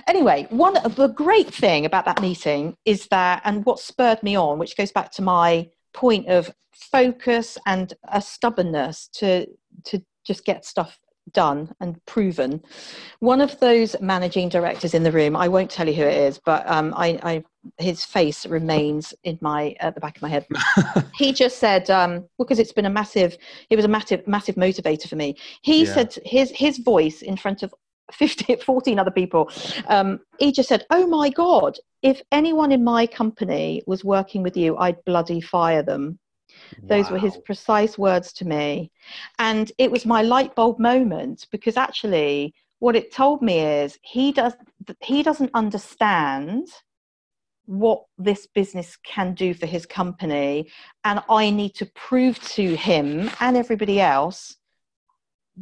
Anyway, 0.07 0.47
one 0.49 0.77
of 0.77 0.95
the 0.95 1.07
great 1.07 1.53
thing 1.53 1.85
about 1.85 2.05
that 2.05 2.21
meeting 2.21 2.75
is 2.85 3.07
that, 3.07 3.41
and 3.45 3.65
what 3.65 3.79
spurred 3.79 4.21
me 4.23 4.35
on, 4.35 4.59
which 4.59 4.77
goes 4.77 4.91
back 4.91 5.11
to 5.13 5.21
my 5.21 5.69
point 5.97 6.27
of 6.27 6.53
focus 6.71 7.57
and 7.65 7.93
a 8.09 8.21
stubbornness 8.21 9.09
to 9.11 9.47
to 9.83 9.99
just 10.23 10.45
get 10.45 10.63
stuff 10.63 10.99
done 11.33 11.73
and 11.81 12.03
proven. 12.05 12.61
One 13.19 13.41
of 13.41 13.59
those 13.59 13.95
managing 13.99 14.49
directors 14.49 14.93
in 14.93 15.03
the 15.03 15.11
room, 15.11 15.35
I 15.35 15.47
won't 15.47 15.71
tell 15.71 15.87
you 15.87 15.93
who 15.93 16.03
it 16.03 16.17
is, 16.17 16.39
but 16.39 16.69
um, 16.69 16.93
I, 16.95 17.19
I, 17.23 17.43
his 17.79 18.05
face 18.05 18.45
remains 18.45 19.13
in 19.23 19.37
my 19.41 19.75
at 19.79 19.95
the 19.95 20.01
back 20.01 20.15
of 20.15 20.21
my 20.21 20.29
head. 20.29 20.45
he 21.15 21.33
just 21.33 21.57
said, 21.59 21.89
um, 21.89 22.25
because 22.37 22.59
it's 22.59 22.71
been 22.71 22.85
a 22.85 22.89
massive, 22.89 23.37
it 23.69 23.75
was 23.75 23.85
a 23.85 23.89
massive, 23.89 24.25
massive 24.25 24.55
motivator 24.55 25.09
for 25.09 25.17
me. 25.17 25.35
He 25.63 25.83
yeah. 25.83 25.93
said 25.93 26.17
his 26.23 26.51
his 26.51 26.77
voice 26.77 27.21
in 27.21 27.35
front 27.35 27.63
of 27.63 27.73
50, 28.11 28.55
14 28.65 28.99
other 28.99 29.11
people. 29.11 29.51
Um, 29.87 30.19
he 30.39 30.51
just 30.51 30.69
said, 30.69 30.85
"Oh 30.89 31.07
my 31.07 31.29
God! 31.29 31.77
If 32.01 32.21
anyone 32.31 32.71
in 32.71 32.83
my 32.83 33.07
company 33.07 33.83
was 33.87 34.03
working 34.03 34.43
with 34.43 34.55
you, 34.55 34.77
I'd 34.77 35.03
bloody 35.05 35.41
fire 35.41 35.83
them." 35.83 36.19
Those 36.83 37.05
wow. 37.05 37.13
were 37.13 37.19
his 37.19 37.37
precise 37.37 37.97
words 37.97 38.33
to 38.33 38.45
me. 38.45 38.91
And 39.39 39.71
it 39.77 39.91
was 39.91 40.05
my 40.05 40.21
light 40.21 40.55
bulb 40.55 40.79
moment 40.79 41.47
because 41.51 41.77
actually 41.77 42.53
what 42.79 42.95
it 42.95 43.11
told 43.11 43.41
me 43.41 43.59
is 43.59 43.97
he 44.03 44.31
does 44.31 44.53
he 45.01 45.23
doesn't 45.23 45.51
understand 45.53 46.67
what 47.65 48.03
this 48.17 48.47
business 48.47 48.97
can 49.03 49.33
do 49.33 49.53
for 49.53 49.65
his 49.65 49.85
company 49.85 50.71
and 51.03 51.21
I 51.29 51.49
need 51.49 51.75
to 51.75 51.85
prove 51.87 52.39
to 52.51 52.75
him 52.75 53.29
and 53.41 53.57
everybody 53.57 53.99
else 53.99 54.55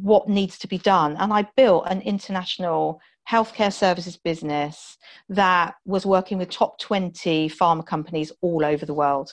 what 0.00 0.28
needs 0.28 0.58
to 0.58 0.68
be 0.68 0.78
done. 0.78 1.16
And 1.18 1.32
I 1.32 1.46
built 1.56 1.84
an 1.88 2.00
international 2.02 3.00
healthcare 3.28 3.72
services 3.72 4.16
business 4.16 4.98
that 5.28 5.74
was 5.84 6.06
working 6.06 6.38
with 6.38 6.50
top 6.50 6.78
20 6.78 7.48
pharma 7.50 7.84
companies 7.84 8.30
all 8.40 8.64
over 8.64 8.86
the 8.86 8.94
world. 8.94 9.32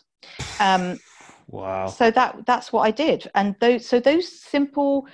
Um, 0.60 1.00
Wow. 1.48 1.88
So 1.88 2.10
that 2.12 2.46
that's 2.46 2.74
what 2.74 2.82
I 2.82 2.92
did, 2.92 3.30
and 3.36 3.56
those 3.60 3.86
so 3.86 4.00
those 4.00 4.42
simple 4.42 5.08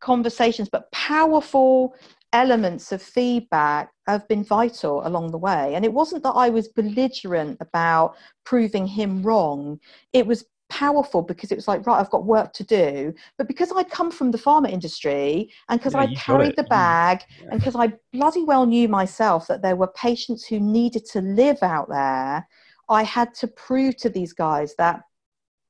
conversations, 0.00 0.68
but 0.68 0.90
powerful 0.90 1.94
elements 2.32 2.90
of 2.90 3.00
feedback 3.00 3.90
have 4.08 4.26
been 4.26 4.42
vital 4.42 5.06
along 5.06 5.30
the 5.30 5.38
way. 5.38 5.74
And 5.74 5.84
it 5.84 5.92
wasn't 5.92 6.24
that 6.24 6.32
I 6.32 6.48
was 6.48 6.66
belligerent 6.66 7.58
about 7.60 8.16
proving 8.44 8.88
him 8.88 9.22
wrong. 9.22 9.78
It 10.12 10.26
was 10.26 10.44
powerful 10.74 11.22
because 11.22 11.52
it 11.52 11.54
was 11.54 11.68
like 11.68 11.86
right 11.86 12.00
i've 12.00 12.10
got 12.10 12.24
work 12.24 12.52
to 12.52 12.64
do. 12.64 13.14
But 13.38 13.46
because 13.46 13.70
i'd 13.76 13.90
come 13.90 14.10
from 14.10 14.32
the 14.32 14.38
pharma 14.38 14.68
industry 14.70 15.50
and 15.68 15.78
because 15.78 15.94
yeah, 15.94 16.00
i 16.00 16.14
carried 16.14 16.56
the 16.56 16.64
bag 16.64 17.22
yeah. 17.40 17.48
and 17.50 17.60
because 17.60 17.76
i 17.76 17.92
bloody 18.12 18.42
well 18.42 18.66
knew 18.66 18.88
myself 18.88 19.46
that 19.46 19.62
there 19.62 19.76
were 19.76 19.86
patients 19.88 20.44
who 20.44 20.58
needed 20.58 21.04
to 21.12 21.20
live 21.20 21.62
out 21.62 21.88
there 21.88 22.46
i 22.88 23.04
had 23.04 23.32
to 23.34 23.46
prove 23.46 23.96
to 23.98 24.08
these 24.08 24.32
guys 24.32 24.74
that 24.76 25.02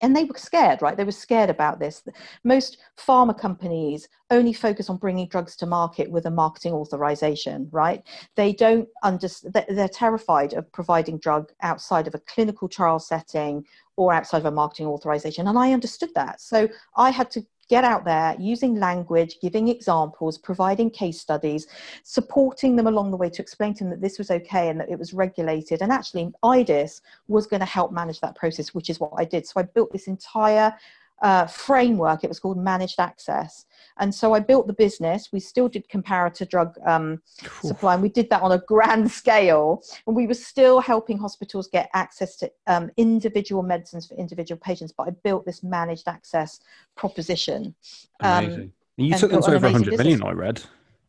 and 0.05 0.15
they 0.15 0.25
were 0.25 0.37
scared 0.37 0.83
right? 0.83 0.97
They 0.97 1.05
were 1.05 1.13
scared 1.13 1.49
about 1.49 1.81
this. 1.81 2.03
Most 2.45 2.77
pharma 2.99 3.37
companies 3.37 4.09
only 4.31 4.53
focus 4.53 4.91
on 4.91 4.99
bringing 4.99 5.29
drugs 5.29 5.57
to 5.57 5.67
market 5.67 6.11
with 6.11 6.27
a 6.27 6.31
marketing 6.31 6.75
authorization 6.75 7.69
right? 7.73 8.03
They 8.37 8.53
don't 8.53 8.89
understand 9.03 9.55
they're 9.69 9.89
terrified 9.89 10.53
of 10.53 10.71
providing 10.73 11.19
drug 11.19 11.53
outside 11.63 12.07
of 12.07 12.15
a 12.15 12.21
clinical 12.21 12.69
trial 12.69 12.99
setting 12.99 13.65
or 13.97 14.13
outside 14.13 14.39
of 14.39 14.47
a 14.47 14.51
marketing 14.51 14.87
authorization. 14.87 15.49
And 15.49 15.59
i 15.59 15.73
understood 15.73 16.11
that. 16.15 16.41
So 16.41 16.69
i 16.97 17.11
had 17.11 17.31
to 17.33 17.47
get 17.69 17.85
out 17.85 18.05
there 18.05 18.37
using 18.39 18.77
language, 18.77 19.39
giving 19.41 19.69
examples, 19.69 20.39
providing 20.39 20.91
case 20.91 21.21
studies, 21.21 21.67
supporting 22.03 22.77
them 22.77 22.87
along 22.87 23.11
the 23.11 23.17
way 23.17 23.31
to 23.31 23.43
explain 23.43 23.75
to 23.75 23.85
them 23.85 23.91
that 23.91 24.01
this 24.01 24.19
was 24.19 24.31
okay 24.31 24.69
and 24.69 24.81
that 24.81 24.91
it 24.91 24.99
was 24.99 25.15
regulated. 25.15 25.83
And 25.83 25.93
actually, 25.93 26.33
IDIS 26.43 27.01
was 27.29 27.47
going 27.47 27.61
to 27.61 27.67
help 27.67 27.93
manage 27.93 28.21
that 28.21 28.37
process, 28.37 28.75
which 28.75 28.91
is 28.91 29.01
what 29.01 29.13
I 29.17 29.25
did. 29.25 29.47
So 29.47 29.61
I 29.61 29.63
built 29.63 29.93
this 29.93 30.07
entire 30.07 30.75
uh, 31.23 31.47
framework. 31.47 32.25
It 32.25 32.29
was 32.29 32.41
called 32.41 32.59
Managed 32.59 33.01
Access. 33.01 33.67
And 33.99 34.15
so 34.15 34.35
I 34.35 34.41
built 34.41 34.67
the 34.67 34.73
business. 34.73 35.31
We 35.33 35.41
still 35.41 35.69
did 35.69 35.89
comparator 35.89 36.49
drug 36.49 36.75
um, 36.85 37.23
supply, 37.63 37.95
and 37.95 38.03
we 38.03 38.09
did 38.09 38.29
that 38.31 38.43
on 38.43 38.53
a 38.53 38.59
grand 38.59 39.11
scale. 39.23 39.83
And 40.07 40.17
we 40.17 40.27
were 40.27 40.35
still 40.35 40.81
helping 40.81 41.19
hospitals 41.19 41.69
get 41.69 41.91
access 41.95 42.37
to 42.37 42.51
um, 42.67 42.91
individual 42.97 43.63
medicines 43.63 44.07
for 44.07 44.15
individual 44.15 44.61
patients. 44.63 44.93
But 44.97 45.09
I 45.09 45.11
built 45.23 45.47
this 45.47 45.63
managed 45.63 46.09
access 46.09 46.61
proposition. 46.97 47.75
Um, 48.21 48.45
Amazing. 48.45 48.73
And 48.99 49.07
you 49.09 49.15
took 49.17 49.31
them 49.31 49.43
to 49.43 49.55
over 49.55 49.67
100 49.67 49.97
million, 49.97 50.23
I 50.23 50.33
read. 50.33 50.63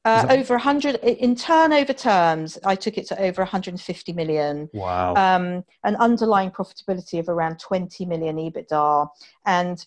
Uh, 0.05 0.23
that... 0.25 0.39
Over 0.39 0.53
100 0.53 0.95
in 0.97 1.35
turnover 1.35 1.93
terms, 1.93 2.59
I 2.63 2.75
took 2.75 2.97
it 2.97 3.07
to 3.07 3.19
over 3.19 3.41
150 3.41 4.13
million. 4.13 4.69
Wow. 4.73 5.15
Um, 5.15 5.63
an 5.83 5.95
underlying 5.95 6.51
profitability 6.51 7.19
of 7.19 7.27
around 7.27 7.59
20 7.59 8.05
million 8.05 8.37
EBITDA. 8.37 9.09
And 9.45 9.85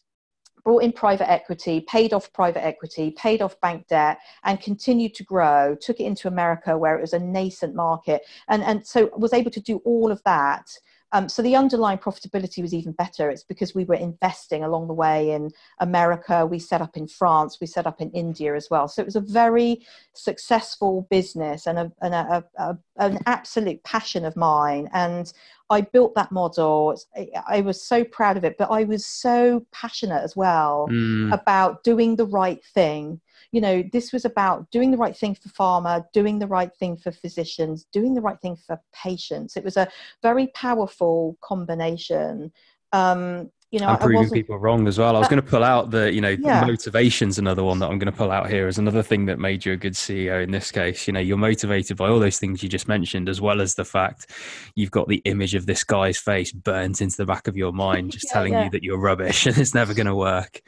brought 0.69 0.83
in 0.83 0.93
private 0.93 1.31
equity, 1.31 1.81
paid 1.89 2.13
off 2.13 2.31
private 2.35 2.63
equity, 2.63 3.11
paid 3.13 3.41
off 3.41 3.59
bank 3.63 3.87
debt, 3.89 4.19
and 4.45 4.61
continued 4.61 5.15
to 5.15 5.25
grow. 5.25 5.75
Took 5.81 5.99
it 5.99 6.05
into 6.05 6.29
America 6.29 6.77
where 6.77 6.95
it 6.95 7.01
was 7.01 7.15
a 7.15 7.19
nascent 7.19 7.75
market, 7.75 8.21
and 8.49 8.63
and 8.63 8.87
so 8.87 9.09
was 9.17 9.33
able 9.33 9.51
to 9.51 9.63
do 9.63 9.79
all 9.87 10.13
of 10.13 10.23
that. 10.27 10.69
Um, 11.13 11.29
so 11.29 11.41
the 11.43 11.57
underlying 11.57 11.99
profitability 11.99 12.61
was 12.61 12.75
even 12.75 12.93
better. 12.93 13.31
It's 13.31 13.43
because 13.43 13.75
we 13.75 13.85
were 13.85 13.95
investing 13.95 14.63
along 14.63 14.89
the 14.89 14.95
way 14.95 15.31
in 15.31 15.51
America. 15.81 16.45
We 16.45 16.59
set 16.59 16.83
up 16.83 16.97
in 16.97 17.09
France. 17.09 17.59
We 17.61 17.67
set 17.67 17.87
up 17.87 18.01
in 18.01 18.11
India 18.11 18.55
as 18.55 18.69
well. 18.71 18.89
So 18.89 19.01
it 19.03 19.07
was 19.07 19.17
a 19.17 19.21
very 19.21 19.87
successful 20.13 21.07
business 21.11 21.67
and, 21.67 21.79
a, 21.79 21.93
and 22.03 22.15
a, 22.15 22.45
a, 22.59 22.79
an 22.97 23.19
absolute 23.27 23.83
passion 23.85 24.25
of 24.25 24.37
mine. 24.37 24.89
And 24.93 25.33
I 25.71 25.83
built 25.83 26.15
that 26.15 26.33
model. 26.33 26.99
I 27.47 27.61
was 27.61 27.83
so 27.83 28.05
proud 28.05 28.37
of 28.37 28.45
it, 28.45 28.57
but 28.59 28.71
I 28.71 28.85
was 28.85 29.05
so 29.05 29.65
passionate 29.73 30.23
as 30.23 30.37
well 30.37 30.89
mm. 30.91 31.33
about 31.33 31.85
doing 31.85 32.17
the 32.17 32.27
right 32.27 32.63
thing. 32.75 33.21
You 33.53 33.61
know, 33.61 33.83
this 33.93 34.13
was 34.13 34.25
about 34.25 34.71
doing 34.71 34.91
the 34.91 34.97
right 34.99 35.17
thing 35.17 35.35
for 35.35 35.49
pharma, 35.49 36.05
doing 36.13 36.39
the 36.39 36.47
right 36.47 36.71
thing 36.79 36.97
for 36.97 37.13
physicians, 37.13 37.87
doing 37.93 38.15
the 38.15 38.21
right 38.21 38.41
thing 38.41 38.57
for 38.57 38.81
patients. 38.93 39.57
It 39.57 39.65
was 39.65 39.77
a 39.77 39.89
very 40.23 40.49
powerful 40.49 41.39
combination. 41.41 42.53
Um, 42.93 43.51
you 43.71 43.79
know, 43.81 43.89
and 43.89 44.01
proving 44.01 44.31
people 44.31 44.59
wrong 44.59 44.89
as 44.89 44.99
well. 44.99 45.15
I 45.15 45.19
was 45.19 45.29
going 45.29 45.43
to 45.43 45.47
pull 45.47 45.63
out 45.63 45.91
the, 45.91 46.11
you 46.11 46.23
know, 46.23 46.31
yeah. 46.41 46.65
motivation's 46.65 47.39
another 47.39 47.63
one 47.63 47.79
that 47.81 47.91
I'm 47.91 47.99
going 47.99 48.11
to 48.11 48.17
pull 48.17 48.31
out 48.31 48.49
here 48.49 48.67
as 48.67 48.79
another 48.79 49.03
thing 49.03 49.27
that 49.27 49.39
made 49.39 49.67
you 49.67 49.75
a 49.75 49.77
good 49.77 49.93
CEO 49.93 50.43
in 50.43 50.51
this 50.53 50.73
case. 50.73 51.07
You 51.07 51.13
know, 51.13 51.21
you're 51.21 51.37
motivated 51.37 51.99
by 51.99 52.09
all 52.09 52.19
those 52.19 52.39
things 52.39 52.63
you 52.63 52.69
just 52.71 52.89
mentioned, 52.89 53.29
as 53.29 53.43
well 53.43 53.61
as 53.61 53.75
the 53.75 53.85
fact 53.85 54.31
you've 54.75 54.91
got 54.91 55.09
the 55.09 55.21
image 55.27 55.55
of 55.55 55.67
this 55.67 55.85
guy's 55.85 56.17
face 56.17 56.51
burnt 56.51 57.03
into 57.03 57.17
the 57.19 57.27
back 57.27 57.47
of 57.47 57.57
your 57.59 57.73
mind, 57.73 58.13
just 58.13 58.27
yeah, 58.29 58.33
telling 58.33 58.53
yeah. 58.55 58.65
you 58.65 58.71
that 58.71 58.83
you're 58.83 58.99
rubbish 58.99 59.47
and 59.47 59.59
it's 59.59 59.75
never 59.75 59.93
going 59.93 60.07
to 60.07 60.17
work. 60.17 60.63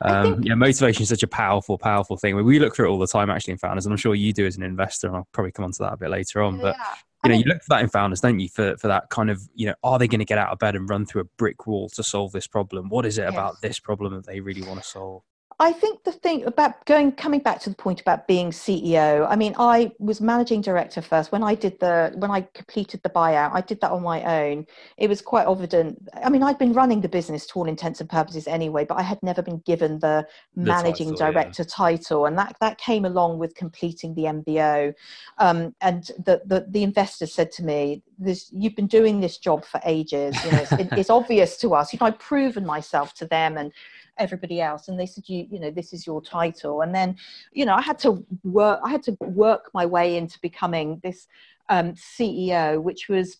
Um, 0.00 0.34
think... 0.36 0.46
Yeah, 0.46 0.54
motivation 0.54 1.02
is 1.02 1.10
such 1.10 1.22
a 1.22 1.28
powerful, 1.28 1.76
powerful 1.76 2.16
thing. 2.16 2.34
We 2.42 2.58
look 2.58 2.74
through 2.74 2.86
it 2.86 2.90
all 2.90 2.98
the 2.98 3.06
time 3.06 3.28
actually 3.28 3.52
in 3.52 3.58
founders, 3.58 3.84
and 3.84 3.92
I'm 3.92 3.98
sure 3.98 4.14
you 4.14 4.32
do 4.32 4.46
as 4.46 4.56
an 4.56 4.62
investor, 4.62 5.08
and 5.08 5.16
I'll 5.16 5.28
probably 5.32 5.52
come 5.52 5.66
on 5.66 5.72
to 5.72 5.82
that 5.82 5.92
a 5.92 5.96
bit 5.98 6.08
later 6.08 6.42
on. 6.42 6.58
But 6.58 6.76
you 7.24 7.30
know, 7.30 7.36
you 7.36 7.44
look 7.44 7.62
for 7.62 7.70
that 7.70 7.82
in 7.82 7.88
founders, 7.88 8.20
don't 8.20 8.38
you? 8.38 8.48
For 8.48 8.76
for 8.76 8.88
that 8.88 9.10
kind 9.10 9.30
of, 9.30 9.42
you 9.54 9.66
know, 9.66 9.74
are 9.82 9.98
they 9.98 10.08
going 10.08 10.20
to 10.20 10.24
get 10.24 10.38
out 10.38 10.50
of 10.50 10.58
bed 10.58 10.76
and 10.76 10.88
run 10.88 11.06
through 11.06 11.22
a 11.22 11.28
brick 11.36 11.66
wall 11.66 11.88
to 11.90 12.02
solve 12.02 12.32
this 12.32 12.46
problem? 12.46 12.88
What 12.88 13.06
is 13.06 13.18
it 13.18 13.26
about 13.26 13.60
this 13.60 13.80
problem 13.80 14.14
that 14.14 14.26
they 14.26 14.40
really 14.40 14.62
want 14.62 14.80
to 14.82 14.88
solve? 14.88 15.22
I 15.60 15.72
think 15.72 16.04
the 16.04 16.12
thing 16.12 16.44
about 16.44 16.84
going 16.86 17.10
coming 17.10 17.40
back 17.40 17.58
to 17.62 17.70
the 17.70 17.74
point 17.74 18.00
about 18.00 18.28
being 18.28 18.50
CEO. 18.50 19.26
I 19.28 19.34
mean, 19.34 19.56
I 19.58 19.90
was 19.98 20.20
managing 20.20 20.60
director 20.60 21.02
first. 21.02 21.32
When 21.32 21.42
I 21.42 21.56
did 21.56 21.80
the 21.80 22.12
when 22.16 22.30
I 22.30 22.42
completed 22.54 23.02
the 23.02 23.10
buyout, 23.10 23.50
I 23.52 23.60
did 23.62 23.80
that 23.80 23.90
on 23.90 24.04
my 24.04 24.22
own. 24.22 24.68
It 24.98 25.08
was 25.08 25.20
quite 25.20 25.48
evident. 25.48 26.08
I 26.22 26.30
mean, 26.30 26.44
I'd 26.44 26.58
been 26.58 26.72
running 26.74 27.00
the 27.00 27.08
business 27.08 27.44
to 27.48 27.58
all 27.58 27.68
intents 27.68 28.00
and 28.00 28.08
purposes 28.08 28.46
anyway, 28.46 28.84
but 28.84 28.98
I 28.98 29.02
had 29.02 29.20
never 29.20 29.42
been 29.42 29.58
given 29.66 29.98
the, 29.98 30.28
the 30.54 30.62
managing 30.62 31.10
title, 31.16 31.32
director 31.32 31.64
yeah. 31.64 31.74
title, 31.74 32.26
and 32.26 32.38
that 32.38 32.54
that 32.60 32.78
came 32.78 33.04
along 33.04 33.38
with 33.38 33.56
completing 33.56 34.14
the 34.14 34.24
MBO. 34.24 34.94
Um, 35.38 35.74
and 35.80 36.04
the, 36.24 36.40
the 36.44 36.66
the 36.68 36.84
investors 36.84 37.34
said 37.34 37.50
to 37.52 37.64
me, 37.64 38.04
"This 38.16 38.48
you've 38.52 38.76
been 38.76 38.86
doing 38.86 39.18
this 39.18 39.38
job 39.38 39.64
for 39.64 39.80
ages. 39.84 40.36
You 40.44 40.52
know, 40.52 40.58
it's, 40.58 40.92
it's 40.92 41.10
obvious 41.20 41.56
to 41.58 41.74
us. 41.74 41.92
You 41.92 41.98
know, 42.00 42.06
I've 42.06 42.20
proven 42.20 42.64
myself 42.64 43.12
to 43.14 43.26
them 43.26 43.58
and." 43.58 43.72
Everybody 44.18 44.60
else 44.60 44.88
and 44.88 44.98
they 44.98 45.06
said 45.06 45.24
you 45.26 45.46
you 45.50 45.58
know 45.58 45.70
this 45.70 45.92
is 45.92 46.06
your 46.06 46.20
title. 46.20 46.82
And 46.82 46.94
then 46.94 47.16
you 47.52 47.64
know 47.64 47.74
i 47.74 47.82
had 47.82 47.98
to 48.00 48.24
work 48.44 48.80
i 48.84 48.90
had 48.90 49.02
to 49.04 49.16
work 49.20 49.70
my 49.74 49.86
way 49.86 50.16
into 50.16 50.38
becoming 50.40 51.00
this 51.02 51.26
um, 51.68 51.92
ceo 51.94 52.82
which 52.82 53.08
was 53.08 53.38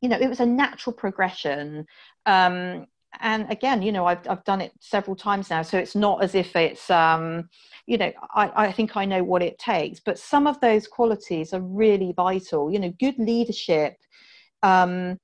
you 0.00 0.08
know 0.08 0.18
it 0.18 0.28
was 0.28 0.40
a 0.40 0.46
natural 0.46 0.92
progression. 0.92 1.86
Um, 2.26 2.86
and 3.20 3.50
again 3.50 3.80
you 3.82 3.92
know 3.92 4.04
I've, 4.04 4.28
I've 4.28 4.44
done 4.44 4.60
it 4.60 4.72
several 4.80 5.16
times 5.16 5.48
now 5.48 5.62
so 5.62 5.78
it's 5.78 5.94
not 5.94 6.22
as 6.22 6.34
if 6.34 6.54
it's 6.54 6.90
um, 6.90 7.48
you 7.86 7.96
know 7.98 8.12
I, 8.34 8.66
I 8.66 8.72
think 8.72 8.96
i 8.96 9.04
know 9.04 9.24
what 9.24 9.42
it 9.42 9.58
takes 9.58 10.00
but 10.00 10.18
some 10.18 10.46
of 10.46 10.60
those 10.60 10.86
qualities 10.86 11.54
are 11.54 11.60
really 11.60 12.12
vital. 12.12 12.70
You 12.70 12.78
know 12.78 12.92
good 13.00 13.18
leadership 13.18 13.96
um, 14.62 15.18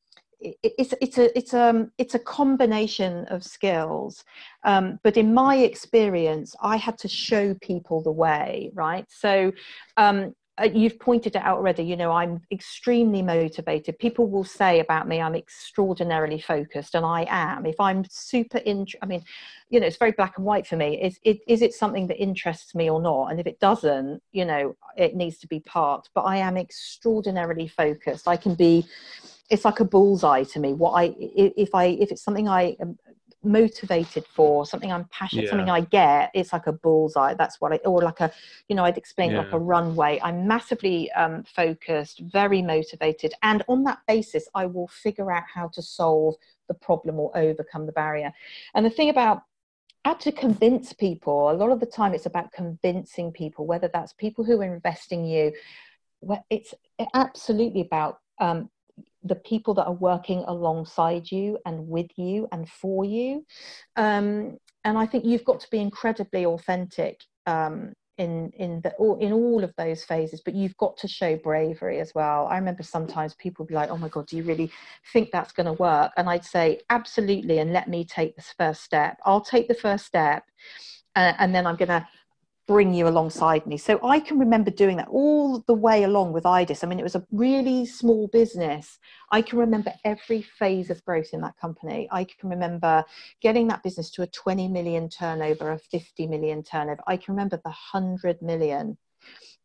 it's 0.63 0.95
it's 1.01 1.19
a 1.19 1.37
it's 1.37 1.55
a 1.55 1.63
um, 1.63 1.93
it's 1.99 2.15
a 2.15 2.19
combination 2.19 3.25
of 3.27 3.45
skills. 3.45 4.25
Um, 4.65 4.99
but 5.03 5.17
in 5.17 5.35
my 5.35 5.57
experience 5.57 6.55
i 6.63 6.77
had 6.77 6.99
to 6.99 7.09
show 7.09 7.55
people 7.55 8.03
the 8.03 8.13
way 8.13 8.71
right? 8.75 9.07
So 9.09 9.53
um, 9.97 10.35
uh, 10.61 10.65
you've 10.65 10.99
pointed 11.01 11.35
it 11.35 11.43
out 11.43 11.57
already 11.57 11.83
you 11.83 11.97
know 11.97 12.13
i'm 12.13 12.41
extremely 12.51 13.23
motivated. 13.23 13.99
People 13.99 14.29
will 14.29 14.45
say 14.45 14.81
about 14.81 15.09
me 15.09 15.21
i'm 15.21 15.35
extraordinarily 15.35 16.41
focused 16.41 16.95
and 16.95 17.07
i 17.07 17.27
am. 17.29 17.65
If 17.67 17.81
i'm 17.81 18.05
super 18.11 18.59
in 18.59 18.87
i 19.01 19.07
mean 19.07 19.25
you 19.71 19.81
know 19.81 19.87
it's 19.87 19.97
very 19.97 20.13
black 20.13 20.35
and 20.37 20.45
white 20.45 20.67
for 20.67 20.77
me. 20.77 21.03
Is 21.03 21.19
it 21.25 21.39
is 21.47 21.63
it 21.63 21.73
something 21.73 22.07
that 22.09 22.23
interests 22.23 22.75
me 22.75 22.91
or 22.91 23.01
not? 23.01 23.29
And 23.29 23.41
if 23.41 23.47
it 23.47 23.61
doesn't 23.61 24.23
you 24.33 24.45
know 24.45 24.77
it 24.97 25.17
needs 25.17 25.39
to 25.39 25.47
be 25.47 25.61
part. 25.61 26.09
But 26.15 26.23
i 26.23 26.37
am 26.37 26.57
extraordinarily 26.57 27.69
focused. 27.69 28.29
I 28.29 28.37
can 28.37 28.55
be 28.55 28.87
it's 29.53 29.67
like 29.67 29.81
a 29.81 29.85
bullseye 29.85 30.45
to 30.45 30.59
me. 30.59 30.73
What 30.73 30.93
I 30.93 31.15
if 31.19 31.75
I 31.75 31.85
if 31.85 32.11
it's 32.11 32.23
something 32.23 32.49
I 32.49 32.75
am 32.81 32.99
motivated 33.45 34.25
for, 34.35 34.65
something 34.65 34.91
I'm 34.91 35.05
passionate, 35.11 35.45
yeah. 35.45 35.51
something 35.51 35.69
I 35.69 35.83
get, 35.83 36.31
it's 36.33 36.55
like 36.55 36.67
a 36.67 36.73
bullseye. 36.73 37.35
That's 37.35 37.61
what 37.61 37.71
I 37.71 37.77
or 37.85 38.01
like 38.01 38.21
a 38.21 38.33
you 38.69 38.75
know 38.75 38.85
I'd 38.85 38.97
explain 38.97 39.33
yeah. 39.33 39.41
like 39.41 39.53
a 39.53 39.59
runway. 39.59 40.19
I'm 40.23 40.49
massively 40.49 41.13
um, 41.13 41.45
focused, 41.45 42.21
very 42.21 42.63
motivated, 42.63 43.35
and 43.43 43.63
on 43.69 43.85
that 43.85 43.99
basis, 44.09 44.49
I 44.55 44.65
will 44.65 44.89
figure 44.89 45.31
out 45.31 45.45
how 45.55 45.69
to 45.69 45.83
solve 45.83 46.37
the 46.69 46.75
problem 46.75 47.21
or 47.21 47.37
overcome 47.37 47.85
the 47.85 47.93
barrier. 47.93 48.33
And 48.75 48.87
the 48.87 48.91
thing 48.91 49.11
about 49.11 49.43
how 50.07 50.15
to 50.15 50.33
convince 50.33 50.95
people 50.95 51.51
a 51.51 51.53
lot 51.53 51.71
of 51.71 51.79
the 51.79 51.87
time 51.87 52.13
it's 52.13 52.27
about 52.27 52.51
convincing 52.51 53.31
people 53.31 53.67
whether 53.67 53.87
that's 53.87 54.13
people 54.15 54.43
who 54.45 54.61
are 54.61 54.75
investing 54.75 55.25
you 55.25 55.53
it's 56.51 56.75
absolutely 57.15 57.83
about 57.83 58.19
um, 58.41 58.69
the 59.25 59.37
people 59.37 59.75
that 59.75 59.87
are 59.87 59.93
working 59.93 60.45
alongside 60.47 61.31
you 61.31 61.59
and 61.65 61.89
with 61.89 62.11
you 62.17 62.49
and 62.53 62.69
for 62.69 63.05
you. 63.05 63.45
Um, 63.97 64.59
and 64.85 64.99
I 64.99 65.07
think 65.07 65.25
you've 65.25 65.45
got 65.45 65.61
to 65.61 65.71
be 65.71 65.79
incredibly 65.79 66.45
authentic 66.45 67.21
um, 67.47 67.93
in 68.19 68.51
in 68.57 68.81
the 68.83 68.93
in 69.21 69.33
all 69.33 69.63
of 69.65 69.73
those 69.77 70.05
phases. 70.05 70.43
But 70.45 70.55
you've 70.55 70.77
got 70.77 70.97
to 70.99 71.09
show 71.09 71.37
bravery 71.37 72.01
as 72.01 72.13
well. 72.15 72.47
I 72.49 72.59
remember 72.59 72.83
sometimes 72.83 73.35
people 73.35 73.63
would 73.63 73.69
be 73.69 73.75
like, 73.75 73.91
"Oh 73.91 73.97
my 73.97 74.09
God, 74.09 74.27
do 74.27 74.37
you 74.37 74.43
really 74.43 74.71
think 75.13 75.31
that's 75.31 75.53
going 75.53 75.67
to 75.67 75.73
work?" 75.75 76.13
And 76.17 76.29
I'd 76.29 76.45
say, 76.45 76.81
"Absolutely," 76.91 77.59
and 77.61 77.73
let 77.73 77.89
me 77.89 78.05
take 78.05 78.35
this 78.37 78.53
first 78.59 78.83
step. 78.83 79.19
I'll 79.25 79.41
take 79.41 79.69
the 79.69 79.75
first 79.75 80.05
step, 80.05 80.45
uh, 81.15 81.35
and 81.39 81.55
then 81.55 81.67
I'm 81.67 81.77
going 81.77 81.89
to 81.89 82.07
bring 82.67 82.95
you 82.95 83.09
alongside 83.09 83.67
me. 83.67 83.77
So 83.77 83.99
I 84.05 84.21
can 84.21 84.39
remember 84.39 84.71
doing 84.71 84.97
that 84.99 85.09
all 85.09 85.61
the 85.67 85.75
way 85.75 86.05
along 86.05 86.33
with 86.33 86.45
IDIS. 86.45 86.85
I 86.85 86.87
mean, 86.87 87.01
it 87.01 87.03
was 87.03 87.17
a 87.17 87.27
really 87.33 87.85
small 87.87 88.29
business. 88.29 88.99
I 89.31 89.43
can 89.43 89.59
remember 89.59 89.93
every 90.05 90.43
phase 90.43 90.91
of 90.91 91.05
growth 91.05 91.31
in 91.33 91.41
that 91.41 91.57
company. 91.59 92.09
I 92.11 92.25
can 92.25 92.49
remember 92.49 93.05
getting 93.41 93.69
that 93.69 93.83
business 93.83 94.11
to 94.13 94.23
a 94.23 94.27
20 94.27 94.69
million 94.69 95.09
turnover, 95.09 95.73
a 95.73 95.79
50 95.79 96.27
million 96.29 96.63
turnover. 96.63 97.03
I 97.07 97.17
can 97.17 97.35
remember 97.35 97.57
the 97.57 97.71
100 97.71 98.41
million 98.43 98.97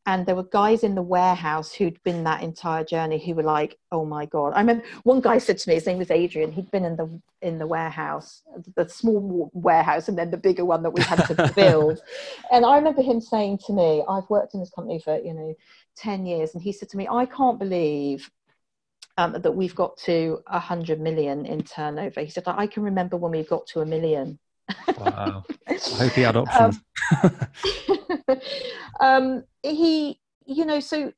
and 0.08 0.26
there 0.26 0.36
were 0.36 0.44
guys 0.44 0.84
in 0.84 0.96
the 0.96 1.02
warehouse 1.02 1.74
who'd 1.74 2.02
been 2.04 2.24
that 2.24 2.42
entire 2.42 2.84
journey 2.84 3.24
who 3.24 3.36
were 3.36 3.44
like 3.44 3.78
oh 3.92 4.06
my 4.06 4.26
god. 4.26 4.54
I 4.56 4.62
remember 4.62 4.84
one 5.04 5.22
guy 5.22 5.38
said 5.38 5.60
to 5.60 5.70
me 5.70 5.76
his 5.76 5.86
name 5.86 6.00
was 6.00 6.10
adrian 6.10 6.52
he'd 6.52 6.72
been 6.72 6.86
in 6.86 6.96
the 6.96 7.22
in 7.42 7.60
the 7.60 7.68
warehouse 7.68 8.42
the 8.76 8.88
small 8.90 9.52
warehouse 9.54 10.08
and 10.08 10.18
then 10.18 10.32
the 10.32 10.38
bigger 10.38 10.66
one 10.66 10.82
that 10.82 10.90
we 10.90 11.04
had 11.04 11.24
to 11.28 11.54
build. 11.56 12.00
And 12.52 12.66
i 12.66 12.76
remember 12.78 13.04
him 13.04 13.22
saying 13.22 13.60
to 13.68 13.74
me 13.74 14.04
i've 14.10 14.30
worked 14.30 14.56
in 14.56 14.62
this 14.62 14.72
company 14.72 15.00
for 15.00 15.20
you 15.20 15.34
know 15.34 15.54
10 15.98 16.26
years 16.26 16.54
and 16.54 16.64
he 16.64 16.72
said 16.72 16.90
to 16.90 16.98
me 16.98 17.08
i 17.12 17.26
can't 17.26 17.60
believe 17.60 18.32
um, 19.20 19.34
that 19.42 19.52
we've 19.52 19.76
got 19.76 19.98
to 19.98 20.44
100 20.46 21.02
million 21.02 21.44
in 21.48 21.64
turnover. 21.64 22.22
He 22.22 22.30
said 22.30 22.44
i 22.48 22.66
can 22.66 22.84
remember 22.84 23.18
when 23.18 23.32
we 23.32 23.44
got 23.44 23.68
to 23.68 23.82
a 23.82 23.86
million 23.86 24.40
wow 24.98 25.44
i 25.68 25.74
hope 25.74 26.12
he 26.14 26.22
had 26.22 26.36
options 26.36 26.80
um, 27.22 27.40
um, 29.00 29.44
he, 29.64 30.20
you 30.46 30.66
know, 30.66 30.80
so 30.80 31.12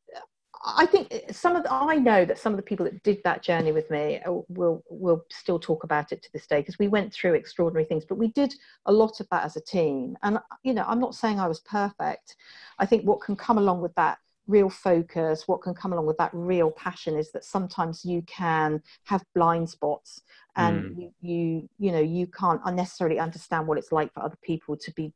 I 0.66 0.86
think 0.86 1.14
some 1.32 1.56
of 1.56 1.64
the, 1.64 1.72
I 1.72 1.96
know 1.96 2.26
that 2.26 2.38
some 2.38 2.54
of 2.54 2.58
the 2.58 2.64
people 2.64 2.84
that 2.86 3.02
did 3.04 3.22
that 3.24 3.42
journey 3.42 3.72
with 3.72 3.90
me 3.90 4.20
uh, 4.26 4.34
will 4.50 4.84
will 4.90 5.26
still 5.32 5.60
talk 5.60 5.84
about 5.84 6.12
it 6.12 6.22
to 6.24 6.30
this 6.34 6.48
day 6.48 6.60
because 6.60 6.80
we 6.80 6.90
went 6.90 7.14
through 7.14 7.36
extraordinary 7.36 7.86
things, 7.86 8.04
but 8.06 8.18
we 8.18 8.30
did 8.30 8.54
a 8.86 8.92
lot 8.92 9.20
of 9.20 9.28
that 9.32 9.46
as 9.46 9.56
a 9.56 9.62
team. 9.62 10.18
And 10.22 10.40
you 10.64 10.74
know, 10.74 10.84
I'm 10.86 11.00
not 11.00 11.16
saying 11.16 11.40
I 11.40 11.48
was 11.48 11.62
perfect. 11.62 12.36
I 12.78 12.86
think 12.86 13.06
what 13.06 13.22
can 13.22 13.36
come 13.36 13.58
along 13.58 13.82
with 13.82 13.96
that 13.96 14.18
real 14.50 14.70
focus, 14.70 15.48
what 15.48 15.62
can 15.62 15.74
come 15.74 15.94
along 15.94 16.08
with 16.08 16.18
that 16.18 16.32
real 16.34 16.72
passion 16.72 17.16
is 17.18 17.32
that 17.32 17.46
sometimes 17.46 18.04
you 18.04 18.24
can 18.24 18.82
have 19.06 19.24
blind 19.36 19.70
spots 19.70 20.22
and 20.56 20.84
mm. 20.84 20.98
you, 20.98 21.12
you 21.22 21.70
you 21.78 21.92
know 21.92 22.00
you 22.00 22.28
can't 22.28 22.60
unnecessarily 22.66 23.20
understand 23.20 23.68
what 23.68 23.78
it's 23.78 23.92
like 23.92 24.12
for 24.14 24.24
other 24.24 24.38
people 24.42 24.76
to 24.76 24.92
be 24.94 25.14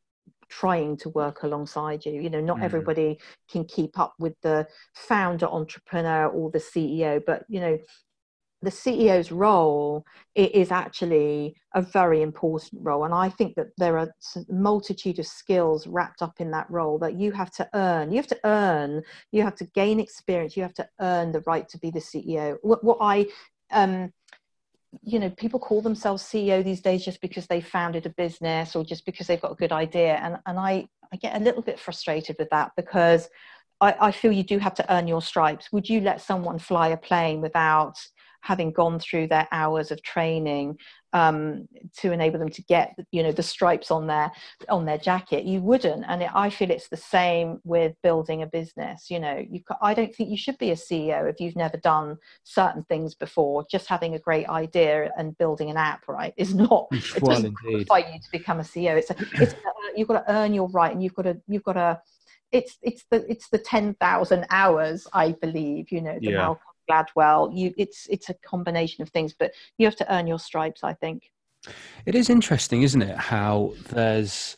trying 0.48 0.96
to 0.96 1.10
work 1.10 1.42
alongside 1.42 2.06
you 2.06 2.14
you 2.14 2.30
know 2.30 2.40
not 2.40 2.58
mm. 2.58 2.64
everybody 2.64 3.20
can 3.52 3.66
keep 3.66 3.98
up 3.98 4.14
with 4.20 4.36
the 4.42 4.68
founder 4.94 5.48
entrepreneur 5.48 6.28
or 6.28 6.52
the 6.52 6.60
ceo 6.60 7.20
but 7.26 7.44
you 7.50 7.60
know 7.60 7.78
the 8.64 8.70
ceo's 8.70 9.32
role 9.32 10.06
is 10.36 10.72
actually 10.72 11.56
a 11.76 11.82
very 11.82 12.22
important 12.22 12.82
role. 12.84 13.04
And 13.04 13.14
i 13.14 13.30
think 13.30 13.56
that 13.56 13.68
there 13.78 13.98
are 13.98 14.08
a 14.08 14.40
multitude 14.50 15.20
of 15.20 15.28
skills 15.28 15.86
wrapped 15.86 16.22
up 16.22 16.36
in 16.40 16.52
that 16.52 16.70
role 16.70 16.98
that 17.00 17.16
you 17.20 17.32
have 17.34 17.52
to 17.52 17.68
earn. 17.74 18.12
You 18.12 18.18
have 18.18 18.28
to 18.28 18.40
earn. 18.46 19.04
You 19.32 19.44
have 19.44 19.56
to 19.56 19.66
gain 19.66 20.00
experience. 20.00 20.56
You 20.56 20.64
have 20.64 20.74
to 20.76 20.88
earn 21.02 21.32
the 21.32 21.44
right 21.46 21.68
to 21.70 21.78
be 21.78 21.92
the 21.92 22.00
ceo 22.00 22.58
what, 22.62 22.84
what 22.84 22.98
i 23.02 23.26
um, 23.72 24.12
you 25.02 25.20
know 25.20 25.30
people 25.32 25.60
call 25.60 25.82
themselves 25.82 26.24
ceo 26.24 26.64
these 26.64 26.82
days 26.82 27.04
just 27.04 27.22
because 27.22 27.48
they 27.48 27.62
founded 27.62 28.06
a 28.06 28.10
business 28.12 28.76
or 28.76 28.84
just 28.86 29.06
because 29.06 29.28
they've 29.28 29.42
got 29.42 29.52
a 29.52 29.62
good 29.64 29.72
idea. 29.72 30.16
And 30.24 30.38
and 30.46 30.58
i 30.60 30.88
i 31.12 31.18
get 31.18 31.36
a 31.36 31.44
little 31.44 31.62
bit 31.62 31.80
frustrated 31.80 32.36
with 32.40 32.50
that 32.52 32.72
because 32.78 33.30
I, 33.82 33.96
I 34.08 34.12
feel 34.12 34.32
you 34.32 34.44
do 34.44 34.60
have 34.60 34.76
to 34.76 34.94
earn 34.94 35.08
your 35.08 35.22
stripes. 35.22 35.72
Would 35.74 35.90
you 35.90 36.00
let 36.00 36.22
someone 36.22 36.58
fly 36.58 36.90
a 36.90 36.98
plane 36.98 37.42
without 37.42 37.96
having 38.44 38.72
gone 38.72 39.00
through 39.00 39.26
their 39.26 39.48
hours 39.52 39.90
of 39.90 40.04
training 40.04 40.78
um, 41.14 41.68
to 41.98 42.12
enable 42.12 42.40
them 42.40 42.50
to 42.50 42.62
get 42.64 42.94
you 43.12 43.24
know 43.24 43.32
the 43.32 43.42
stripes 43.44 43.90
on 43.90 44.06
their 44.08 44.32
on 44.68 44.86
their 44.86 44.98
jacket 44.98 45.46
you 45.46 45.62
wouldn't. 45.62 46.04
And 46.08 46.24
it, 46.24 46.30
i 46.34 46.50
feel 46.50 46.70
it's 46.70 46.90
the 46.90 46.98
same 46.98 47.60
with 47.64 47.96
building 48.04 48.44
a 48.44 48.48
business 48.48 49.10
you 49.10 49.20
know 49.20 49.44
you 49.50 49.62
i 49.82 49.94
don't 49.94 50.14
think 50.14 50.30
you 50.30 50.38
should 50.38 50.58
be 50.58 50.72
a 50.72 50.76
ceo 50.76 51.30
if 51.30 51.40
you've 51.40 51.56
never 51.56 51.78
done 51.78 52.18
certain 52.44 52.84
things 52.84 53.16
before. 53.16 53.66
Just 53.72 53.88
having 53.88 54.16
a 54.16 54.20
great 54.20 54.48
idea 54.50 55.12
and 55.18 55.38
building 55.38 55.70
an 55.70 55.78
app 55.78 56.08
right 56.08 56.34
is 56.36 56.54
not 56.54 56.88
it 56.92 57.22
well, 57.22 57.36
doesn't 57.36 57.54
qualify 57.54 58.00
you 58.00 58.20
to 58.20 58.32
become 58.32 58.60
a 58.60 58.64
ceo 58.64 58.98
it's, 58.98 59.10
a, 59.10 59.16
it's 59.42 59.54
a, 59.54 59.58
you've 59.96 60.08
got 60.08 60.26
to 60.26 60.32
earn 60.34 60.54
your 60.54 60.68
right 60.70 60.92
and 60.92 61.02
you've 61.02 61.14
got 61.14 61.24
to 61.24 61.40
you've 61.48 61.64
got 61.64 61.74
to 61.74 62.00
it's 62.52 62.78
it's 62.82 63.06
the 63.10 63.30
it's 63.30 63.50
the 63.50 63.58
10,000 63.58 64.46
hours 64.50 65.08
i 65.14 65.32
believe 65.32 65.92
you 65.92 66.02
know 66.02 66.18
the 66.20 66.32
yeah. 66.32 66.38
Malcolm 66.38 66.73
Gladwell. 66.90 67.56
You, 67.56 67.74
it's 67.78 68.08
it's 68.10 68.30
a 68.30 68.34
combination 68.46 69.02
of 69.02 69.10
things, 69.10 69.34
but 69.38 69.52
you 69.78 69.86
have 69.86 69.96
to 69.98 70.14
earn 70.14 70.28
your 70.28 70.40
stripes. 70.40 70.84
I 70.84 70.94
think. 70.94 71.24
It 72.06 72.16
is 72.16 72.30
interesting, 72.30 72.82
isn't 72.82 73.02
it? 73.02 73.18
How 73.18 73.74
there's 73.90 74.58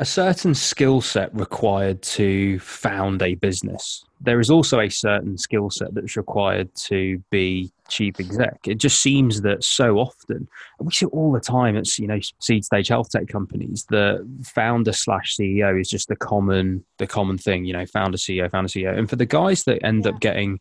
a 0.00 0.04
certain 0.04 0.54
skill 0.54 1.02
set 1.02 1.32
required 1.34 2.00
to 2.00 2.58
found 2.58 3.20
a 3.20 3.34
business. 3.34 4.02
There 4.18 4.40
is 4.40 4.48
also 4.48 4.80
a 4.80 4.88
certain 4.88 5.36
skill 5.36 5.68
set 5.68 5.94
that's 5.94 6.16
required 6.16 6.74
to 6.86 7.22
be 7.30 7.70
chief 7.90 8.18
exec. 8.18 8.60
It 8.66 8.78
just 8.78 9.02
seems 9.02 9.42
that 9.42 9.62
so 9.62 9.98
often, 9.98 10.48
we 10.80 10.90
see 10.90 11.04
it 11.04 11.12
all 11.12 11.32
the 11.32 11.40
time. 11.40 11.76
It's 11.76 11.98
you 11.98 12.06
know 12.06 12.18
seed 12.40 12.64
stage 12.64 12.88
health 12.88 13.10
tech 13.10 13.28
companies. 13.28 13.84
The 13.90 14.26
founder 14.42 14.94
slash 14.94 15.36
CEO 15.36 15.78
is 15.78 15.90
just 15.90 16.08
the 16.08 16.16
common 16.16 16.82
the 16.98 17.06
common 17.06 17.36
thing. 17.36 17.66
You 17.66 17.74
know, 17.74 17.84
founder 17.84 18.16
CEO, 18.16 18.50
founder 18.50 18.68
CEO, 18.68 18.96
and 18.96 19.08
for 19.08 19.16
the 19.16 19.26
guys 19.26 19.64
that 19.64 19.84
end 19.84 20.06
yeah. 20.06 20.12
up 20.12 20.20
getting 20.20 20.60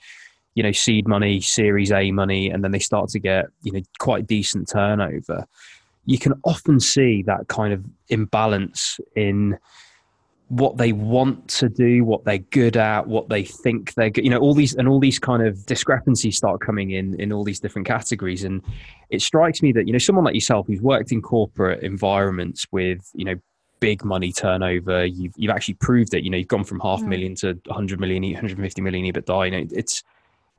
you 0.55 0.63
know 0.63 0.71
seed 0.71 1.07
money 1.07 1.39
series 1.41 1.91
a 1.91 2.11
money 2.11 2.49
and 2.49 2.63
then 2.63 2.71
they 2.71 2.79
start 2.79 3.09
to 3.09 3.19
get 3.19 3.45
you 3.61 3.71
know 3.71 3.81
quite 3.99 4.27
decent 4.27 4.69
turnover. 4.69 5.45
You 6.05 6.17
can 6.17 6.33
often 6.43 6.79
see 6.79 7.21
that 7.23 7.47
kind 7.47 7.73
of 7.73 7.85
imbalance 8.09 8.99
in 9.15 9.59
what 10.49 10.77
they 10.77 10.91
want 10.91 11.47
to 11.47 11.69
do 11.69 12.03
what 12.03 12.25
they're 12.25 12.39
good 12.39 12.75
at 12.75 13.05
what 13.05 13.29
they 13.29 13.43
think 13.43 13.93
they're 13.93 14.09
good 14.09 14.23
you 14.23 14.31
know 14.31 14.39
all 14.39 14.55
these 14.55 14.73
and 14.75 14.87
all 14.87 14.99
these 14.99 15.19
kind 15.19 15.45
of 15.45 15.63
discrepancies 15.67 16.35
start 16.35 16.59
coming 16.59 16.89
in 16.89 17.19
in 17.21 17.31
all 17.31 17.43
these 17.43 17.59
different 17.59 17.87
categories. 17.87 18.43
And 18.43 18.61
it 19.09 19.21
strikes 19.21 19.61
me 19.61 19.71
that 19.73 19.85
you 19.85 19.93
know 19.93 19.99
someone 19.99 20.25
like 20.25 20.33
yourself 20.33 20.65
who's 20.67 20.81
worked 20.81 21.11
in 21.11 21.21
corporate 21.21 21.83
environments 21.83 22.65
with 22.71 23.09
you 23.13 23.25
know 23.25 23.35
big 23.79 24.03
money 24.03 24.31
turnover 24.33 25.05
you've 25.05 25.33
you've 25.37 25.51
actually 25.51 25.75
proved 25.75 26.15
it. 26.15 26.23
You 26.23 26.31
know 26.31 26.37
you've 26.37 26.47
gone 26.47 26.63
from 26.63 26.79
half 26.79 27.01
a 27.01 27.03
mm. 27.03 27.09
million 27.09 27.35
to 27.35 27.53
100 27.67 27.99
million 27.99 28.23
150 28.23 28.81
million 28.81 29.05
ebitda. 29.05 29.45
You 29.45 29.51
know 29.51 29.67
it's 29.71 30.03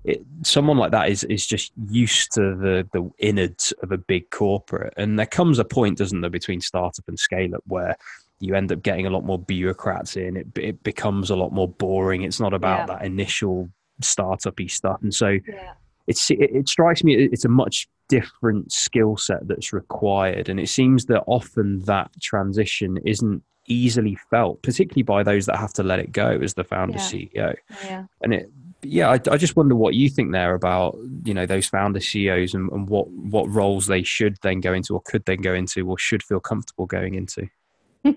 it, 0.05 0.25
someone 0.43 0.79
like 0.79 0.93
that 0.93 1.11
is 1.11 1.25
is 1.25 1.47
just 1.47 1.73
used 1.89 2.33
to 2.33 2.57
the 2.57 2.89
the 2.93 3.11
innards 3.19 3.73
of 3.83 3.93
a 3.93 3.99
big 3.99 4.31
corporate, 4.31 4.95
and 4.97 5.19
there 5.19 5.27
comes 5.27 5.59
a 5.59 5.65
point, 5.65 5.99
doesn't 5.99 6.21
there, 6.21 6.31
between 6.31 6.61
startup 6.61 7.07
and 7.09 7.19
scale 7.19 7.55
up 7.55 7.63
where 7.67 7.97
you 8.39 8.55
end 8.55 8.73
up 8.73 8.83
getting 8.83 9.07
a 9.07 9.11
lot 9.11 9.25
more 9.25 9.39
bureaucrats 9.39 10.17
in. 10.17 10.37
It 10.37 10.47
it 10.57 10.83
becomes 10.83 11.31
a 11.31 11.37
lot 11.37 11.53
more 11.53 11.69
boring. 11.69 12.23
It's 12.23 12.41
not 12.41 12.55
about 12.55 12.89
yeah. 12.89 12.97
that 12.97 13.05
initial 13.05 13.69
startup-y 14.01 14.67
stuff, 14.67 15.01
and 15.03 15.15
so 15.15 15.39
yeah. 15.47 15.75
it's 16.07 16.31
it, 16.31 16.41
it 16.41 16.69
strikes 16.69 17.05
me 17.05 17.15
it's 17.15 17.45
a 17.45 17.51
much 17.51 17.87
different 18.09 18.73
skill 18.73 19.19
set 19.19 19.47
that's 19.47 19.73
required, 19.73 20.49
and 20.49 20.59
it 20.59 20.71
seems 20.71 21.05
that 21.07 21.23
often 21.27 21.81
that 21.81 22.11
transition 22.23 22.99
isn't 23.05 23.43
easily 23.67 24.17
felt, 24.31 24.63
particularly 24.63 25.03
by 25.03 25.23
those 25.23 25.45
that 25.47 25.57
have 25.57 25.75
to 25.75 25.83
let 25.83 25.99
it 25.99 26.11
go 26.11 26.39
as 26.43 26.55
the 26.55 26.65
founder 26.65 26.99
yeah. 26.99 27.05
CEO. 27.05 27.55
Yeah. 27.85 28.05
And 28.23 28.35
it 28.35 28.51
yeah, 28.83 29.09
I, 29.11 29.21
I, 29.31 29.37
just 29.37 29.57
wonder 29.57 29.75
what 29.75 29.95
you 29.95 30.09
think 30.09 30.33
there 30.33 30.55
about 30.55 30.97
you 31.25 31.35
know 31.35 31.47
those 31.47 31.67
founder 31.67 32.01
CEOs 32.01 32.55
and, 32.55 32.71
and, 32.73 32.89
what 32.89 33.09
what 33.11 33.49
roles 33.49 33.87
they 33.87 34.03
should 34.03 34.39
then 34.43 34.61
go 34.61 34.73
into 34.73 34.95
or 34.95 35.03
could 35.03 35.25
then 35.25 35.41
go 35.41 35.53
into 35.53 35.89
or 35.89 35.99
should 35.99 36.23
feel 36.23 36.41
comfortable 36.41 36.87
going 36.87 37.15
into. 37.15 37.49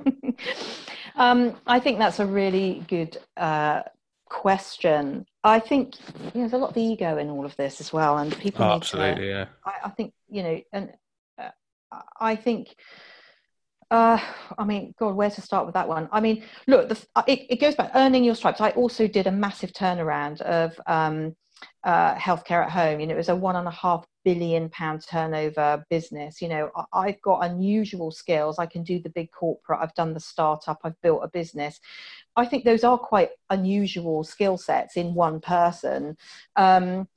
um, 1.15 1.55
I 1.67 1.79
think 1.79 1.99
that's 1.99 2.19
a 2.19 2.25
really 2.25 2.83
good 2.87 3.17
uh, 3.35 3.83
question. 4.29 5.25
I 5.43 5.59
think 5.59 5.95
you 6.17 6.23
know, 6.25 6.31
there's 6.33 6.53
a 6.53 6.57
lot 6.57 6.71
of 6.71 6.77
ego 6.77 7.17
in 7.17 7.29
all 7.29 7.45
of 7.45 7.55
this 7.57 7.81
as 7.81 7.91
well, 7.91 8.17
and 8.17 8.37
people. 8.37 8.63
Oh, 8.63 8.71
absolutely, 8.71 9.23
to, 9.23 9.29
yeah. 9.29 9.45
I, 9.65 9.73
I, 9.85 9.89
think 9.89 10.13
you 10.29 10.43
know, 10.43 10.61
and 10.71 10.93
uh, 11.37 11.49
I 12.19 12.35
think 12.35 12.75
uh, 13.93 14.19
I 14.57 14.65
mean, 14.65 14.95
God, 14.97 15.13
where 15.15 15.29
to 15.29 15.41
start 15.41 15.67
with 15.67 15.75
that 15.75 15.87
one? 15.87 16.09
I 16.11 16.19
mean, 16.19 16.43
look, 16.65 16.89
the, 16.89 16.99
uh, 17.15 17.21
it, 17.27 17.45
it, 17.47 17.61
goes 17.61 17.75
back 17.75 17.91
earning 17.93 18.23
your 18.23 18.33
stripes. 18.33 18.59
I 18.59 18.71
also 18.71 19.07
did 19.07 19.27
a 19.27 19.31
massive 19.31 19.71
turnaround 19.71 20.41
of 20.41 20.73
um, 20.87 21.35
uh, 21.83 22.15
healthcare 22.15 22.63
at 22.65 22.71
home. 22.71 22.99
You 22.99 23.05
know, 23.05 23.13
it 23.13 23.17
was 23.17 23.29
a 23.29 23.35
one 23.35 23.55
and 23.55 23.67
a 23.67 23.71
half 23.71 24.03
billion 24.25 24.69
pound 24.69 25.05
turnover 25.07 25.85
business. 25.91 26.41
You 26.41 26.47
know, 26.47 26.71
I, 26.75 27.09
I've 27.09 27.21
got 27.21 27.45
unusual 27.45 28.09
skills. 28.09 28.57
I 28.57 28.65
can 28.65 28.83
do 28.83 28.99
the 28.99 29.11
big 29.11 29.29
corporate. 29.29 29.79
I've 29.79 29.93
done 29.93 30.15
the 30.15 30.19
startup. 30.19 30.79
I've 30.83 30.99
built 31.03 31.21
a 31.23 31.27
business. 31.27 31.79
I 32.35 32.47
think 32.47 32.65
those 32.65 32.83
are 32.83 32.97
quite 32.97 33.29
unusual 33.51 34.23
skill 34.23 34.57
sets 34.57 34.97
in 34.97 35.13
one 35.13 35.39
person. 35.39 36.17
Um, 36.55 37.07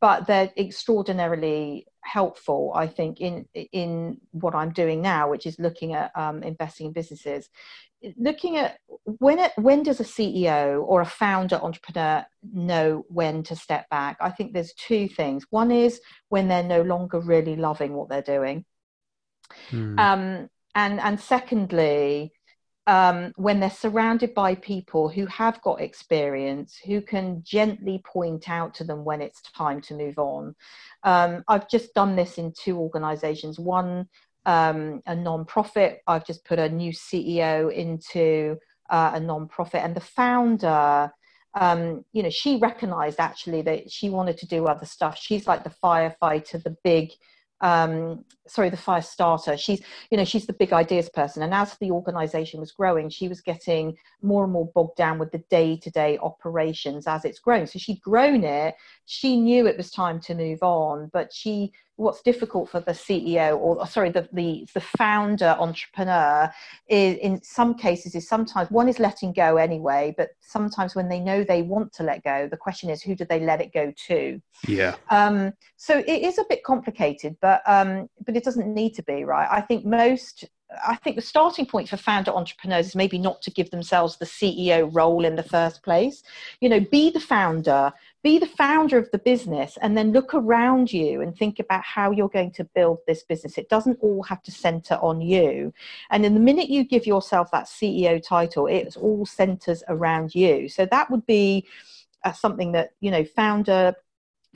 but 0.00 0.26
they're 0.26 0.52
extraordinarily 0.58 1.86
helpful, 2.06 2.72
I 2.74 2.86
think, 2.86 3.20
in 3.20 3.46
in 3.54 4.20
what 4.30 4.54
I'm 4.54 4.72
doing 4.72 5.02
now, 5.02 5.30
which 5.30 5.46
is 5.46 5.58
looking 5.58 5.94
at 5.94 6.12
um, 6.16 6.42
investing 6.42 6.86
in 6.86 6.92
businesses. 6.92 7.48
Looking 8.16 8.56
at 8.56 8.78
when 9.04 9.38
it, 9.38 9.52
when 9.56 9.82
does 9.82 10.00
a 10.00 10.04
CEO 10.04 10.84
or 10.86 11.00
a 11.00 11.06
founder 11.06 11.56
entrepreneur 11.56 12.24
know 12.52 13.04
when 13.08 13.42
to 13.44 13.56
step 13.56 13.88
back? 13.90 14.18
I 14.20 14.30
think 14.30 14.52
there's 14.52 14.74
two 14.74 15.08
things. 15.08 15.46
One 15.50 15.70
is 15.70 16.00
when 16.28 16.48
they're 16.48 16.62
no 16.62 16.82
longer 16.82 17.18
really 17.20 17.56
loving 17.56 17.94
what 17.94 18.08
they're 18.08 18.22
doing, 18.22 18.64
hmm. 19.70 19.98
um, 19.98 20.48
and 20.74 21.00
and 21.00 21.18
secondly, 21.18 22.32
um, 22.86 23.32
when 23.36 23.58
they're 23.58 23.70
surrounded 23.70 24.32
by 24.32 24.54
people 24.54 25.08
who 25.08 25.26
have 25.26 25.60
got 25.62 25.80
experience, 25.80 26.76
who 26.76 27.00
can 27.00 27.42
gently 27.44 28.02
point 28.04 28.48
out 28.48 28.74
to 28.74 28.84
them 28.84 29.04
when 29.04 29.20
it's 29.20 29.42
time 29.42 29.80
to 29.82 29.94
move 29.94 30.18
on. 30.18 30.54
Um, 31.02 31.42
I've 31.48 31.68
just 31.68 31.94
done 31.94 32.14
this 32.14 32.38
in 32.38 32.52
two 32.52 32.78
organizations. 32.78 33.58
One, 33.58 34.08
um, 34.44 35.02
a 35.06 35.16
non-profit. 35.16 36.02
I've 36.06 36.26
just 36.26 36.44
put 36.44 36.60
a 36.60 36.68
new 36.68 36.92
CEO 36.92 37.72
into 37.72 38.56
uh, 38.88 39.12
a 39.14 39.20
non-profit, 39.20 39.82
and 39.82 39.94
the 39.94 40.00
founder. 40.00 41.10
Um, 41.58 42.04
you 42.12 42.22
know, 42.22 42.30
she 42.30 42.58
recognized 42.58 43.18
actually 43.18 43.62
that 43.62 43.90
she 43.90 44.10
wanted 44.10 44.36
to 44.38 44.46
do 44.46 44.66
other 44.66 44.86
stuff. 44.86 45.18
She's 45.18 45.46
like 45.46 45.64
the 45.64 45.74
firefighter, 45.82 46.62
the 46.62 46.76
big 46.84 47.10
um, 47.60 48.24
sorry, 48.46 48.70
the 48.70 48.76
fire 48.76 49.02
starter. 49.02 49.56
She's, 49.56 49.82
you 50.10 50.16
know, 50.16 50.24
she's 50.24 50.46
the 50.46 50.52
big 50.52 50.72
ideas 50.72 51.08
person. 51.08 51.42
And 51.42 51.54
as 51.54 51.76
the 51.78 51.90
organization 51.90 52.60
was 52.60 52.72
growing, 52.72 53.08
she 53.08 53.28
was 53.28 53.40
getting 53.40 53.96
more 54.22 54.44
and 54.44 54.52
more 54.52 54.70
bogged 54.74 54.96
down 54.96 55.18
with 55.18 55.32
the 55.32 55.42
day 55.50 55.76
to 55.78 55.90
day 55.90 56.18
operations 56.18 57.06
as 57.06 57.24
it's 57.24 57.38
grown. 57.38 57.66
So 57.66 57.78
she'd 57.78 58.00
grown 58.00 58.44
it. 58.44 58.74
She 59.06 59.40
knew 59.40 59.66
it 59.66 59.76
was 59.76 59.90
time 59.90 60.20
to 60.20 60.34
move 60.34 60.62
on, 60.62 61.10
but 61.12 61.32
she 61.32 61.72
what's 61.96 62.22
difficult 62.22 62.68
for 62.68 62.80
the 62.80 62.92
CEO 62.92 63.56
or 63.56 63.86
sorry 63.86 64.10
the, 64.10 64.28
the 64.32 64.66
the 64.74 64.80
founder 64.80 65.56
entrepreneur 65.58 66.50
is 66.88 67.16
in 67.18 67.42
some 67.42 67.74
cases 67.74 68.14
is 68.14 68.28
sometimes 68.28 68.70
one 68.70 68.88
is 68.88 68.98
letting 68.98 69.32
go 69.32 69.56
anyway 69.56 70.14
but 70.16 70.30
sometimes 70.40 70.94
when 70.94 71.08
they 71.08 71.18
know 71.18 71.42
they 71.42 71.62
want 71.62 71.92
to 71.92 72.02
let 72.02 72.22
go 72.22 72.46
the 72.50 72.56
question 72.56 72.90
is 72.90 73.02
who 73.02 73.14
do 73.14 73.24
they 73.24 73.40
let 73.40 73.60
it 73.60 73.72
go 73.72 73.92
to? 74.06 74.40
Yeah. 74.66 74.96
Um, 75.10 75.52
so 75.76 75.98
it 75.98 76.22
is 76.22 76.38
a 76.38 76.44
bit 76.48 76.62
complicated 76.64 77.36
but 77.40 77.62
um, 77.66 78.08
but 78.24 78.36
it 78.36 78.44
doesn't 78.44 78.72
need 78.72 78.94
to 78.94 79.02
be 79.02 79.24
right? 79.24 79.48
I 79.50 79.62
think 79.62 79.84
most 79.84 80.44
I 80.86 80.96
think 80.96 81.16
the 81.16 81.22
starting 81.22 81.66
point 81.66 81.88
for 81.88 81.96
founder 81.96 82.32
entrepreneurs 82.32 82.88
is 82.88 82.96
maybe 82.96 83.18
not 83.18 83.40
to 83.42 83.50
give 83.50 83.70
themselves 83.70 84.16
the 84.16 84.24
CEO 84.24 84.88
role 84.92 85.24
in 85.24 85.36
the 85.36 85.42
first 85.42 85.82
place. 85.82 86.22
You 86.60 86.68
know, 86.68 86.80
be 86.80 87.10
the 87.10 87.20
founder, 87.20 87.92
be 88.26 88.38
the 88.38 88.46
founder 88.64 88.98
of 88.98 89.08
the 89.12 89.18
business, 89.18 89.78
and 89.80 89.96
then 89.96 90.10
look 90.10 90.34
around 90.34 90.92
you 90.92 91.20
and 91.20 91.36
think 91.36 91.60
about 91.60 91.84
how 91.84 92.10
you're 92.10 92.28
going 92.28 92.50
to 92.50 92.64
build 92.64 92.98
this 93.06 93.22
business. 93.22 93.56
It 93.56 93.68
doesn't 93.68 94.00
all 94.00 94.24
have 94.24 94.42
to 94.42 94.50
center 94.50 94.94
on 94.94 95.20
you. 95.20 95.72
And 96.10 96.26
in 96.26 96.34
the 96.34 96.40
minute 96.40 96.68
you 96.68 96.82
give 96.82 97.06
yourself 97.06 97.52
that 97.52 97.66
CEO 97.66 98.20
title, 98.20 98.66
it 98.66 98.96
all 98.96 99.26
centers 99.26 99.84
around 99.86 100.34
you. 100.34 100.68
So 100.68 100.86
that 100.86 101.08
would 101.08 101.24
be 101.24 101.68
uh, 102.24 102.32
something 102.32 102.72
that, 102.72 102.94
you 102.98 103.12
know, 103.12 103.24
founder 103.24 103.94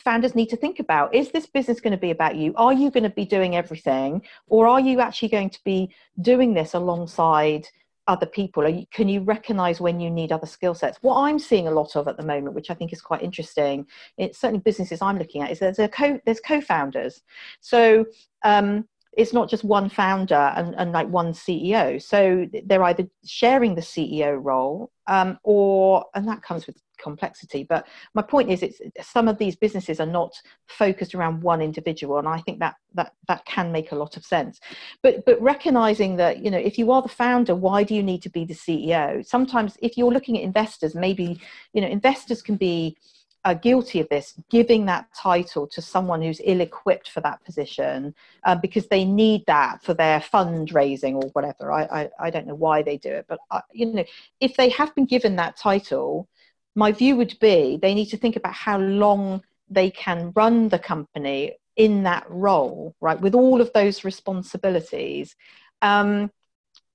founders 0.01 0.35
need 0.35 0.49
to 0.49 0.57
think 0.57 0.81
about 0.81 1.15
is 1.15 1.31
this 1.31 1.47
business 1.47 1.79
going 1.79 1.91
to 1.91 1.99
be 1.99 2.11
about 2.11 2.35
you 2.35 2.55
are 2.57 2.73
you 2.73 2.91
going 2.91 3.03
to 3.03 3.11
be 3.11 3.27
doing 3.27 3.55
everything 3.55 4.23
or 4.47 4.67
are 4.67 4.81
you 4.81 4.99
actually 4.99 5.29
going 5.29 5.51
to 5.51 5.63
be 5.63 5.95
doing 6.23 6.55
this 6.55 6.73
alongside 6.73 7.69
other 8.07 8.27
people? 8.27 8.69
You, 8.69 8.87
can 8.93 9.09
you 9.09 9.21
recognize 9.21 9.81
when 9.81 10.01
you 10.01 10.11
need 10.11 10.33
other 10.33 10.47
skill 10.47 10.75
sets? 10.75 10.99
What 11.03 11.17
i'm 11.17 11.39
seeing 11.39 11.69
a 11.69 11.71
lot 11.71 11.97
of 11.97 12.09
at 12.09 12.17
the 12.17 12.25
moment 12.25 12.55
which 12.55 12.71
i 12.71 12.75
think 12.75 12.93
is 12.93 13.01
quite 13.01 13.23
interesting 13.23 13.87
it's 14.19 14.39
certainly 14.39 14.61
businesses 14.61 15.03
i'm 15.03 15.19
looking 15.19 15.43
at 15.43 15.51
is 15.51 15.59
there's 15.59 15.79
a 15.79 15.89
co 15.89 16.21
there's 16.25 16.41
co-founders. 16.41 17.23
So 17.61 18.07
um, 18.45 18.87
it's 19.13 19.33
not 19.33 19.51
just 19.51 19.65
one 19.65 19.89
founder 19.89 20.53
and, 20.57 20.75
and 20.77 20.93
like 20.93 21.09
one 21.09 21.33
ceo 21.33 22.01
so 22.01 22.47
they're 22.67 22.85
either 22.85 23.09
sharing 23.25 23.75
the 23.75 23.81
ceo 23.81 24.39
role 24.41 24.91
um, 25.09 25.39
or 25.43 26.05
and 26.15 26.29
that 26.29 26.43
comes 26.43 26.67
with 26.67 26.77
complexity. 27.01 27.65
But 27.65 27.87
my 28.15 28.23
point 28.23 28.51
is 28.51 28.63
it's 28.63 28.81
some 29.01 29.29
of 29.29 29.39
these 29.39 29.57
businesses 29.57 30.01
are 30.01 30.07
not 30.07 30.33
focused 30.67 31.15
around 31.15 31.43
one 31.43 31.61
individual 31.61 32.19
and 32.19 32.29
i 32.29 32.39
think 32.39 32.59
that 32.61 32.77
that 32.95 33.15
that 33.29 33.45
can 33.45 33.73
make 33.73 33.93
a 33.93 33.97
lot 33.97 34.17
of 34.17 34.25
sense. 34.25 34.61
But 35.03 35.25
but 35.25 35.41
recognizing 35.41 36.17
that 36.17 36.45
you 36.45 36.51
know 36.51 36.59
if 36.59 36.79
you 36.79 36.93
are 36.93 37.03
the 37.03 37.09
founder 37.09 37.55
why 37.55 37.85
do 37.85 37.95
you 37.95 38.03
need 38.03 38.23
to 38.23 38.31
be 38.31 38.45
the 38.45 38.55
ceo 38.55 39.27
sometimes 39.27 39.77
if 39.83 39.97
you're 39.97 40.13
looking 40.13 40.37
at 40.37 40.45
investors 40.45 40.95
maybe 40.95 41.41
you 41.73 41.81
know 41.81 41.89
investors 41.89 42.43
can 42.43 42.57
be 42.57 42.97
are 43.45 43.55
guilty 43.55 44.01
of 44.01 44.09
this, 44.11 44.35
giving 44.51 44.85
that 44.87 45.07
title 45.15 45.67
to 45.67 45.81
someone 45.81 46.21
who's 46.21 46.41
ill 46.45 46.61
equipped 46.61 47.11
for 47.11 47.21
that 47.23 47.43
position 47.45 48.15
uh, 48.45 48.55
because 48.55 48.87
they 48.89 49.05
need 49.05 49.43
that 49.47 49.83
for 49.83 49.95
their 49.95 50.21
fundraising 50.21 51.15
or 51.15 51.29
whatever. 51.31 51.73
I, 51.73 51.83
I, 51.85 52.11
I 52.21 52.31
don't 52.31 52.47
know 52.47 52.55
why 52.55 52.83
they 52.83 52.99
do 52.99 53.11
it, 53.11 53.27
but 53.29 53.39
I, 53.51 53.59
uh, 53.59 53.61
you 53.73 53.87
know, 53.87 54.05
if 54.41 54.57
they 54.57 54.69
have 54.71 54.95
been 54.95 55.07
given 55.07 55.37
that 55.37 55.57
title, 55.57 56.29
my 56.75 56.93
view 56.93 57.17
would 57.17 57.39
be 57.41 57.79
they 57.81 57.95
need 57.95 58.07
to 58.07 58.17
think 58.17 58.37
about 58.37 58.55
how 58.55 58.79
long 58.79 59.43
they 59.69 59.91
can 59.91 60.33
run 60.35 60.69
the 60.69 60.79
company 60.79 61.57
in 61.77 62.03
that 62.03 62.25
role, 62.29 62.95
right, 63.01 63.21
with 63.21 63.35
all 63.35 63.61
of 63.61 63.73
those 63.73 64.05
responsibilities. 64.05 65.37
Um, 65.83 66.31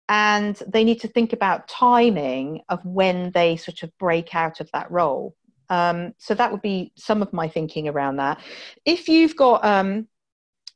and 0.08 0.56
they 0.68 0.84
need 0.84 1.02
to 1.02 1.08
think 1.08 1.34
about 1.34 1.68
timing 1.68 2.62
of 2.70 2.86
when 2.86 3.32
they 3.32 3.56
sort 3.58 3.82
of 3.82 3.98
break 3.98 4.36
out 4.36 4.60
of 4.60 4.70
that 4.72 4.92
role 4.92 5.36
um, 5.70 6.14
so 6.18 6.34
that 6.36 6.52
would 6.52 6.62
be 6.62 6.92
some 6.96 7.22
of 7.22 7.34
my 7.34 7.48
thinking 7.48 7.88
around 7.88 8.18
that. 8.18 8.40
If 8.86 9.08
you've 9.08 9.36
got, 9.36 9.66
um, 9.66 10.08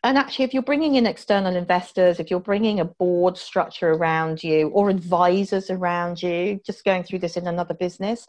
and 0.04 0.18
actually, 0.18 0.46
if 0.46 0.54
you're 0.54 0.64
bringing 0.64 0.96
in 0.96 1.06
external 1.06 1.56
investors, 1.56 2.20
if 2.20 2.32
you're 2.32 2.40
bringing 2.40 2.80
a 2.80 2.86
board 2.86 3.38
structure 3.38 3.92
around 3.92 4.42
you 4.42 4.70
or 4.70 4.90
advisors 4.90 5.70
around 5.70 6.24
you, 6.24 6.62
just 6.66 6.86
going 6.86 7.04
through 7.04 7.20
this 7.20 7.36
in 7.36 7.48
another 7.48 7.74
business, 7.74 8.26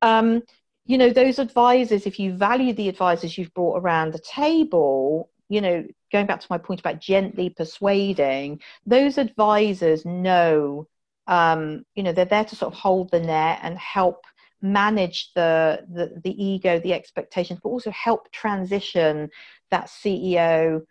um, 0.00 0.42
you 0.86 0.96
know, 0.96 1.10
those 1.10 1.38
advisors, 1.38 2.06
if 2.06 2.18
you 2.18 2.32
value 2.32 2.72
the 2.72 2.88
advisors 2.88 3.36
you've 3.36 3.52
brought 3.52 3.82
around 3.82 4.12
the 4.12 4.18
table, 4.18 5.30
you 5.50 5.60
know, 5.60 5.86
going 6.10 6.26
back 6.26 6.40
to 6.40 6.46
my 6.48 6.56
point 6.56 6.80
about 6.80 7.00
gently 7.00 7.50
persuading, 7.50 8.60
those 8.86 9.18
advisors 9.18 10.06
know, 10.06 10.88
um, 11.26 11.84
you 11.94 12.02
know, 12.02 12.12
they're 12.12 12.24
there 12.24 12.44
to 12.44 12.56
sort 12.56 12.72
of 12.72 12.78
hold 12.78 13.10
the 13.10 13.20
net 13.20 13.60
and 13.62 13.78
help 13.78 14.24
manage 14.62 15.32
the, 15.34 15.84
the, 15.92 16.18
the 16.24 16.42
ego, 16.42 16.80
the 16.80 16.94
expectations, 16.94 17.60
but 17.62 17.68
also 17.68 17.90
help 17.90 18.32
transition 18.32 19.28
that 19.70 19.86
CEO 19.86 20.82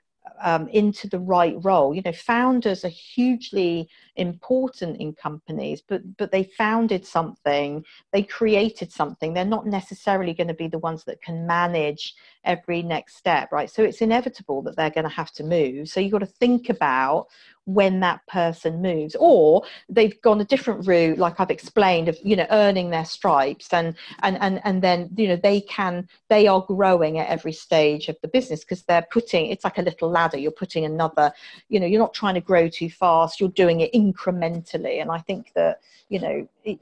um, 0.41 0.67
into 0.69 1.07
the 1.07 1.19
right 1.19 1.55
role. 1.61 1.93
You 1.93 2.01
know, 2.03 2.11
founders 2.11 2.85
are 2.85 2.89
hugely 2.89 3.89
important 4.15 4.97
in 4.97 5.13
companies, 5.13 5.81
but 5.81 6.01
but 6.17 6.31
they 6.31 6.43
founded 6.43 7.05
something, 7.05 7.83
they 8.11 8.23
created 8.23 8.91
something. 8.91 9.33
They're 9.33 9.45
not 9.45 9.67
necessarily 9.67 10.33
going 10.33 10.47
to 10.47 10.53
be 10.53 10.67
the 10.67 10.79
ones 10.79 11.03
that 11.05 11.21
can 11.21 11.47
manage 11.47 12.15
every 12.49 12.81
next 12.81 13.15
step, 13.15 13.51
right? 13.51 13.69
So 13.69 13.83
it's 13.83 14.01
inevitable 14.01 14.63
that 14.63 14.75
they're 14.75 14.89
going 14.89 15.03
to 15.03 15.09
have 15.09 15.31
to 15.33 15.43
move. 15.43 15.87
So 15.87 15.99
you've 15.99 16.11
got 16.11 16.19
to 16.19 16.25
think 16.25 16.69
about 16.69 17.27
when 17.65 17.99
that 17.99 18.25
person 18.25 18.81
moves 18.81 19.15
or 19.19 19.63
they've 19.89 20.19
gone 20.23 20.41
a 20.41 20.45
different 20.45 20.87
route 20.87 21.19
like 21.19 21.39
i've 21.39 21.51
explained 21.51 22.09
of 22.09 22.17
you 22.23 22.35
know 22.35 22.47
earning 22.49 22.89
their 22.89 23.05
stripes 23.05 23.71
and 23.71 23.93
and 24.23 24.39
and, 24.41 24.59
and 24.63 24.81
then 24.81 25.07
you 25.15 25.27
know 25.27 25.35
they 25.35 25.61
can 25.61 26.07
they 26.29 26.47
are 26.47 26.61
growing 26.61 27.19
at 27.19 27.27
every 27.27 27.51
stage 27.51 28.09
of 28.09 28.17
the 28.23 28.27
business 28.27 28.61
because 28.61 28.81
they're 28.83 29.05
putting 29.11 29.51
it's 29.51 29.63
like 29.63 29.77
a 29.77 29.83
little 29.83 30.09
ladder 30.09 30.37
you're 30.37 30.49
putting 30.51 30.83
another 30.83 31.31
you 31.67 31.79
know 31.79 31.85
you're 31.85 32.01
not 32.01 32.13
trying 32.13 32.33
to 32.33 32.41
grow 32.41 32.67
too 32.67 32.89
fast 32.89 33.39
you're 33.39 33.49
doing 33.49 33.81
it 33.81 33.93
incrementally 33.93 34.99
and 34.99 35.11
i 35.11 35.19
think 35.19 35.51
that 35.53 35.79
you 36.09 36.19
know 36.19 36.47
it, 36.63 36.79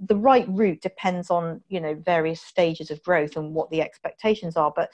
the 0.00 0.16
right 0.16 0.46
route 0.48 0.80
depends 0.80 1.30
on 1.30 1.60
you 1.68 1.80
know 1.80 1.94
various 1.94 2.40
stages 2.40 2.90
of 2.90 3.02
growth 3.02 3.36
and 3.36 3.54
what 3.54 3.70
the 3.70 3.80
expectations 3.80 4.56
are 4.56 4.72
but 4.74 4.90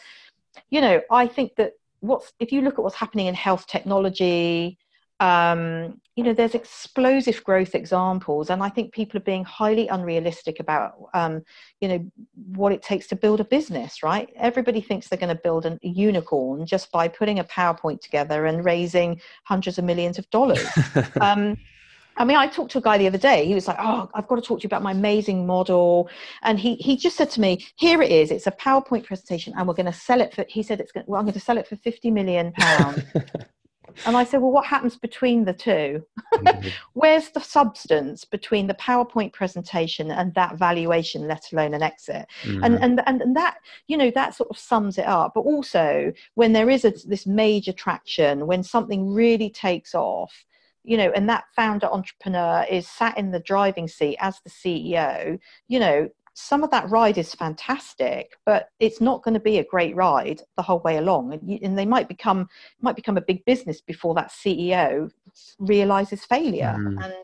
you 0.70 0.80
know 0.80 1.00
i 1.11 1.26
think 1.26 1.55
that 1.57 1.72
what's 2.00 2.32
if 2.38 2.53
you 2.53 2.61
look 2.61 2.74
at 2.74 2.82
what's 2.82 2.96
happening 2.96 3.26
in 3.26 3.34
health 3.34 3.66
technology 3.66 4.78
um, 5.22 6.00
you 6.16 6.24
know, 6.24 6.34
there's 6.34 6.57
explosive 6.57 7.44
growth 7.44 7.76
examples, 7.76 8.50
and 8.50 8.61
I 8.61 8.68
think 8.68 8.92
people 8.92 9.18
are 9.18 9.24
being 9.24 9.44
highly 9.44 9.86
unrealistic 9.86 10.59
about, 10.59 10.94
um, 11.14 11.42
you 11.80 11.86
know, 11.86 12.11
what 12.57 12.72
it 12.72 12.82
takes 12.82 13.07
to 13.09 13.16
build 13.16 13.38
a 13.38 13.44
business. 13.44 14.03
Right? 14.03 14.30
Everybody 14.34 14.80
thinks 14.80 15.07
they're 15.07 15.18
going 15.18 15.34
to 15.34 15.40
build 15.40 15.64
a 15.64 15.78
unicorn 15.80 16.66
just 16.66 16.90
by 16.90 17.07
putting 17.07 17.38
a 17.38 17.44
PowerPoint 17.44 18.00
together 18.00 18.46
and 18.46 18.64
raising 18.64 19.20
hundreds 19.44 19.78
of 19.78 19.84
millions 19.84 20.18
of 20.18 20.28
dollars. 20.30 20.66
um, 21.20 21.57
I 22.16 22.24
mean, 22.24 22.36
I 22.36 22.46
talked 22.46 22.72
to 22.72 22.78
a 22.78 22.82
guy 22.82 22.98
the 22.98 23.06
other 23.06 23.18
day. 23.18 23.46
He 23.46 23.54
was 23.54 23.68
like, 23.68 23.78
"Oh, 23.80 24.08
I've 24.14 24.28
got 24.28 24.36
to 24.36 24.42
talk 24.42 24.60
to 24.60 24.64
you 24.64 24.68
about 24.68 24.82
my 24.82 24.92
amazing 24.92 25.46
model," 25.46 26.08
and 26.42 26.58
he 26.58 26.76
he 26.76 26.96
just 26.96 27.16
said 27.16 27.30
to 27.30 27.40
me, 27.40 27.64
"Here 27.76 28.02
it 28.02 28.10
is. 28.10 28.30
It's 28.30 28.46
a 28.46 28.52
PowerPoint 28.52 29.04
presentation, 29.04 29.54
and 29.56 29.66
we're 29.66 29.74
going 29.74 29.86
to 29.86 29.92
sell 29.92 30.20
it 30.20 30.34
for." 30.34 30.44
He 30.48 30.62
said, 30.62 30.80
"It's 30.80 30.92
going. 30.92 31.06
Well, 31.08 31.18
I'm 31.18 31.26
going 31.26 31.34
to 31.34 31.40
sell 31.40 31.58
it 31.58 31.66
for 31.66 31.76
fifty 31.76 32.10
million 32.10 32.52
pounds." 32.52 33.02
And 34.06 34.16
I 34.16 34.24
said, 34.24 34.40
well, 34.40 34.50
what 34.50 34.66
happens 34.66 34.96
between 34.96 35.44
the 35.44 35.52
2 35.52 36.02
mm-hmm. 36.34 36.68
Where's 36.94 37.30
the 37.30 37.40
substance 37.40 38.24
between 38.24 38.66
the 38.66 38.74
PowerPoint 38.74 39.32
presentation 39.32 40.10
and 40.10 40.34
that 40.34 40.56
valuation, 40.56 41.28
let 41.28 41.52
alone 41.52 41.74
an 41.74 41.82
exit? 41.82 42.26
Mm-hmm. 42.42 42.64
And, 42.64 42.74
and, 42.76 43.02
and, 43.06 43.22
and 43.22 43.36
that, 43.36 43.58
you 43.88 43.96
know, 43.96 44.10
that 44.12 44.34
sort 44.34 44.50
of 44.50 44.58
sums 44.58 44.98
it 44.98 45.06
up. 45.06 45.32
But 45.34 45.42
also, 45.42 46.12
when 46.34 46.52
there 46.52 46.70
is 46.70 46.84
a, 46.84 46.92
this 47.06 47.26
major 47.26 47.72
traction, 47.72 48.46
when 48.46 48.62
something 48.62 49.12
really 49.12 49.50
takes 49.50 49.94
off, 49.94 50.32
you 50.84 50.96
know, 50.96 51.10
and 51.14 51.28
that 51.28 51.44
founder 51.54 51.86
entrepreneur 51.86 52.66
is 52.68 52.88
sat 52.88 53.16
in 53.16 53.30
the 53.30 53.40
driving 53.40 53.88
seat 53.88 54.16
as 54.20 54.40
the 54.44 54.50
CEO, 54.50 55.38
you 55.68 55.78
know, 55.78 56.08
some 56.34 56.64
of 56.64 56.70
that 56.70 56.88
ride 56.88 57.18
is 57.18 57.34
fantastic, 57.34 58.32
but 58.46 58.70
it's 58.80 59.00
not 59.00 59.22
going 59.22 59.34
to 59.34 59.40
be 59.40 59.58
a 59.58 59.64
great 59.64 59.94
ride 59.94 60.40
the 60.56 60.62
whole 60.62 60.80
way 60.80 60.96
along. 60.96 61.34
And, 61.34 61.50
you, 61.50 61.58
and, 61.62 61.78
they 61.78 61.84
might 61.84 62.08
become 62.08 62.48
might 62.80 62.96
become 62.96 63.18
a 63.18 63.22
big 63.22 63.44
business 63.44 63.80
before 63.80 64.14
that 64.14 64.30
CEO 64.30 65.10
realizes 65.58 66.24
failure. 66.24 66.74
Mm. 66.78 67.04
And 67.04 67.14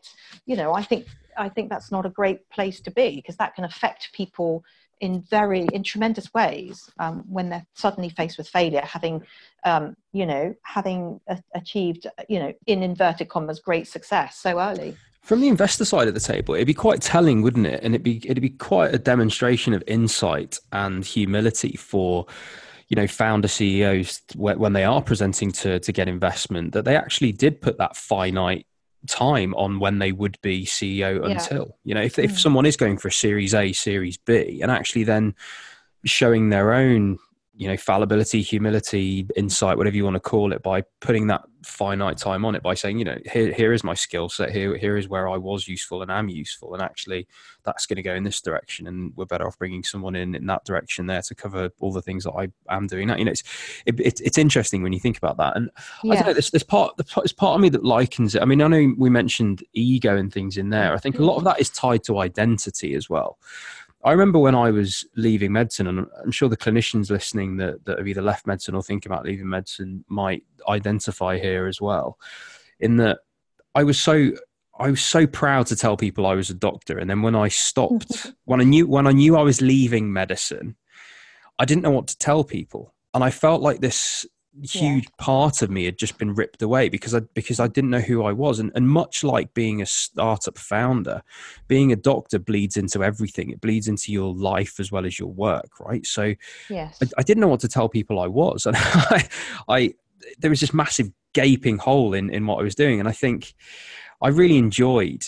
you 0.44 0.56
know, 0.56 0.74
I 0.74 0.82
think 0.82 1.06
I 1.38 1.48
think 1.48 1.70
that's 1.70 1.90
not 1.90 2.04
a 2.04 2.10
great 2.10 2.48
place 2.50 2.80
to 2.82 2.90
be 2.90 3.16
because 3.16 3.36
that 3.36 3.54
can 3.54 3.64
affect 3.64 4.12
people 4.12 4.62
in 5.00 5.22
very 5.22 5.66
in 5.72 5.82
tremendous 5.82 6.32
ways 6.34 6.90
um, 6.98 7.24
when 7.28 7.48
they're 7.48 7.66
suddenly 7.74 8.08
faced 8.08 8.38
with 8.38 8.48
failure, 8.48 8.82
having 8.82 9.22
um, 9.64 9.96
you 10.12 10.26
know 10.26 10.54
having 10.62 11.20
a- 11.28 11.42
achieved 11.54 12.06
you 12.28 12.38
know 12.38 12.52
in 12.66 12.82
inverted 12.82 13.28
commas 13.28 13.60
great 13.60 13.86
success 13.86 14.36
so 14.36 14.60
early. 14.60 14.96
From 15.22 15.40
the 15.40 15.48
investor 15.48 15.84
side 15.84 16.08
of 16.08 16.14
the 16.14 16.20
table, 16.20 16.54
it'd 16.54 16.66
be 16.66 16.74
quite 16.74 17.02
telling, 17.02 17.42
wouldn't 17.42 17.66
it? 17.66 17.82
And 17.82 17.94
it'd 17.94 18.04
be 18.04 18.18
it'd 18.24 18.40
be 18.40 18.50
quite 18.50 18.94
a 18.94 18.98
demonstration 18.98 19.74
of 19.74 19.82
insight 19.86 20.58
and 20.72 21.04
humility 21.04 21.76
for 21.76 22.26
you 22.88 22.96
know 22.96 23.06
founder 23.06 23.48
CEOs 23.48 24.22
when 24.34 24.72
they 24.72 24.84
are 24.84 25.02
presenting 25.02 25.52
to 25.52 25.78
to 25.80 25.92
get 25.92 26.08
investment 26.08 26.72
that 26.72 26.84
they 26.84 26.96
actually 26.96 27.32
did 27.32 27.60
put 27.60 27.78
that 27.78 27.96
finite 27.96 28.66
time 29.06 29.54
on 29.54 29.78
when 29.78 29.98
they 29.98 30.12
would 30.12 30.38
be 30.42 30.66
CEO 30.66 31.20
yeah. 31.20 31.34
until 31.34 31.76
you 31.84 31.94
know 31.94 32.02
if 32.02 32.18
if 32.18 32.32
mm. 32.32 32.38
someone 32.38 32.66
is 32.66 32.76
going 32.76 32.98
for 32.98 33.08
a 33.08 33.12
Series 33.12 33.54
A, 33.54 33.72
Series 33.72 34.16
B, 34.16 34.60
and 34.62 34.70
actually 34.70 35.04
then 35.04 35.34
showing 36.04 36.48
their 36.48 36.72
own 36.72 37.18
you 37.58 37.66
know 37.66 37.76
fallibility 37.76 38.40
humility 38.40 39.26
insight 39.36 39.76
whatever 39.76 39.96
you 39.96 40.04
want 40.04 40.14
to 40.14 40.20
call 40.20 40.52
it 40.52 40.62
by 40.62 40.80
putting 41.00 41.26
that 41.26 41.42
finite 41.64 42.16
time 42.16 42.44
on 42.44 42.54
it 42.54 42.62
by 42.62 42.72
saying 42.72 43.00
you 43.00 43.04
know 43.04 43.18
here 43.30 43.52
here 43.52 43.72
is 43.72 43.82
my 43.82 43.94
skill 43.94 44.28
set. 44.28 44.52
Here 44.52 44.76
here 44.76 44.96
is 44.96 45.08
where 45.08 45.28
i 45.28 45.36
was 45.36 45.66
useful 45.66 46.00
and 46.02 46.10
am 46.10 46.28
useful 46.28 46.72
and 46.72 46.82
actually 46.82 47.26
that's 47.64 47.84
going 47.84 47.96
to 47.96 48.02
go 48.02 48.14
in 48.14 48.22
this 48.22 48.40
direction 48.40 48.86
and 48.86 49.12
we're 49.16 49.26
better 49.26 49.46
off 49.46 49.58
bringing 49.58 49.82
someone 49.82 50.14
in 50.14 50.36
in 50.36 50.46
that 50.46 50.64
direction 50.64 51.06
there 51.06 51.20
to 51.22 51.34
cover 51.34 51.70
all 51.80 51.92
the 51.92 52.00
things 52.00 52.24
that 52.24 52.32
i 52.32 52.48
am 52.74 52.86
doing. 52.86 53.08
That 53.08 53.18
you 53.18 53.24
know 53.24 53.32
it's 53.32 53.42
it, 53.86 53.98
it, 53.98 54.20
it's 54.20 54.38
interesting 54.38 54.84
when 54.84 54.92
you 54.92 55.00
think 55.00 55.18
about 55.18 55.36
that 55.38 55.56
and 55.56 55.68
yeah. 56.04 56.12
i 56.12 56.16
don't 56.16 56.26
know 56.28 56.32
there's, 56.34 56.50
there's 56.50 56.62
part 56.62 56.96
there's 56.96 57.32
part 57.32 57.56
of 57.56 57.60
me 57.60 57.70
that 57.70 57.84
likens 57.84 58.36
it. 58.36 58.42
I 58.42 58.44
mean 58.44 58.62
i 58.62 58.68
know 58.68 58.94
we 58.96 59.10
mentioned 59.10 59.64
ego 59.72 60.16
and 60.16 60.32
things 60.32 60.56
in 60.56 60.70
there. 60.70 60.86
Mm-hmm. 60.86 60.96
I 60.96 60.98
think 60.98 61.18
a 61.18 61.24
lot 61.24 61.38
of 61.38 61.44
that 61.44 61.60
is 61.60 61.70
tied 61.70 62.04
to 62.04 62.20
identity 62.20 62.94
as 62.94 63.10
well 63.10 63.36
I 64.04 64.12
remember 64.12 64.38
when 64.38 64.54
I 64.54 64.70
was 64.70 65.04
leaving 65.16 65.52
medicine, 65.52 65.88
and 65.88 66.06
I'm 66.22 66.30
sure 66.30 66.48
the 66.48 66.56
clinicians 66.56 67.10
listening 67.10 67.56
that, 67.56 67.84
that 67.84 67.98
have 67.98 68.06
either 68.06 68.22
left 68.22 68.46
medicine 68.46 68.74
or 68.74 68.82
think 68.82 69.06
about 69.06 69.24
leaving 69.24 69.48
medicine 69.48 70.04
might 70.08 70.44
identify 70.68 71.38
here 71.38 71.66
as 71.66 71.80
well. 71.80 72.18
In 72.78 72.96
that 72.98 73.18
I 73.74 73.82
was 73.82 73.98
so 73.98 74.32
I 74.78 74.90
was 74.90 75.02
so 75.02 75.26
proud 75.26 75.66
to 75.66 75.76
tell 75.76 75.96
people 75.96 76.26
I 76.26 76.36
was 76.36 76.50
a 76.50 76.54
doctor, 76.54 76.98
and 76.98 77.10
then 77.10 77.22
when 77.22 77.34
I 77.34 77.48
stopped, 77.48 78.32
when 78.44 78.60
I 78.60 78.64
knew 78.64 78.86
when 78.86 79.06
I 79.08 79.12
knew 79.12 79.36
I 79.36 79.42
was 79.42 79.60
leaving 79.60 80.12
medicine, 80.12 80.76
I 81.58 81.64
didn't 81.64 81.82
know 81.82 81.90
what 81.90 82.06
to 82.08 82.18
tell 82.18 82.44
people, 82.44 82.94
and 83.14 83.24
I 83.24 83.30
felt 83.30 83.62
like 83.62 83.80
this 83.80 84.26
huge 84.62 85.04
yeah. 85.04 85.10
part 85.18 85.62
of 85.62 85.70
me 85.70 85.84
had 85.84 85.98
just 85.98 86.18
been 86.18 86.34
ripped 86.34 86.62
away 86.62 86.88
because 86.88 87.14
I 87.14 87.20
because 87.34 87.60
I 87.60 87.68
didn't 87.68 87.90
know 87.90 88.00
who 88.00 88.24
I 88.24 88.32
was. 88.32 88.58
And, 88.58 88.72
and 88.74 88.88
much 88.88 89.24
like 89.24 89.52
being 89.54 89.82
a 89.82 89.86
startup 89.86 90.58
founder 90.58 91.22
being 91.66 91.92
a 91.92 91.96
doctor 91.96 92.38
bleeds 92.38 92.76
into 92.76 93.02
everything. 93.04 93.50
It 93.50 93.60
bleeds 93.60 93.88
into 93.88 94.12
your 94.12 94.34
life 94.34 94.80
as 94.80 94.92
well 94.92 95.06
as 95.06 95.18
your 95.18 95.28
work 95.28 95.80
right? 95.80 96.04
So 96.06 96.34
yes. 96.68 96.98
I, 97.02 97.06
I 97.18 97.22
didn't 97.22 97.40
know 97.40 97.48
what 97.48 97.60
to 97.60 97.68
tell 97.68 97.88
people 97.88 98.20
I 98.20 98.26
was. 98.26 98.66
And 98.68 98.76
I, 98.76 99.28
I 99.68 99.94
there 100.38 100.50
was 100.50 100.60
this 100.60 100.74
massive 100.74 101.10
gaping 101.32 101.78
hole 101.78 102.12
in 102.12 102.28
in 102.30 102.46
what 102.46 102.60
I 102.60 102.62
was 102.62 102.74
doing. 102.74 103.00
And 103.00 103.08
I 103.08 103.12
think 103.12 103.54
I 104.20 104.28
really 104.28 104.58
enjoyed 104.58 105.24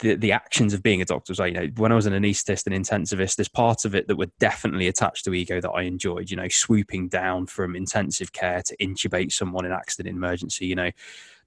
the, 0.00 0.14
the 0.14 0.32
actions 0.32 0.74
of 0.74 0.82
being 0.82 1.02
a 1.02 1.04
doctor. 1.04 1.34
So, 1.34 1.44
you 1.44 1.52
know, 1.52 1.68
when 1.76 1.92
I 1.92 1.94
was 1.94 2.06
an 2.06 2.12
anaesthetist 2.12 2.66
and 2.66 2.74
intensivist, 2.74 3.36
there's 3.36 3.48
parts 3.48 3.84
of 3.84 3.94
it 3.94 4.08
that 4.08 4.16
were 4.16 4.30
definitely 4.38 4.88
attached 4.88 5.24
to 5.24 5.34
ego 5.34 5.60
that 5.60 5.70
I 5.70 5.82
enjoyed, 5.82 6.30
you 6.30 6.36
know, 6.36 6.48
swooping 6.48 7.08
down 7.08 7.46
from 7.46 7.76
intensive 7.76 8.32
care 8.32 8.62
to 8.62 8.76
intubate 8.76 9.32
someone 9.32 9.64
in 9.64 9.72
accident 9.72 10.16
emergency, 10.16 10.66
you 10.66 10.74
know, 10.74 10.90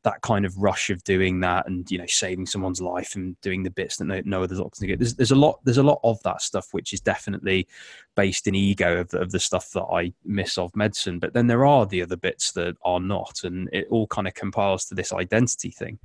that 0.05 0.21
kind 0.21 0.45
of 0.45 0.55
rush 0.57 0.91
of 0.91 1.03
doing 1.03 1.39
that 1.39 1.67
and 1.67 1.89
you 1.89 1.97
know 1.97 2.05
saving 2.05 2.45
someone's 2.45 2.79
life 2.79 3.15
and 3.15 3.39
doing 3.41 3.63
the 3.63 3.71
bits 3.71 3.97
that 3.97 4.05
no, 4.05 4.21
no 4.23 4.43
other 4.43 4.55
doctors 4.55 4.77
can 4.77 4.87
get. 4.87 4.99
There's, 4.99 5.15
there's 5.15 5.31
a 5.31 5.35
lot 5.35 5.59
there's 5.65 5.79
a 5.79 5.83
lot 5.83 5.99
of 6.03 6.21
that 6.21 6.43
stuff 6.43 6.67
which 6.73 6.93
is 6.93 7.01
definitely 7.01 7.67
based 8.15 8.47
in 8.47 8.55
ego 8.55 8.99
of 8.99 9.09
the, 9.09 9.19
of 9.19 9.31
the 9.31 9.39
stuff 9.39 9.71
that 9.71 9.83
I 9.83 10.13
miss 10.23 10.57
of 10.57 10.75
medicine. 10.75 11.19
But 11.19 11.33
then 11.33 11.47
there 11.47 11.65
are 11.65 11.85
the 11.85 12.01
other 12.01 12.15
bits 12.15 12.51
that 12.53 12.75
are 12.83 12.99
not, 12.99 13.43
and 13.43 13.69
it 13.71 13.87
all 13.89 14.07
kind 14.07 14.27
of 14.27 14.33
compiles 14.33 14.85
to 14.85 14.95
this 14.95 15.13
identity 15.13 15.69
thing. 15.69 15.99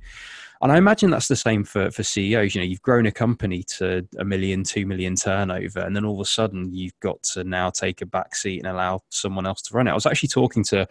And 0.61 0.71
I 0.71 0.77
imagine 0.77 1.09
that's 1.09 1.27
the 1.27 1.35
same 1.35 1.63
for, 1.63 1.89
for 1.89 2.03
CEOs. 2.03 2.53
You 2.53 2.61
know, 2.61 2.67
you've 2.67 2.83
grown 2.83 3.07
a 3.07 3.11
company 3.11 3.63
to 3.63 4.07
a 4.19 4.23
million, 4.23 4.63
two 4.63 4.85
million 4.85 5.15
turnover, 5.15 5.79
and 5.79 5.95
then 5.95 6.05
all 6.05 6.13
of 6.13 6.19
a 6.19 6.29
sudden 6.29 6.71
you've 6.71 6.99
got 6.99 7.23
to 7.33 7.43
now 7.43 7.71
take 7.71 8.01
a 8.01 8.05
back 8.05 8.35
seat 8.35 8.59
and 8.59 8.67
allow 8.67 9.01
someone 9.09 9.47
else 9.47 9.63
to 9.63 9.73
run 9.73 9.87
it. 9.87 9.91
I 9.91 9.95
was 9.95 10.05
actually 10.05 10.29
talking 10.29 10.63
to 10.65 10.87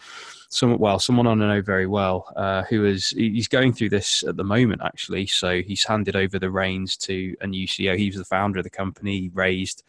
someone, 0.48 0.80
well, 0.80 0.98
someone 0.98 1.28
I 1.28 1.34
know 1.34 1.62
very 1.62 1.86
well, 1.86 2.32
uh, 2.34 2.64
who 2.64 2.84
is 2.84 3.10
he's 3.10 3.46
going 3.46 3.72
through 3.72 3.90
this 3.90 4.24
at 4.24 4.36
the 4.36 4.44
moment 4.44 4.82
actually. 4.84 5.26
So 5.26 5.62
he's 5.62 5.84
handed 5.84 6.16
over 6.16 6.40
the 6.40 6.50
reins 6.50 6.96
to 6.98 7.36
a 7.40 7.46
new 7.46 7.68
CEO. 7.68 7.96
He 7.96 8.08
was 8.08 8.16
the 8.16 8.24
founder 8.24 8.58
of 8.58 8.64
the 8.64 8.70
company. 8.70 9.20
He 9.20 9.30
raised 9.32 9.84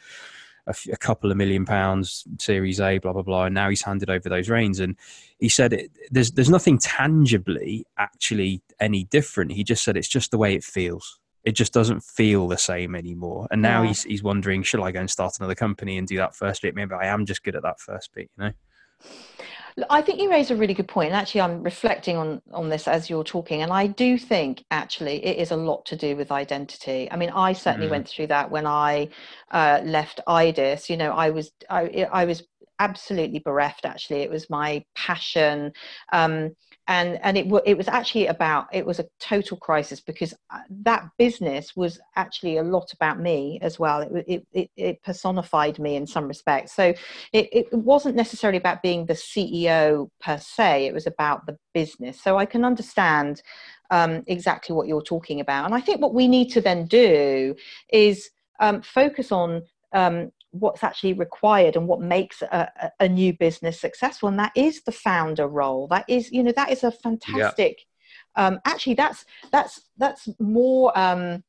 a, 0.72 0.76
f- 0.76 0.88
a 0.92 0.98
couple 0.98 1.32
of 1.32 1.38
million 1.38 1.66
pounds, 1.66 2.26
Series 2.40 2.80
A, 2.80 2.98
blah 2.98 3.14
blah 3.14 3.22
blah, 3.22 3.46
and 3.46 3.56
now 3.56 3.70
he's 3.70 3.84
handed 3.84 4.10
over 4.10 4.30
those 4.30 4.50
reins. 4.50 4.80
And 4.80 4.98
he 5.40 5.50
said 5.50 5.74
it, 5.74 5.92
there's 6.10 6.32
there's 6.32 6.50
nothing 6.50 6.78
tangibly 6.78 7.86
actually 7.98 8.62
any 8.80 9.04
different. 9.06 9.52
He 9.52 9.64
just 9.64 9.84
said 9.84 9.98
it's 9.98 10.08
just 10.08 10.32
the 10.32 10.38
way 10.38 10.56
it 10.56 10.64
feels. 10.64 11.20
It 11.44 11.54
just 11.54 11.74
doesn't 11.74 12.04
feel 12.04 12.48
the 12.48 12.58
same 12.58 12.96
anymore. 12.96 13.48
And 13.52 13.62
now 13.62 13.82
yeah. 13.82 13.90
he's 13.90 14.04
he's 14.04 14.24
wondering, 14.24 14.64
should 14.64 14.82
I 14.82 14.92
go 14.92 15.00
and 15.00 15.10
start 15.10 15.38
another 15.40 15.56
company 15.56 15.98
and 15.98 16.08
do 16.08 16.18
that 16.18 16.36
first 16.36 16.62
bit? 16.62 16.76
Maybe 16.76 16.94
I 16.94 17.08
am 17.08 17.26
just 17.26 17.44
good 17.44 17.56
at 17.56 17.64
that 17.64 17.80
first 17.80 18.14
bit, 18.14 18.30
you 18.38 18.44
know. 18.46 18.54
I 19.90 20.02
think 20.02 20.22
you 20.22 20.30
raise 20.30 20.52
a 20.52 20.56
really 20.56 20.74
good 20.74 20.88
point. 20.88 21.14
Actually, 21.14 21.42
I'm 21.42 21.64
reflecting 21.64 22.18
on 22.18 22.42
on 22.52 22.70
this 22.70 22.88
as 22.88 23.10
you're 23.10 23.24
talking, 23.24 23.62
and 23.62 23.72
I 23.72 23.88
do 23.88 24.18
think 24.18 24.64
actually 24.72 25.24
it 25.26 25.38
is 25.38 25.52
a 25.52 25.56
lot 25.56 25.86
to 25.88 25.96
do 25.96 26.16
with 26.16 26.32
identity. 26.32 27.08
I 27.12 27.16
mean, 27.18 27.30
I 27.30 27.54
certainly 27.54 27.88
mm. 27.88 27.92
went 27.92 28.08
through 28.08 28.28
that 28.28 28.52
when 28.52 28.68
I 28.68 29.10
uh, 29.52 29.82
left 29.84 30.22
IDIS. 30.28 30.90
You 30.90 30.98
know, 30.98 31.12
I 31.12 31.30
was 31.30 31.52
I, 31.70 32.08
I 32.12 32.26
was 32.26 32.44
absolutely 32.82 33.40
bereft. 33.40 33.86
Actually, 33.86 34.22
it 34.22 34.30
was 34.30 34.50
my 34.50 34.84
passion. 34.96 35.72
Um, 36.12 36.56
and 36.88 37.20
and 37.22 37.38
it, 37.38 37.46
it 37.66 37.78
was 37.78 37.88
actually 37.88 38.26
about 38.26 38.68
it 38.74 38.86
was 38.86 39.00
a 39.00 39.08
total 39.20 39.56
crisis 39.56 40.02
because 40.02 40.34
uh, 40.50 40.60
that 40.70 41.08
business 41.18 41.76
was 41.76 42.00
actually 42.16 42.58
a 42.58 42.64
lot 42.64 42.92
about 42.92 43.20
me 43.20 43.60
as 43.62 43.78
well. 43.78 44.02
It, 44.02 44.46
it, 44.52 44.70
it 44.76 45.04
personified 45.04 45.78
me 45.78 45.96
in 45.96 46.08
some 46.08 46.28
respects 46.28 46.74
so 46.74 46.94
it, 47.34 47.50
it 47.52 47.74
wasn't 47.74 48.16
necessarily 48.16 48.58
about 48.58 48.82
being 48.82 49.06
the 49.06 49.14
ceo 49.14 50.10
per 50.20 50.38
se. 50.40 50.88
It 50.88 50.94
was 50.94 51.08
about 51.08 51.46
the 51.46 51.58
business. 51.74 52.22
So 52.22 52.38
i 52.38 52.46
can 52.46 52.66
understand 52.66 53.44
um, 53.92 54.24
exactly 54.28 54.76
what 54.76 54.88
you're 54.88 55.10
talking 55.16 55.40
about. 55.40 55.66
And 55.66 55.76
i 55.76 55.82
think 55.82 56.02
what 56.02 56.16
we 56.16 56.28
need 56.28 56.50
to 56.52 56.62
then 56.62 56.88
do 56.88 57.56
is 57.90 58.32
um, 58.60 58.82
focus 58.82 59.32
on 59.32 59.62
um, 59.94 60.32
what's 60.52 60.84
actually 60.84 61.14
required 61.14 61.76
and 61.76 61.88
what 61.88 62.02
makes 62.02 62.42
a, 62.42 62.92
a, 63.00 63.08
new 63.08 63.34
business 63.34 63.80
successful 63.80 64.28
and 64.28 64.38
that 64.38 64.52
is 64.56 64.84
the 64.84 64.92
founder 64.92 65.48
role 65.48 65.88
that 65.88 66.04
is 66.08 66.32
you 66.32 66.44
know 66.44 66.52
that 66.52 66.70
is 66.70 66.84
a 66.84 66.92
fantastic 66.92 67.86
yeah. 68.38 68.48
um, 68.48 68.60
actually 68.66 68.94
that's 68.94 69.26
that's 69.52 69.82
that's 69.98 70.28
more 70.40 70.98
um, 70.98 71.42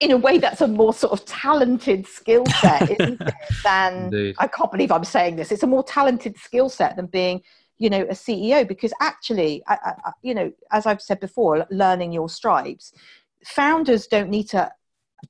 in 0.00 0.10
a 0.10 0.16
way 0.16 0.38
that's 0.38 0.60
a 0.60 0.68
more 0.68 0.92
sort 0.92 1.12
of 1.12 1.24
talented 1.24 2.06
skill 2.06 2.44
set 2.60 2.88
than 3.64 4.04
Indeed. 4.04 4.34
i 4.38 4.46
can't 4.46 4.70
believe 4.70 4.92
i'm 4.92 5.04
saying 5.04 5.36
this 5.36 5.50
it's 5.50 5.62
a 5.62 5.66
more 5.66 5.82
talented 5.82 6.36
skill 6.36 6.68
set 6.68 6.96
than 6.96 7.06
being 7.06 7.40
you 7.78 7.88
know 7.88 8.02
a 8.02 8.14
ceo 8.14 8.68
because 8.68 8.92
actually 9.00 9.62
I, 9.66 9.78
I, 10.04 10.10
you 10.22 10.34
know 10.34 10.52
as 10.72 10.84
i've 10.86 11.00
said 11.00 11.20
before 11.20 11.66
learning 11.70 12.12
your 12.12 12.28
stripes 12.28 12.92
founders 13.44 14.06
don't 14.06 14.28
need 14.28 14.48
to 14.50 14.70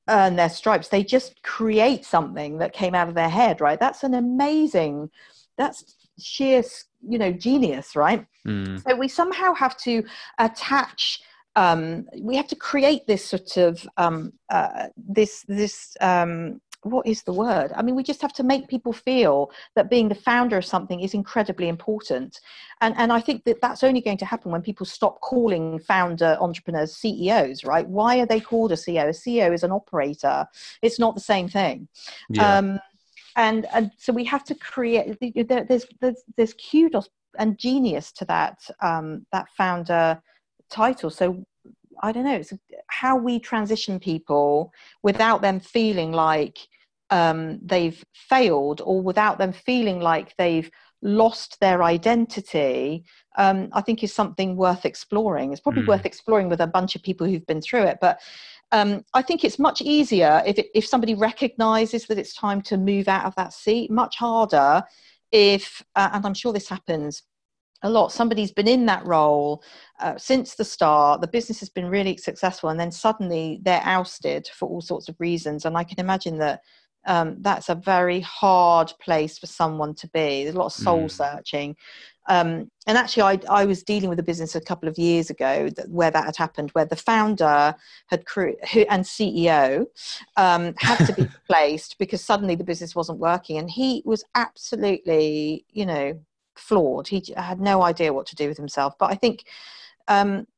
earn 0.08 0.36
their 0.36 0.48
stripes 0.48 0.88
they 0.88 1.02
just 1.02 1.42
create 1.42 2.04
something 2.04 2.58
that 2.58 2.72
came 2.72 2.94
out 2.94 3.08
of 3.08 3.14
their 3.14 3.28
head 3.28 3.60
right 3.60 3.80
that's 3.80 4.02
an 4.02 4.14
amazing 4.14 5.10
that's 5.56 5.96
sheer 6.18 6.62
you 7.06 7.18
know 7.18 7.32
genius 7.32 7.94
right 7.94 8.26
mm. 8.46 8.82
so 8.82 8.96
we 8.96 9.08
somehow 9.08 9.54
have 9.54 9.76
to 9.76 10.04
attach 10.38 11.20
um, 11.56 12.06
we 12.20 12.36
have 12.36 12.46
to 12.48 12.56
create 12.56 13.06
this 13.06 13.24
sort 13.24 13.56
of 13.56 13.88
um, 13.96 14.32
uh, 14.50 14.88
this 14.96 15.42
this 15.48 15.96
um, 16.02 16.60
what 16.90 17.06
is 17.06 17.22
the 17.22 17.32
word? 17.32 17.72
I 17.74 17.82
mean, 17.82 17.94
we 17.94 18.02
just 18.02 18.22
have 18.22 18.32
to 18.34 18.42
make 18.42 18.68
people 18.68 18.92
feel 18.92 19.50
that 19.74 19.90
being 19.90 20.08
the 20.08 20.14
founder 20.14 20.56
of 20.56 20.64
something 20.64 21.00
is 21.00 21.14
incredibly 21.14 21.68
important. 21.68 22.40
And, 22.80 22.94
and 22.96 23.12
I 23.12 23.20
think 23.20 23.44
that 23.44 23.60
that's 23.60 23.84
only 23.84 24.00
going 24.00 24.18
to 24.18 24.24
happen 24.24 24.52
when 24.52 24.62
people 24.62 24.86
stop 24.86 25.20
calling 25.20 25.78
founder 25.78 26.36
entrepreneurs 26.40 26.96
CEOs, 26.96 27.64
right? 27.64 27.86
Why 27.88 28.18
are 28.18 28.26
they 28.26 28.40
called 28.40 28.72
a 28.72 28.76
CEO? 28.76 29.04
A 29.04 29.10
CEO 29.10 29.52
is 29.52 29.62
an 29.62 29.72
operator, 29.72 30.46
it's 30.82 30.98
not 30.98 31.14
the 31.14 31.20
same 31.20 31.48
thing. 31.48 31.88
Yeah. 32.30 32.58
Um, 32.58 32.80
and, 33.36 33.66
and 33.74 33.90
so 33.98 34.12
we 34.12 34.24
have 34.24 34.44
to 34.44 34.54
create, 34.54 35.18
there's, 35.48 35.86
there's, 36.00 36.22
there's 36.36 36.54
kudos 36.54 37.08
and 37.38 37.58
genius 37.58 38.12
to 38.12 38.24
that, 38.24 38.58
um, 38.80 39.26
that 39.32 39.46
founder 39.56 40.20
title. 40.70 41.10
So 41.10 41.44
I 42.02 42.12
don't 42.12 42.24
know, 42.24 42.36
it's 42.36 42.52
how 42.88 43.16
we 43.16 43.38
transition 43.38 43.98
people 43.98 44.72
without 45.02 45.42
them 45.42 45.60
feeling 45.60 46.12
like 46.12 46.58
um, 47.10 47.58
they've 47.62 48.02
failed 48.12 48.80
or 48.84 49.00
without 49.00 49.38
them 49.38 49.52
feeling 49.52 50.00
like 50.00 50.34
they've 50.36 50.70
lost 51.02 51.60
their 51.60 51.82
identity, 51.82 53.04
um, 53.36 53.68
I 53.72 53.80
think 53.80 54.02
is 54.02 54.12
something 54.12 54.56
worth 54.56 54.84
exploring. 54.84 55.52
It's 55.52 55.60
probably 55.60 55.82
mm. 55.82 55.88
worth 55.88 56.06
exploring 56.06 56.48
with 56.48 56.60
a 56.60 56.66
bunch 56.66 56.96
of 56.96 57.02
people 57.02 57.26
who've 57.26 57.46
been 57.46 57.60
through 57.60 57.84
it. 57.84 57.98
But 58.00 58.20
um, 58.72 59.04
I 59.14 59.22
think 59.22 59.44
it's 59.44 59.58
much 59.58 59.80
easier 59.80 60.42
if, 60.46 60.58
it, 60.58 60.66
if 60.74 60.86
somebody 60.86 61.14
recognizes 61.14 62.06
that 62.06 62.18
it's 62.18 62.34
time 62.34 62.62
to 62.62 62.76
move 62.76 63.08
out 63.08 63.24
of 63.24 63.34
that 63.36 63.52
seat, 63.52 63.90
much 63.90 64.16
harder 64.16 64.82
if, 65.30 65.82
uh, 65.94 66.10
and 66.12 66.26
I'm 66.26 66.34
sure 66.34 66.52
this 66.52 66.68
happens 66.68 67.22
a 67.82 67.90
lot 67.90 68.12
somebody's 68.12 68.52
been 68.52 68.68
in 68.68 68.86
that 68.86 69.04
role 69.06 69.62
uh, 70.00 70.16
since 70.16 70.54
the 70.54 70.64
start 70.64 71.20
the 71.20 71.26
business 71.26 71.60
has 71.60 71.68
been 71.68 71.86
really 71.86 72.16
successful 72.16 72.70
and 72.70 72.80
then 72.80 72.90
suddenly 72.90 73.60
they're 73.62 73.82
ousted 73.84 74.48
for 74.54 74.68
all 74.68 74.80
sorts 74.80 75.08
of 75.08 75.16
reasons 75.18 75.64
and 75.64 75.76
i 75.76 75.84
can 75.84 76.00
imagine 76.00 76.38
that 76.38 76.60
um, 77.06 77.36
that's 77.40 77.68
a 77.68 77.74
very 77.74 78.20
hard 78.20 78.92
place 79.00 79.38
for 79.38 79.46
someone 79.46 79.94
to 79.94 80.08
be. 80.08 80.42
There's 80.42 80.54
a 80.54 80.58
lot 80.58 80.66
of 80.66 80.72
soul 80.72 81.04
mm. 81.04 81.10
searching. 81.10 81.76
Um, 82.28 82.70
and 82.86 82.98
actually, 82.98 83.22
I, 83.22 83.40
I, 83.48 83.64
was 83.66 83.84
dealing 83.84 84.08
with 84.08 84.18
a 84.18 84.24
business 84.24 84.56
a 84.56 84.60
couple 84.60 84.88
of 84.88 84.98
years 84.98 85.30
ago 85.30 85.68
that, 85.76 85.88
where 85.88 86.10
that 86.10 86.24
had 86.24 86.36
happened, 86.36 86.70
where 86.70 86.84
the 86.84 86.96
founder 86.96 87.72
had 88.08 88.26
cre- 88.26 88.58
who, 88.72 88.80
and 88.90 89.04
CEO 89.04 89.86
um, 90.36 90.74
had 90.78 91.06
to 91.06 91.12
be 91.12 91.22
replaced 91.48 91.96
because 92.00 92.24
suddenly 92.24 92.56
the 92.56 92.64
business 92.64 92.96
wasn't 92.96 93.20
working, 93.20 93.58
and 93.58 93.70
he 93.70 94.02
was 94.04 94.24
absolutely, 94.34 95.64
you 95.70 95.86
know, 95.86 96.18
flawed. 96.56 97.06
He 97.06 97.22
had 97.36 97.60
no 97.60 97.82
idea 97.82 98.12
what 98.12 98.26
to 98.26 98.36
do 98.36 98.48
with 98.48 98.56
himself. 98.56 98.94
But 98.98 99.12
I 99.12 99.14
think 99.14 99.44
um, 100.08 100.48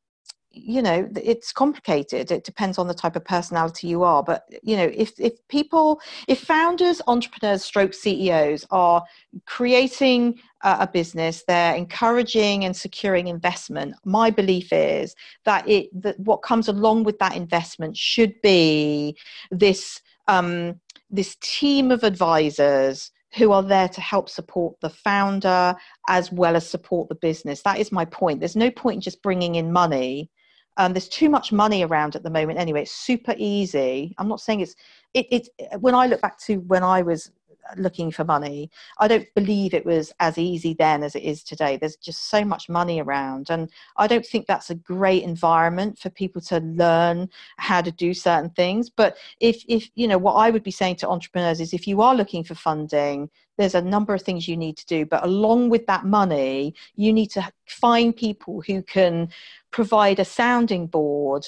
you 0.65 0.83
know 0.83 1.09
it's 1.17 1.53
complicated 1.53 2.31
it 2.31 2.45
depends 2.45 2.79
on 2.79 2.89
the 2.89 2.95
type 2.95 3.17
of 3.17 3.25
personality 3.25 3.87
you 3.87 4.03
are 4.03 4.23
but 4.23 4.49
you 4.63 4.77
know 4.77 4.91
if 4.95 5.13
if 5.19 5.33
people 5.49 6.01
if 6.27 6.41
founders 6.41 7.01
entrepreneurs 7.07 7.65
stroke 7.65 7.95
ceos 7.95 8.67
are 8.71 9.03
creating 9.47 10.39
a 10.63 10.87
business 10.87 11.45
they're 11.47 11.75
encouraging 11.75 12.65
and 12.65 12.77
securing 12.77 13.29
investment 13.29 13.95
my 14.05 14.31
belief 14.31 14.73
is 14.73 15.15
that 15.45 15.67
it 15.69 15.89
that 15.93 16.19
what 16.21 16.39
comes 16.39 16.69
along 16.69 17.05
with 17.05 17.19
that 17.19 17.37
investment 17.37 17.97
should 17.97 18.35
be 18.43 19.17
this 19.51 20.01
um 20.27 20.75
this 21.11 21.37
team 21.41 21.91
of 21.91 22.03
advisors 22.03 23.11
who 23.37 23.53
are 23.53 23.63
there 23.63 23.89
to 23.89 24.01
help 24.01 24.29
support 24.29 24.75
the 24.81 24.91
founder 24.91 25.75
as 26.09 26.33
well 26.33 26.57
as 26.57 26.69
support 26.69 27.09
the 27.09 27.15
business. 27.15 27.63
That 27.63 27.79
is 27.79 27.93
my 27.93 28.05
point. 28.05 28.41
There's 28.41 28.57
no 28.57 28.71
point 28.71 28.97
in 28.97 29.01
just 29.03 29.23
bringing 29.23 29.57
in 29.57 29.73
money 29.73 30.31
um, 30.79 30.93
there's 30.93 31.09
too 31.09 31.29
much 31.29 31.53
money 31.53 31.85
around 31.85 32.17
at 32.17 32.23
the 32.23 32.31
moment 32.31 32.59
anyway. 32.59 32.83
It's 32.83 32.93
super 32.93 33.35
easy. 33.37 34.15
I'm 34.17 34.29
not 34.29 34.41
saying 34.41 34.61
it's 34.61 34.77
it, 35.13 35.27
it's 35.31 35.51
when 35.81 35.95
I 35.95 36.07
look 36.07 36.21
back 36.21 36.39
to 36.47 36.57
when 36.61 36.83
I 36.83 37.03
was 37.03 37.33
looking 37.77 38.11
for 38.11 38.25
money, 38.25 38.71
I 38.99 39.09
don't 39.09 39.27
believe 39.35 39.75
it 39.75 39.87
was 39.87 40.13
as 40.21 40.39
easy 40.39 40.75
then 40.75 41.03
as 41.03 41.15
it 41.15 41.23
is 41.23 41.43
today. 41.43 41.77
There's 41.77 41.97
just 41.97 42.31
so 42.31 42.45
much 42.45 42.69
money 42.69 43.01
around, 43.01 43.51
and 43.51 43.71
I 43.97 44.07
don't 44.07 44.27
think 44.27 44.47
that's 44.47 44.71
a 44.71 44.75
great 44.75 45.23
environment 45.23 45.99
for 45.99 46.11
people 46.11 46.41
to 46.43 46.59
learn 46.59 47.29
how 47.59 47.81
to 47.83 47.93
do 47.93 48.15
certain 48.15 48.51
things. 48.51 48.91
But 48.91 49.17
if 49.41 49.63
if 49.69 49.91
you 49.95 50.09
know 50.09 50.19
what 50.19 50.35
I 50.35 50.51
would 50.51 50.63
be 50.63 50.71
saying 50.71 50.97
to 50.97 51.09
entrepreneurs 51.09 51.61
is, 51.61 51.73
if 51.73 51.87
you 51.87 52.01
are 52.01 52.15
looking 52.15 52.45
for 52.45 52.55
funding, 52.55 53.31
there's 53.59 53.75
a 53.75 53.83
number 53.83 54.15
of 54.15 54.23
things 54.23 54.49
you 54.49 54.57
need 54.57 54.77
to 54.77 54.87
do 54.87 55.05
but 55.05 55.25
along 55.25 55.69
with 55.69 55.85
that 55.87 56.07
money 56.07 56.73
you 56.95 57.13
need 57.13 57.27
to 57.27 57.47
find 57.67 58.17
people 58.17 58.63
who 58.63 58.83
can 58.83 59.29
provide 59.71 60.19
a 60.19 60.25
sounding 60.25 60.87
board 60.87 61.47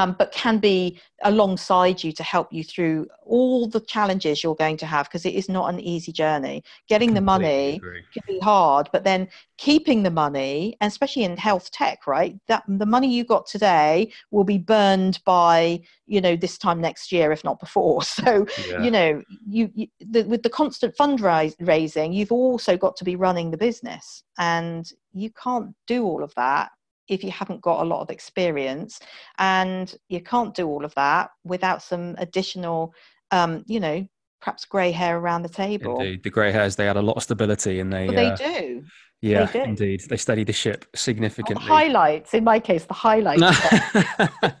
um, 0.00 0.16
but 0.18 0.32
can 0.32 0.58
be 0.58 0.98
alongside 1.24 2.02
you 2.02 2.10
to 2.10 2.22
help 2.22 2.50
you 2.50 2.64
through 2.64 3.06
all 3.22 3.68
the 3.68 3.80
challenges 3.80 4.42
you're 4.42 4.54
going 4.54 4.78
to 4.78 4.86
have 4.86 5.06
because 5.06 5.26
it 5.26 5.34
is 5.34 5.46
not 5.46 5.72
an 5.72 5.78
easy 5.78 6.10
journey. 6.10 6.64
Getting 6.88 7.12
the 7.12 7.20
money 7.20 7.76
agree. 7.76 8.02
can 8.14 8.22
be 8.26 8.40
hard, 8.40 8.88
but 8.92 9.04
then 9.04 9.28
keeping 9.58 10.02
the 10.02 10.10
money, 10.10 10.74
and 10.80 10.90
especially 10.90 11.24
in 11.24 11.36
health 11.36 11.70
tech, 11.70 12.06
right? 12.06 12.34
That 12.48 12.62
the 12.66 12.86
money 12.86 13.12
you 13.14 13.24
got 13.24 13.44
today 13.44 14.10
will 14.30 14.44
be 14.44 14.56
burned 14.56 15.20
by 15.26 15.80
you 16.06 16.22
know 16.22 16.34
this 16.34 16.56
time 16.56 16.80
next 16.80 17.12
year, 17.12 17.30
if 17.30 17.44
not 17.44 17.60
before. 17.60 18.02
So 18.20 18.46
yeah. 18.68 18.82
you 18.82 18.90
know 18.90 19.22
you, 19.46 19.70
you 19.74 19.86
the, 20.00 20.22
with 20.24 20.42
the 20.42 20.50
constant 20.50 20.96
fundraising, 20.96 22.14
you've 22.14 22.32
also 22.32 22.76
got 22.76 22.96
to 22.96 23.04
be 23.04 23.16
running 23.16 23.50
the 23.50 23.56
business, 23.56 24.22
and 24.38 24.90
you 25.12 25.30
can't 25.30 25.74
do 25.86 26.04
all 26.04 26.22
of 26.22 26.34
that 26.36 26.70
if 27.10 27.24
you 27.24 27.30
haven't 27.30 27.60
got 27.60 27.82
a 27.82 27.84
lot 27.84 28.00
of 28.00 28.08
experience 28.08 29.00
and 29.38 29.94
you 30.08 30.20
can't 30.20 30.54
do 30.54 30.66
all 30.66 30.84
of 30.84 30.94
that 30.94 31.30
without 31.44 31.82
some 31.82 32.14
additional 32.18 32.94
um, 33.32 33.62
you 33.66 33.80
know 33.80 34.06
perhaps 34.40 34.64
grey 34.64 34.90
hair 34.90 35.18
around 35.18 35.42
the 35.42 35.50
table. 35.50 36.00
Indeed. 36.00 36.22
the 36.22 36.30
grey 36.30 36.50
hairs 36.50 36.76
they 36.76 36.88
add 36.88 36.96
a 36.96 37.02
lot 37.02 37.16
of 37.18 37.22
stability 37.22 37.80
and 37.80 37.92
they 37.92 38.06
well, 38.06 38.16
they 38.16 38.26
uh, 38.26 38.36
do. 38.36 38.84
yeah 39.20 39.44
they 39.44 39.58
do. 39.58 39.64
indeed. 39.64 40.02
They 40.08 40.16
steady 40.16 40.44
the 40.44 40.54
ship 40.54 40.86
significantly. 40.94 41.66
the 41.66 41.72
highlights. 41.72 42.32
In 42.32 42.44
my 42.44 42.58
case 42.58 42.86
the 42.86 42.94
highlights. 42.94 43.42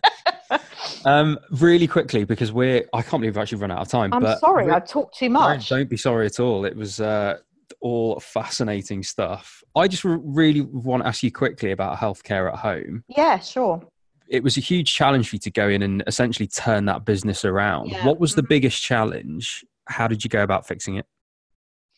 Um, 1.04 1.38
really 1.52 1.86
quickly 1.86 2.24
because 2.24 2.52
we're 2.52 2.84
i 2.92 3.00
can't 3.00 3.22
believe 3.22 3.34
we've 3.34 3.38
actually 3.38 3.58
run 3.58 3.70
out 3.70 3.80
of 3.80 3.88
time 3.88 4.12
i'm 4.12 4.36
sorry 4.38 4.70
i've 4.70 4.86
talked 4.86 5.16
too 5.16 5.30
much. 5.30 5.68
Don't, 5.68 5.78
don't 5.78 5.88
be 5.88 5.96
sorry 5.96 6.26
at 6.26 6.40
all. 6.40 6.66
It 6.66 6.76
was 6.76 7.00
uh, 7.00 7.38
all 7.80 8.20
fascinating 8.20 9.02
stuff. 9.02 9.62
I 9.76 9.88
just 9.88 10.04
really 10.04 10.60
want 10.60 11.02
to 11.02 11.08
ask 11.08 11.22
you 11.22 11.32
quickly 11.32 11.72
about 11.72 11.98
healthcare 11.98 12.52
at 12.52 12.58
home. 12.58 13.04
Yeah, 13.08 13.38
sure. 13.38 13.82
It 14.28 14.42
was 14.44 14.56
a 14.56 14.60
huge 14.60 14.92
challenge 14.94 15.28
for 15.28 15.36
you 15.36 15.40
to 15.40 15.50
go 15.50 15.68
in 15.68 15.82
and 15.82 16.04
essentially 16.06 16.46
turn 16.46 16.84
that 16.84 17.04
business 17.04 17.44
around. 17.44 17.88
Yeah. 17.88 18.06
What 18.06 18.20
was 18.20 18.34
the 18.34 18.42
mm-hmm. 18.42 18.48
biggest 18.48 18.82
challenge? 18.82 19.64
How 19.86 20.06
did 20.06 20.22
you 20.22 20.30
go 20.30 20.42
about 20.42 20.66
fixing 20.66 20.96
it? 20.96 21.06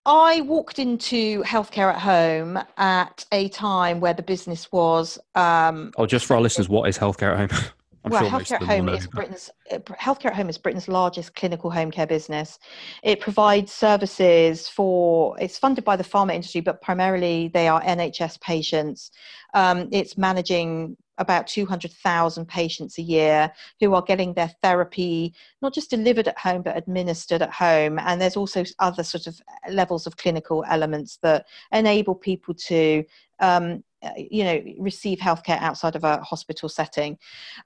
I 0.05 0.41
walked 0.41 0.79
into 0.79 1.43
healthcare 1.43 1.93
at 1.93 2.01
home 2.01 2.59
at 2.77 3.25
a 3.31 3.49
time 3.51 4.01
where 4.01 4.15
the 4.15 4.23
business 4.23 4.73
was. 4.73 5.19
Um, 5.35 5.93
oh, 5.97 6.07
just 6.07 6.27
for 6.27 6.35
our 6.35 6.41
listeners, 6.41 6.69
what 6.69 6.89
is 6.89 6.99
healthcare 6.99 7.39
at 7.39 7.51
home? 7.51 7.61
I'm 8.05 8.11
well, 8.11 8.23
sure 8.23 8.31
Healthcare 8.31 8.63
at 8.63 8.63
Home 8.63 8.89
is 8.89 9.07
Britain's 9.07 9.51
uh, 9.71 9.79
Healthcare 9.79 10.27
at 10.27 10.37
Home 10.37 10.49
is 10.49 10.59
Britain's 10.59 10.89
largest 10.89 11.35
clinical 11.37 11.71
home 11.71 11.91
care 11.91 12.07
business. 12.07 12.59
It 13.03 13.21
provides 13.21 13.73
services 13.73 14.69
for. 14.69 15.37
It's 15.41 15.59
funded 15.59 15.85
by 15.85 15.97
the 15.97 16.05
pharma 16.05 16.35
industry, 16.35 16.61
but 16.63 16.83
primarily 16.83 17.49
they 17.55 17.69
are 17.69 17.81
NHS 17.83 18.41
patients. 18.41 19.13
Um, 19.55 19.89
it's 19.93 20.19
managing 20.19 20.97
about 21.19 21.47
200,000 21.47 22.47
patients 22.47 22.99
a 22.99 23.03
year 23.03 23.53
who 23.81 23.95
are 23.95 24.03
getting 24.03 24.33
their 24.33 24.51
therapy 24.63 25.35
not 25.61 25.75
just 25.75 25.91
delivered 25.91 26.27
at 26.27 26.39
home 26.39 26.63
but 26.63 26.77
administered 26.77 27.43
at 27.43 27.53
home 27.53 27.99
and 27.99 28.21
there's 28.21 28.37
also 28.37 28.65
other 28.79 29.05
sort 29.05 29.27
of 29.27 29.39
levels 29.71 30.07
of 30.07 30.17
clinical 30.17 30.65
elements 30.69 31.19
that 31.23 31.47
enable 31.71 32.15
people 32.15 32.55
to 32.55 33.05
um, 33.41 33.73
uh, 33.75 33.77
you 34.17 34.45
know 34.45 34.63
receive 34.79 35.19
healthcare 35.19 35.61
outside 35.61 35.97
of 35.97 36.05
a 36.05 36.19
hospital 36.23 36.69
setting. 36.69 37.19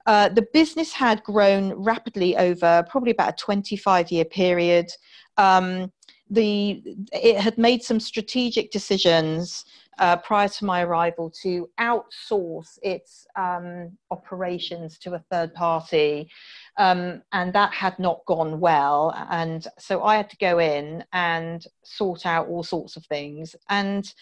Uh, 0.05 0.29
the 0.29 0.45
business 0.53 0.91
had 0.91 1.23
grown 1.23 1.73
rapidly 1.73 2.35
over 2.37 2.85
probably 2.89 3.11
about 3.11 3.29
a 3.29 3.35
25 3.43 4.11
year 4.11 4.25
period. 4.25 4.91
Um, 5.37 5.91
the 6.29 6.83
it 7.13 7.39
had 7.39 7.57
made 7.57 7.83
some 7.83 7.99
strategic 7.99 8.71
decisions 8.71 9.65
uh, 9.99 10.17
prior 10.17 10.47
to 10.47 10.65
my 10.65 10.83
arrival 10.83 11.31
to 11.41 11.69
outsource 11.79 12.77
its 12.83 13.25
um, 13.35 13.91
operations 14.11 14.97
to 14.99 15.13
a 15.13 15.23
third 15.31 15.53
party. 15.53 16.29
Um, 16.77 17.23
and 17.31 17.51
that 17.53 17.73
had 17.73 17.97
not 17.97 18.21
gone 18.27 18.59
well. 18.59 19.15
And 19.31 19.67
so 19.79 20.03
i 20.03 20.15
had 20.15 20.29
to 20.29 20.37
go 20.37 20.59
in 20.59 21.03
and 21.13 21.65
sort 21.83 22.25
out 22.25 22.47
all 22.47 22.63
sorts 22.63 22.95
of 22.95 23.05
things. 23.05 23.55
And 23.69 24.13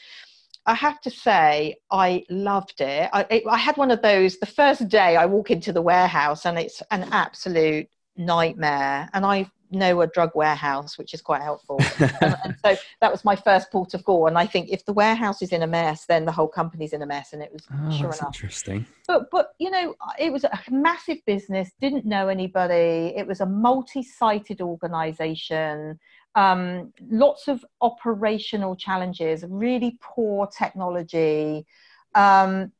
I 0.66 0.74
have 0.74 1.00
to 1.02 1.12
say, 1.12 1.76
I 1.92 2.24
loved 2.30 2.82
it. 2.82 3.10
I, 3.14 3.26
it. 3.30 3.44
I, 3.50 3.58
had 3.58 3.78
one 3.78 3.92
of 3.92 4.02
those 4.02 4.38
the 4.38 4.46
first 4.46 4.88
day 4.88 5.16
I 5.16 5.26
walk 5.26 5.52
into 5.52 5.72
the 5.72 5.82
warehouse 5.82 6.46
and 6.46 6.58
it's 6.58 6.82
an 6.92 7.04
absolute 7.12 7.88
nightmare. 8.18 9.10
And 9.14 9.26
I 9.26 9.50
know 9.72 10.02
a 10.02 10.08
drug 10.08 10.32
warehouse, 10.34 10.98
which 10.98 11.14
is 11.14 11.22
quite 11.22 11.42
helpful. 11.42 11.80
and, 12.00 12.16
and, 12.44 12.56
so 12.66 12.76
that 13.02 13.12
was 13.12 13.24
my 13.24 13.36
first 13.36 13.72
port 13.72 13.94
of 13.94 14.04
call. 14.04 14.28
And 14.28 14.38
I 14.38 14.48
think 14.48 14.70
if 14.70 14.86
the 14.86 14.94
warehouse 14.94 15.42
is 15.42 15.52
in 15.52 15.62
a 15.62 15.68
mess, 15.68 16.06
then 16.06 16.26
the 16.26 16.32
whole 16.32 16.48
company's 16.48 16.94
in 16.94 17.02
a 17.02 17.06
mess. 17.06 17.34
And 17.34 17.42
it 17.42 17.52
was 17.52 17.68
oh, 17.72 17.92
sure 17.92 18.08
enough. 18.08 18.28
Interesting. 18.28 18.86
But 19.08 19.30
but 19.32 19.50
you 19.60 19.70
know, 19.70 19.96
it 20.20 20.32
was 20.32 20.44
a 20.46 20.60
massive 20.72 21.18
business. 21.26 21.72
Didn't 21.80 22.06
know 22.06 22.28
anybody. 22.28 23.14
It 23.16 23.28
was 23.28 23.42
a 23.42 23.46
multi-sited 23.46 24.62
organization 24.62 26.00
um, 26.36 26.94
lots 27.10 27.48
of 27.48 27.66
operational 27.82 28.76
challenges, 28.76 29.44
really 29.48 29.98
poor 30.02 30.48
technology, 30.48 31.66
um, 32.14 32.72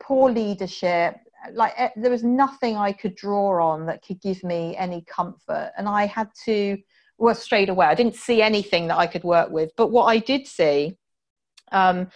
poor 0.00 0.30
leadership. 0.30 1.16
Like 1.52 1.74
eh, 1.76 1.90
there 1.96 2.10
was 2.10 2.24
nothing 2.24 2.76
I 2.76 2.92
could 2.92 3.14
draw 3.14 3.64
on 3.64 3.86
that 3.86 4.02
could 4.04 4.20
give 4.20 4.42
me 4.42 4.76
any 4.76 5.02
comfort, 5.02 5.72
and 5.78 5.88
I 5.88 6.06
had 6.06 6.28
to 6.44 6.76
well 7.18 7.34
straight 7.34 7.68
away. 7.68 7.86
I 7.86 7.94
didn't 7.94 8.16
see 8.16 8.42
anything 8.42 8.88
that 8.88 8.98
I 8.98 9.06
could 9.06 9.24
work 9.24 9.50
with, 9.50 9.70
but 9.76 9.88
what 9.88 10.04
I 10.04 10.18
did 10.18 10.46
see. 10.46 10.96
Um, 11.70 12.08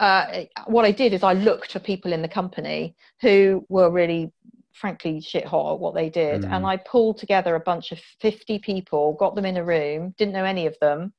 uh, 0.00 0.44
what 0.66 0.84
I 0.84 0.92
did 0.92 1.12
is 1.12 1.24
I 1.24 1.32
looked 1.32 1.72
for 1.72 1.80
people 1.80 2.12
in 2.12 2.22
the 2.22 2.28
company 2.28 2.94
who 3.20 3.66
were 3.68 3.90
really 3.90 4.32
frankly 4.72 5.20
shit 5.20 5.46
hot 5.46 5.80
what 5.80 5.94
they 5.94 6.08
did. 6.08 6.42
Mm. 6.42 6.52
And 6.52 6.66
I 6.66 6.76
pulled 6.76 7.18
together 7.18 7.54
a 7.54 7.60
bunch 7.60 7.92
of 7.92 7.98
50 8.20 8.58
people, 8.60 9.14
got 9.14 9.34
them 9.34 9.44
in 9.44 9.56
a 9.56 9.64
room, 9.64 10.14
didn't 10.16 10.34
know 10.34 10.44
any 10.44 10.66
of 10.66 10.78
them. 10.80 11.12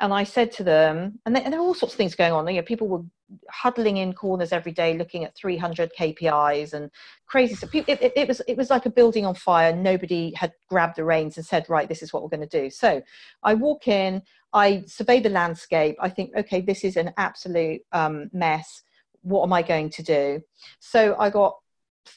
And 0.00 0.12
I 0.12 0.24
said 0.24 0.50
to 0.52 0.64
them, 0.64 1.18
and, 1.26 1.36
they, 1.36 1.42
and 1.42 1.52
there 1.52 1.60
were 1.60 1.66
all 1.66 1.74
sorts 1.74 1.94
of 1.94 1.98
things 1.98 2.14
going 2.14 2.32
on. 2.32 2.48
You 2.48 2.56
know, 2.56 2.62
people 2.62 2.88
were 2.88 3.04
huddling 3.50 3.98
in 3.98 4.12
corners 4.12 4.52
every 4.52 4.72
day 4.72 4.96
looking 4.96 5.24
at 5.24 5.36
300 5.36 5.92
KPIs 5.98 6.72
and 6.72 6.90
crazy 7.26 7.54
stuff. 7.54 7.74
It, 7.74 7.88
it, 7.88 8.12
it, 8.16 8.28
was, 8.28 8.40
it 8.48 8.56
was 8.56 8.70
like 8.70 8.86
a 8.86 8.90
building 8.90 9.26
on 9.26 9.34
fire. 9.34 9.74
Nobody 9.74 10.32
had 10.34 10.52
grabbed 10.68 10.96
the 10.96 11.04
reins 11.04 11.36
and 11.36 11.46
said, 11.46 11.68
right, 11.68 11.88
this 11.88 12.02
is 12.02 12.12
what 12.12 12.22
we're 12.22 12.28
going 12.28 12.48
to 12.48 12.60
do. 12.60 12.70
So 12.70 13.02
I 13.42 13.54
walk 13.54 13.88
in, 13.88 14.22
I 14.52 14.84
survey 14.86 15.20
the 15.20 15.28
landscape. 15.28 15.96
I 16.00 16.08
think, 16.08 16.34
okay, 16.36 16.60
this 16.60 16.84
is 16.84 16.96
an 16.96 17.12
absolute 17.16 17.82
um, 17.92 18.30
mess. 18.32 18.82
What 19.22 19.44
am 19.44 19.52
I 19.52 19.62
going 19.62 19.90
to 19.90 20.02
do? 20.02 20.40
So 20.80 21.16
I 21.18 21.30
got 21.30 21.56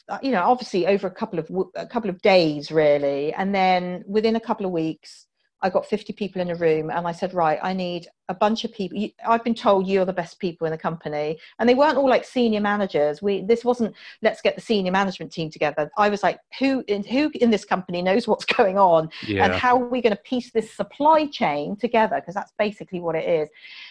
Uh, 0.10 0.18
you 0.22 0.32
know 0.32 0.42
obviously 0.44 0.88
over 0.88 1.08
a 1.08 1.12
couple 1.12 1.40
of 1.40 1.50
a 1.76 1.86
couple 1.86 2.10
of 2.10 2.22
days 2.22 2.72
really. 2.72 3.34
And 3.34 3.54
then 3.54 4.04
within 4.08 4.36
a 4.36 4.40
couple 4.40 4.66
of 4.66 4.72
weeks 4.72 5.28
i 5.62 5.70
got 5.70 5.86
50 5.86 6.12
people 6.14 6.42
in 6.42 6.50
a 6.50 6.56
room 6.56 6.92
and 6.92 7.08
i 7.08 7.14
said 7.14 7.34
right 7.34 7.58
i 7.64 7.72
need 7.72 8.08
a 8.30 8.34
bunch 8.34 8.64
of 8.64 8.74
people. 8.74 9.08
I've 9.28 9.44
been 9.44 9.56
told 9.56 9.88
you're 9.88 10.06
the 10.06 10.14
best 10.14 10.40
people 10.40 10.66
in 10.66 10.72
the 10.72 10.78
company. 10.78 11.38
And 11.60 11.70
they 11.70 11.76
weren't 11.76 11.98
all 11.98 12.10
like 12.10 12.26
senior 12.26 12.62
managers. 12.62 13.22
We 13.22 13.44
this 13.44 13.64
wasn't 13.64 13.96
let's 14.22 14.42
get 14.42 14.56
the 14.56 14.62
senior 14.62 14.92
management 14.92 15.32
team 15.32 15.50
together. 15.50 15.90
I 15.98 16.10
was 16.10 16.24
like 16.24 16.40
who 16.60 16.84
in 16.88 17.04
who 17.04 17.32
in 17.36 17.52
this 17.52 17.66
company 17.66 18.02
knows 18.02 18.28
what's 18.28 18.46
going 18.58 18.78
on? 18.78 19.10
Yeah. 19.26 19.46
and 19.46 19.54
how 19.54 19.82
are 19.82 19.88
we 19.88 20.02
going 20.02 20.16
to 20.16 20.22
piece 20.24 20.52
this 20.52 20.74
supply 20.74 21.28
chain 21.28 21.76
together? 21.76 22.16
Because 22.18 22.36
that's 22.36 22.54
basically 22.58 23.00
what 23.00 23.16
it 23.16 23.28
is. 23.28 23.50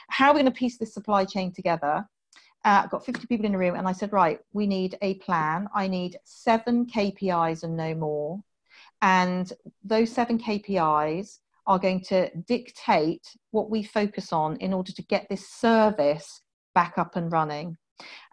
How 0.08 0.30
are 0.30 0.34
we 0.34 0.40
going 0.40 0.52
to 0.52 0.58
piece 0.58 0.78
this 0.78 0.92
supply 0.92 1.24
chain 1.24 1.52
together 1.52 2.06
uh, 2.64 2.86
got 2.86 3.04
50 3.04 3.26
people 3.26 3.46
in 3.46 3.52
the 3.52 3.58
room 3.58 3.74
and 3.74 3.86
I 3.86 3.92
said, 3.92 4.12
right, 4.12 4.40
we 4.52 4.66
need 4.66 4.96
a 5.02 5.14
plan. 5.14 5.68
I 5.74 5.86
need 5.86 6.18
seven 6.24 6.86
KPIs 6.86 7.62
and 7.62 7.76
no 7.76 7.94
more. 7.94 8.42
And 9.02 9.52
those 9.82 10.10
seven 10.10 10.38
KPIs 10.38 11.38
are 11.66 11.78
going 11.78 12.00
to 12.04 12.30
dictate 12.46 13.26
what 13.50 13.70
we 13.70 13.82
focus 13.82 14.32
on 14.32 14.56
in 14.56 14.72
order 14.72 14.92
to 14.92 15.02
get 15.02 15.26
this 15.28 15.48
service 15.48 16.42
back 16.74 16.94
up 16.96 17.16
and 17.16 17.30
running. 17.30 17.76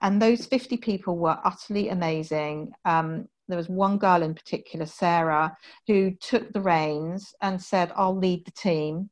And 0.01 0.21
those 0.21 0.45
50 0.45 0.77
people 0.77 1.17
were 1.17 1.37
utterly 1.43 1.89
amazing. 1.89 2.71
Um, 2.85 3.27
there 3.47 3.57
was 3.57 3.69
one 3.69 3.97
girl 3.97 4.23
in 4.23 4.33
particular, 4.33 4.85
Sarah, 4.85 5.55
who 5.87 6.11
took 6.21 6.51
the 6.51 6.61
reins 6.61 7.33
and 7.41 7.61
said, 7.61 7.91
I'll 7.95 8.17
lead 8.17 8.45
the 8.45 8.51
team. 8.51 9.09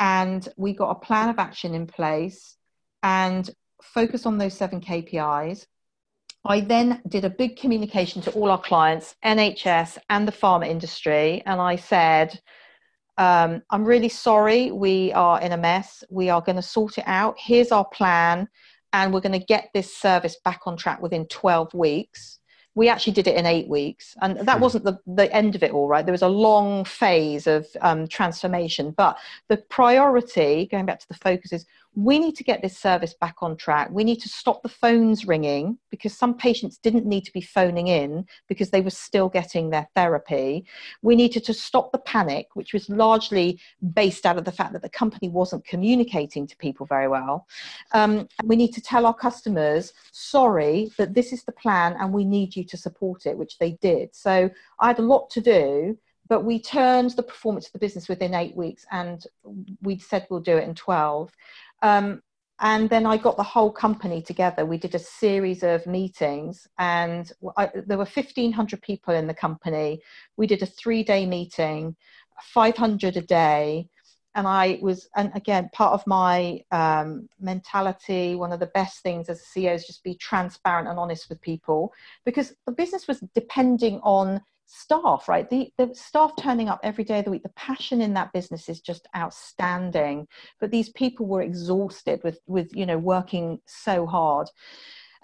And 0.00 0.48
we 0.56 0.72
got 0.72 0.90
a 0.90 1.06
plan 1.06 1.28
of 1.28 1.38
action 1.38 1.74
in 1.74 1.86
place. 1.86 2.56
And 3.02 3.48
focus 3.82 4.26
on 4.26 4.38
those 4.38 4.54
seven 4.54 4.80
KPIs. 4.80 5.66
I 6.44 6.60
then 6.60 7.02
did 7.08 7.24
a 7.24 7.30
big 7.30 7.56
communication 7.56 8.22
to 8.22 8.30
all 8.32 8.50
our 8.50 8.60
clients, 8.60 9.16
NHS 9.24 9.98
and 10.10 10.26
the 10.26 10.32
pharma 10.32 10.68
industry, 10.68 11.42
and 11.44 11.60
I 11.60 11.76
said, 11.76 12.40
um, 13.18 13.62
I'm 13.70 13.84
really 13.84 14.08
sorry, 14.08 14.70
we 14.70 15.12
are 15.12 15.40
in 15.40 15.52
a 15.52 15.56
mess. 15.56 16.04
We 16.10 16.28
are 16.28 16.42
going 16.42 16.56
to 16.56 16.62
sort 16.62 16.98
it 16.98 17.04
out. 17.06 17.36
Here's 17.38 17.72
our 17.72 17.84
plan, 17.86 18.48
and 18.92 19.12
we're 19.12 19.20
going 19.20 19.38
to 19.38 19.46
get 19.46 19.70
this 19.72 19.96
service 19.96 20.36
back 20.44 20.60
on 20.66 20.76
track 20.76 21.00
within 21.00 21.26
12 21.26 21.72
weeks. 21.74 22.38
We 22.74 22.90
actually 22.90 23.14
did 23.14 23.26
it 23.26 23.36
in 23.36 23.46
eight 23.46 23.68
weeks, 23.68 24.14
and 24.20 24.38
that 24.46 24.56
hmm. 24.56 24.62
wasn't 24.62 24.84
the, 24.84 24.98
the 25.06 25.34
end 25.34 25.54
of 25.54 25.62
it 25.62 25.72
all, 25.72 25.88
right? 25.88 26.04
There 26.04 26.12
was 26.12 26.22
a 26.22 26.28
long 26.28 26.84
phase 26.84 27.46
of 27.46 27.66
um, 27.80 28.06
transformation, 28.06 28.90
but 28.90 29.16
the 29.48 29.56
priority, 29.56 30.68
going 30.70 30.84
back 30.84 31.00
to 31.00 31.08
the 31.08 31.14
focus, 31.14 31.52
is 31.52 31.66
we 31.96 32.18
need 32.18 32.36
to 32.36 32.44
get 32.44 32.60
this 32.60 32.76
service 32.76 33.14
back 33.14 33.36
on 33.40 33.56
track. 33.56 33.88
We 33.90 34.04
need 34.04 34.20
to 34.20 34.28
stop 34.28 34.62
the 34.62 34.68
phones 34.68 35.26
ringing 35.26 35.78
because 35.90 36.12
some 36.12 36.34
patients 36.34 36.76
didn't 36.76 37.06
need 37.06 37.24
to 37.24 37.32
be 37.32 37.40
phoning 37.40 37.88
in 37.88 38.26
because 38.48 38.68
they 38.68 38.82
were 38.82 38.90
still 38.90 39.30
getting 39.30 39.70
their 39.70 39.88
therapy. 39.94 40.66
We 41.00 41.16
needed 41.16 41.42
to 41.44 41.54
stop 41.54 41.92
the 41.92 41.98
panic, 41.98 42.48
which 42.52 42.74
was 42.74 42.90
largely 42.90 43.58
based 43.94 44.26
out 44.26 44.36
of 44.36 44.44
the 44.44 44.52
fact 44.52 44.74
that 44.74 44.82
the 44.82 44.90
company 44.90 45.30
wasn't 45.30 45.64
communicating 45.64 46.46
to 46.46 46.56
people 46.58 46.84
very 46.84 47.08
well. 47.08 47.46
Um, 47.92 48.28
we 48.44 48.56
need 48.56 48.74
to 48.74 48.82
tell 48.82 49.06
our 49.06 49.14
customers, 49.14 49.94
sorry, 50.12 50.90
that 50.98 51.14
this 51.14 51.32
is 51.32 51.44
the 51.44 51.52
plan 51.52 51.96
and 51.98 52.12
we 52.12 52.26
need 52.26 52.54
you 52.54 52.64
to 52.64 52.76
support 52.76 53.24
it, 53.24 53.38
which 53.38 53.56
they 53.56 53.72
did. 53.80 54.14
So 54.14 54.50
I 54.78 54.88
had 54.88 54.98
a 54.98 55.02
lot 55.02 55.30
to 55.30 55.40
do 55.40 55.96
but 56.28 56.44
we 56.44 56.60
turned 56.60 57.10
the 57.10 57.22
performance 57.22 57.66
of 57.66 57.72
the 57.72 57.78
business 57.78 58.08
within 58.08 58.34
eight 58.34 58.56
weeks 58.56 58.84
and 58.90 59.24
we'd 59.82 60.02
said 60.02 60.26
we'll 60.28 60.40
do 60.40 60.56
it 60.56 60.68
in 60.68 60.74
12 60.74 61.30
um, 61.82 62.22
and 62.60 62.88
then 62.88 63.04
I 63.04 63.18
got 63.18 63.36
the 63.36 63.42
whole 63.42 63.70
company 63.70 64.22
together. 64.22 64.64
We 64.64 64.78
did 64.78 64.94
a 64.94 64.98
series 64.98 65.62
of 65.62 65.86
meetings, 65.86 66.66
and 66.78 67.30
I, 67.56 67.70
there 67.74 67.98
were 67.98 68.04
1,500 68.04 68.80
people 68.80 69.14
in 69.14 69.26
the 69.26 69.34
company. 69.34 70.00
We 70.36 70.46
did 70.46 70.62
a 70.62 70.66
three 70.66 71.02
day 71.02 71.26
meeting, 71.26 71.96
500 72.40 73.16
a 73.16 73.20
day. 73.20 73.88
And 74.34 74.46
I 74.46 74.78
was, 74.82 75.08
and 75.16 75.32
again, 75.34 75.70
part 75.72 75.94
of 75.94 76.06
my 76.06 76.60
um, 76.70 77.26
mentality, 77.40 78.34
one 78.34 78.52
of 78.52 78.60
the 78.60 78.66
best 78.66 79.02
things 79.02 79.30
as 79.30 79.40
a 79.40 79.58
CEO 79.58 79.74
is 79.74 79.86
just 79.86 80.04
be 80.04 80.14
transparent 80.14 80.88
and 80.88 80.98
honest 80.98 81.30
with 81.30 81.40
people 81.40 81.90
because 82.26 82.52
the 82.66 82.72
business 82.72 83.08
was 83.08 83.20
depending 83.34 83.98
on 84.02 84.42
staff, 84.66 85.28
right? 85.28 85.48
The, 85.48 85.72
the 85.78 85.94
staff 85.94 86.32
turning 86.38 86.68
up 86.68 86.80
every 86.82 87.04
day 87.04 87.20
of 87.20 87.24
the 87.24 87.30
week, 87.30 87.42
the 87.42 87.48
passion 87.50 88.00
in 88.00 88.14
that 88.14 88.32
business 88.32 88.68
is 88.68 88.80
just 88.80 89.08
outstanding. 89.16 90.26
But 90.60 90.70
these 90.70 90.90
people 90.90 91.26
were 91.26 91.42
exhausted 91.42 92.20
with, 92.24 92.40
with 92.46 92.74
you 92.74 92.86
know, 92.86 92.98
working 92.98 93.60
so 93.66 94.06
hard. 94.06 94.48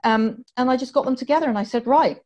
Um, 0.04 0.44
and 0.56 0.70
I 0.70 0.76
just 0.76 0.94
got 0.94 1.04
them 1.04 1.16
together 1.16 1.48
and 1.48 1.58
I 1.58 1.64
said, 1.64 1.86
right, 1.86 2.20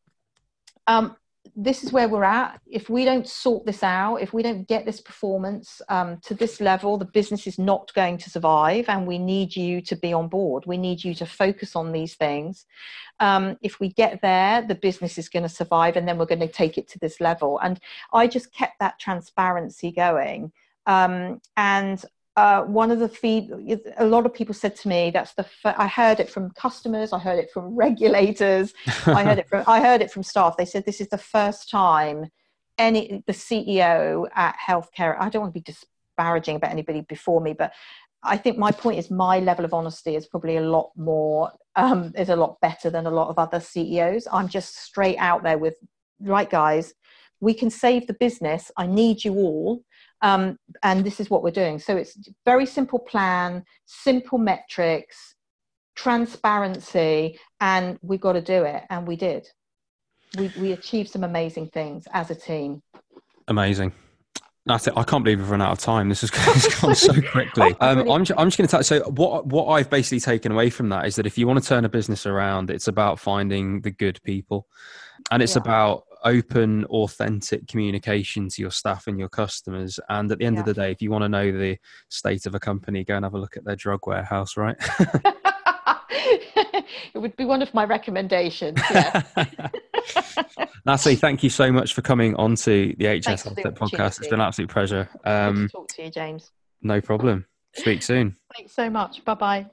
um, 0.86 1.16
this 1.54 1.84
is 1.84 1.92
where 1.92 2.08
we're 2.08 2.24
at. 2.24 2.60
If 2.66 2.88
we 2.88 3.04
don't 3.04 3.28
sort 3.28 3.66
this 3.66 3.82
out, 3.82 4.16
if 4.16 4.32
we 4.32 4.42
don't 4.42 4.66
get 4.66 4.84
this 4.84 5.00
performance 5.00 5.80
um, 5.88 6.18
to 6.22 6.34
this 6.34 6.60
level, 6.60 6.98
the 6.98 7.04
business 7.04 7.46
is 7.46 7.58
not 7.58 7.92
going 7.94 8.18
to 8.18 8.30
survive. 8.30 8.88
And 8.88 9.06
we 9.06 9.18
need 9.18 9.54
you 9.54 9.80
to 9.82 9.96
be 9.96 10.12
on 10.12 10.28
board. 10.28 10.64
We 10.66 10.78
need 10.78 11.04
you 11.04 11.14
to 11.14 11.26
focus 11.26 11.76
on 11.76 11.92
these 11.92 12.14
things. 12.14 12.66
Um, 13.20 13.56
if 13.62 13.80
we 13.80 13.90
get 13.90 14.20
there, 14.22 14.62
the 14.62 14.74
business 14.74 15.18
is 15.18 15.28
going 15.28 15.42
to 15.42 15.48
survive, 15.48 15.96
and 15.96 16.06
then 16.06 16.18
we're 16.18 16.26
going 16.26 16.40
to 16.40 16.48
take 16.48 16.76
it 16.78 16.88
to 16.88 16.98
this 16.98 17.20
level. 17.20 17.58
And 17.60 17.80
I 18.12 18.26
just 18.26 18.52
kept 18.52 18.78
that 18.80 18.98
transparency 18.98 19.90
going. 19.90 20.52
Um, 20.86 21.40
and 21.56 22.04
uh, 22.36 22.62
one 22.64 22.90
of 22.90 22.98
the 22.98 23.08
feed 23.08 23.50
a 23.96 24.04
lot 24.04 24.26
of 24.26 24.34
people 24.34 24.54
said 24.54 24.76
to 24.76 24.88
me 24.88 25.10
that's 25.10 25.32
the 25.34 25.46
i 25.64 25.86
heard 25.86 26.20
it 26.20 26.28
from 26.28 26.50
customers 26.50 27.12
i 27.12 27.18
heard 27.18 27.38
it 27.38 27.50
from 27.50 27.74
regulators 27.86 28.74
i 29.06 29.24
heard 29.24 29.38
it 29.38 29.48
from 29.48 29.64
i 29.66 29.80
heard 29.80 30.02
it 30.02 30.10
from 30.10 30.22
staff. 30.22 30.56
They 30.56 30.66
said 30.66 30.84
this 30.84 31.00
is 31.00 31.08
the 31.08 31.18
first 31.18 31.70
time 31.70 32.26
any 32.78 33.22
the 33.26 33.32
ceo 33.32 34.26
at 34.34 34.54
healthcare 34.64 35.16
i 35.18 35.28
don't 35.28 35.42
want 35.42 35.54
to 35.54 35.60
be 35.60 35.72
disparaging 35.72 36.56
about 36.56 36.70
anybody 36.70 37.00
before 37.02 37.40
me 37.40 37.54
but 37.54 37.72
i 38.22 38.36
think 38.36 38.58
my 38.58 38.70
point 38.70 38.98
is 38.98 39.10
my 39.10 39.38
level 39.38 39.64
of 39.64 39.72
honesty 39.72 40.14
is 40.14 40.26
probably 40.26 40.58
a 40.58 40.62
lot 40.62 40.90
more 40.94 41.50
um, 41.76 42.12
is 42.16 42.28
a 42.28 42.36
lot 42.36 42.60
better 42.60 42.90
than 42.90 43.06
a 43.06 43.10
lot 43.10 43.28
of 43.28 43.38
other 43.38 43.60
ceos 43.60 44.28
i'm 44.30 44.48
just 44.48 44.76
straight 44.76 45.16
out 45.16 45.42
there 45.42 45.56
with 45.56 45.76
right 46.20 46.50
guys 46.50 46.92
we 47.40 47.54
can 47.54 47.70
save 47.70 48.06
the 48.06 48.14
business. 48.14 48.70
I 48.76 48.86
need 48.86 49.24
you 49.24 49.34
all 49.34 49.82
um, 50.26 50.58
and 50.82 51.04
this 51.04 51.20
is 51.20 51.30
what 51.30 51.44
we're 51.44 51.52
doing. 51.52 51.78
So 51.78 51.96
it's 51.96 52.18
very 52.44 52.66
simple 52.66 52.98
plan, 52.98 53.64
simple 53.84 54.38
metrics, 54.38 55.36
transparency, 55.94 57.38
and 57.60 57.96
we've 58.02 58.20
got 58.20 58.32
to 58.32 58.40
do 58.40 58.64
it. 58.64 58.82
And 58.90 59.06
we 59.06 59.14
did. 59.14 59.46
We, 60.36 60.50
we 60.58 60.72
achieved 60.72 61.10
some 61.10 61.22
amazing 61.22 61.68
things 61.68 62.08
as 62.12 62.32
a 62.32 62.34
team. 62.34 62.82
Amazing. 63.46 63.92
That's 64.64 64.88
it. 64.88 64.94
I 64.96 65.04
can't 65.04 65.22
believe 65.22 65.38
we've 65.38 65.48
run 65.48 65.62
out 65.62 65.70
of 65.70 65.78
time. 65.78 66.08
This 66.08 66.22
has 66.22 66.30
gone 66.80 66.96
so 66.96 67.12
quickly. 67.30 67.76
Um, 67.78 68.10
I'm, 68.10 68.24
just, 68.24 68.36
I'm 68.36 68.48
just 68.48 68.58
going 68.58 68.66
to 68.66 68.70
tell. 68.72 68.82
So 68.82 69.08
what 69.10 69.46
what 69.46 69.66
I've 69.66 69.88
basically 69.88 70.18
taken 70.18 70.50
away 70.50 70.70
from 70.70 70.88
that 70.88 71.06
is 71.06 71.14
that 71.16 71.26
if 71.26 71.38
you 71.38 71.46
want 71.46 71.62
to 71.62 71.68
turn 71.68 71.84
a 71.84 71.88
business 71.88 72.26
around, 72.26 72.68
it's 72.68 72.88
about 72.88 73.20
finding 73.20 73.82
the 73.82 73.92
good 73.92 74.20
people, 74.24 74.66
and 75.30 75.40
it's 75.40 75.54
yeah. 75.54 75.62
about 75.62 76.02
open, 76.26 76.84
authentic 76.86 77.66
communication 77.68 78.48
to 78.48 78.60
your 78.60 78.70
staff 78.70 79.06
and 79.06 79.18
your 79.18 79.28
customers. 79.28 79.98
And 80.08 80.30
at 80.30 80.38
the 80.38 80.44
end 80.44 80.56
yeah. 80.56 80.60
of 80.60 80.66
the 80.66 80.74
day, 80.74 80.90
if 80.90 81.00
you 81.00 81.10
want 81.10 81.22
to 81.22 81.28
know 81.28 81.52
the 81.52 81.78
state 82.10 82.44
of 82.46 82.54
a 82.54 82.60
company, 82.60 83.04
go 83.04 83.16
and 83.16 83.24
have 83.24 83.34
a 83.34 83.38
look 83.38 83.56
at 83.56 83.64
their 83.64 83.76
drug 83.76 84.06
warehouse, 84.06 84.56
right? 84.56 84.76
it 86.10 87.18
would 87.18 87.36
be 87.36 87.44
one 87.44 87.62
of 87.62 87.72
my 87.72 87.84
recommendations. 87.84 88.78
Yeah. 88.90 89.22
Natalie, 90.84 91.16
thank 91.16 91.42
you 91.42 91.50
so 91.50 91.72
much 91.72 91.94
for 91.94 92.02
coming 92.02 92.34
onto 92.36 92.94
the 92.96 93.18
HS 93.18 93.44
podcast. 93.44 94.18
It's 94.18 94.28
been 94.28 94.40
an 94.40 94.46
absolute 94.46 94.70
pleasure. 94.70 95.08
Um, 95.24 95.68
talk 95.70 95.88
to 95.88 96.04
you, 96.04 96.10
James. 96.10 96.50
No 96.82 97.00
problem. 97.00 97.46
Speak 97.74 98.02
soon. 98.02 98.36
Thanks 98.56 98.74
so 98.74 98.90
much. 98.90 99.24
Bye 99.24 99.34
bye. 99.34 99.66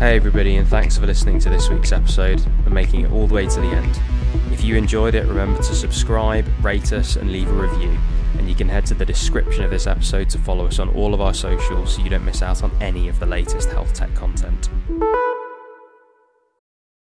Hey, 0.00 0.16
everybody, 0.16 0.56
and 0.56 0.66
thanks 0.66 0.96
for 0.96 1.06
listening 1.06 1.38
to 1.40 1.50
this 1.50 1.68
week's 1.68 1.92
episode 1.92 2.40
and 2.64 2.72
making 2.72 3.02
it 3.02 3.12
all 3.12 3.26
the 3.26 3.34
way 3.34 3.46
to 3.46 3.60
the 3.60 3.66
end. 3.66 4.39
If 4.50 4.64
you 4.64 4.76
enjoyed 4.76 5.14
it, 5.14 5.26
remember 5.26 5.58
to 5.58 5.74
subscribe, 5.74 6.46
rate 6.62 6.92
us, 6.92 7.16
and 7.16 7.30
leave 7.30 7.48
a 7.48 7.52
review. 7.52 7.96
And 8.38 8.48
you 8.48 8.54
can 8.54 8.68
head 8.68 8.86
to 8.86 8.94
the 8.94 9.04
description 9.04 9.64
of 9.64 9.70
this 9.70 9.86
episode 9.86 10.28
to 10.30 10.38
follow 10.38 10.66
us 10.66 10.78
on 10.78 10.88
all 10.90 11.14
of 11.14 11.20
our 11.20 11.34
socials 11.34 11.94
so 11.94 12.02
you 12.02 12.10
don't 12.10 12.24
miss 12.24 12.42
out 12.42 12.62
on 12.62 12.70
any 12.80 13.08
of 13.08 13.18
the 13.20 13.26
latest 13.26 13.70
health 13.70 13.92
tech 13.94 14.14
content. 14.14 14.68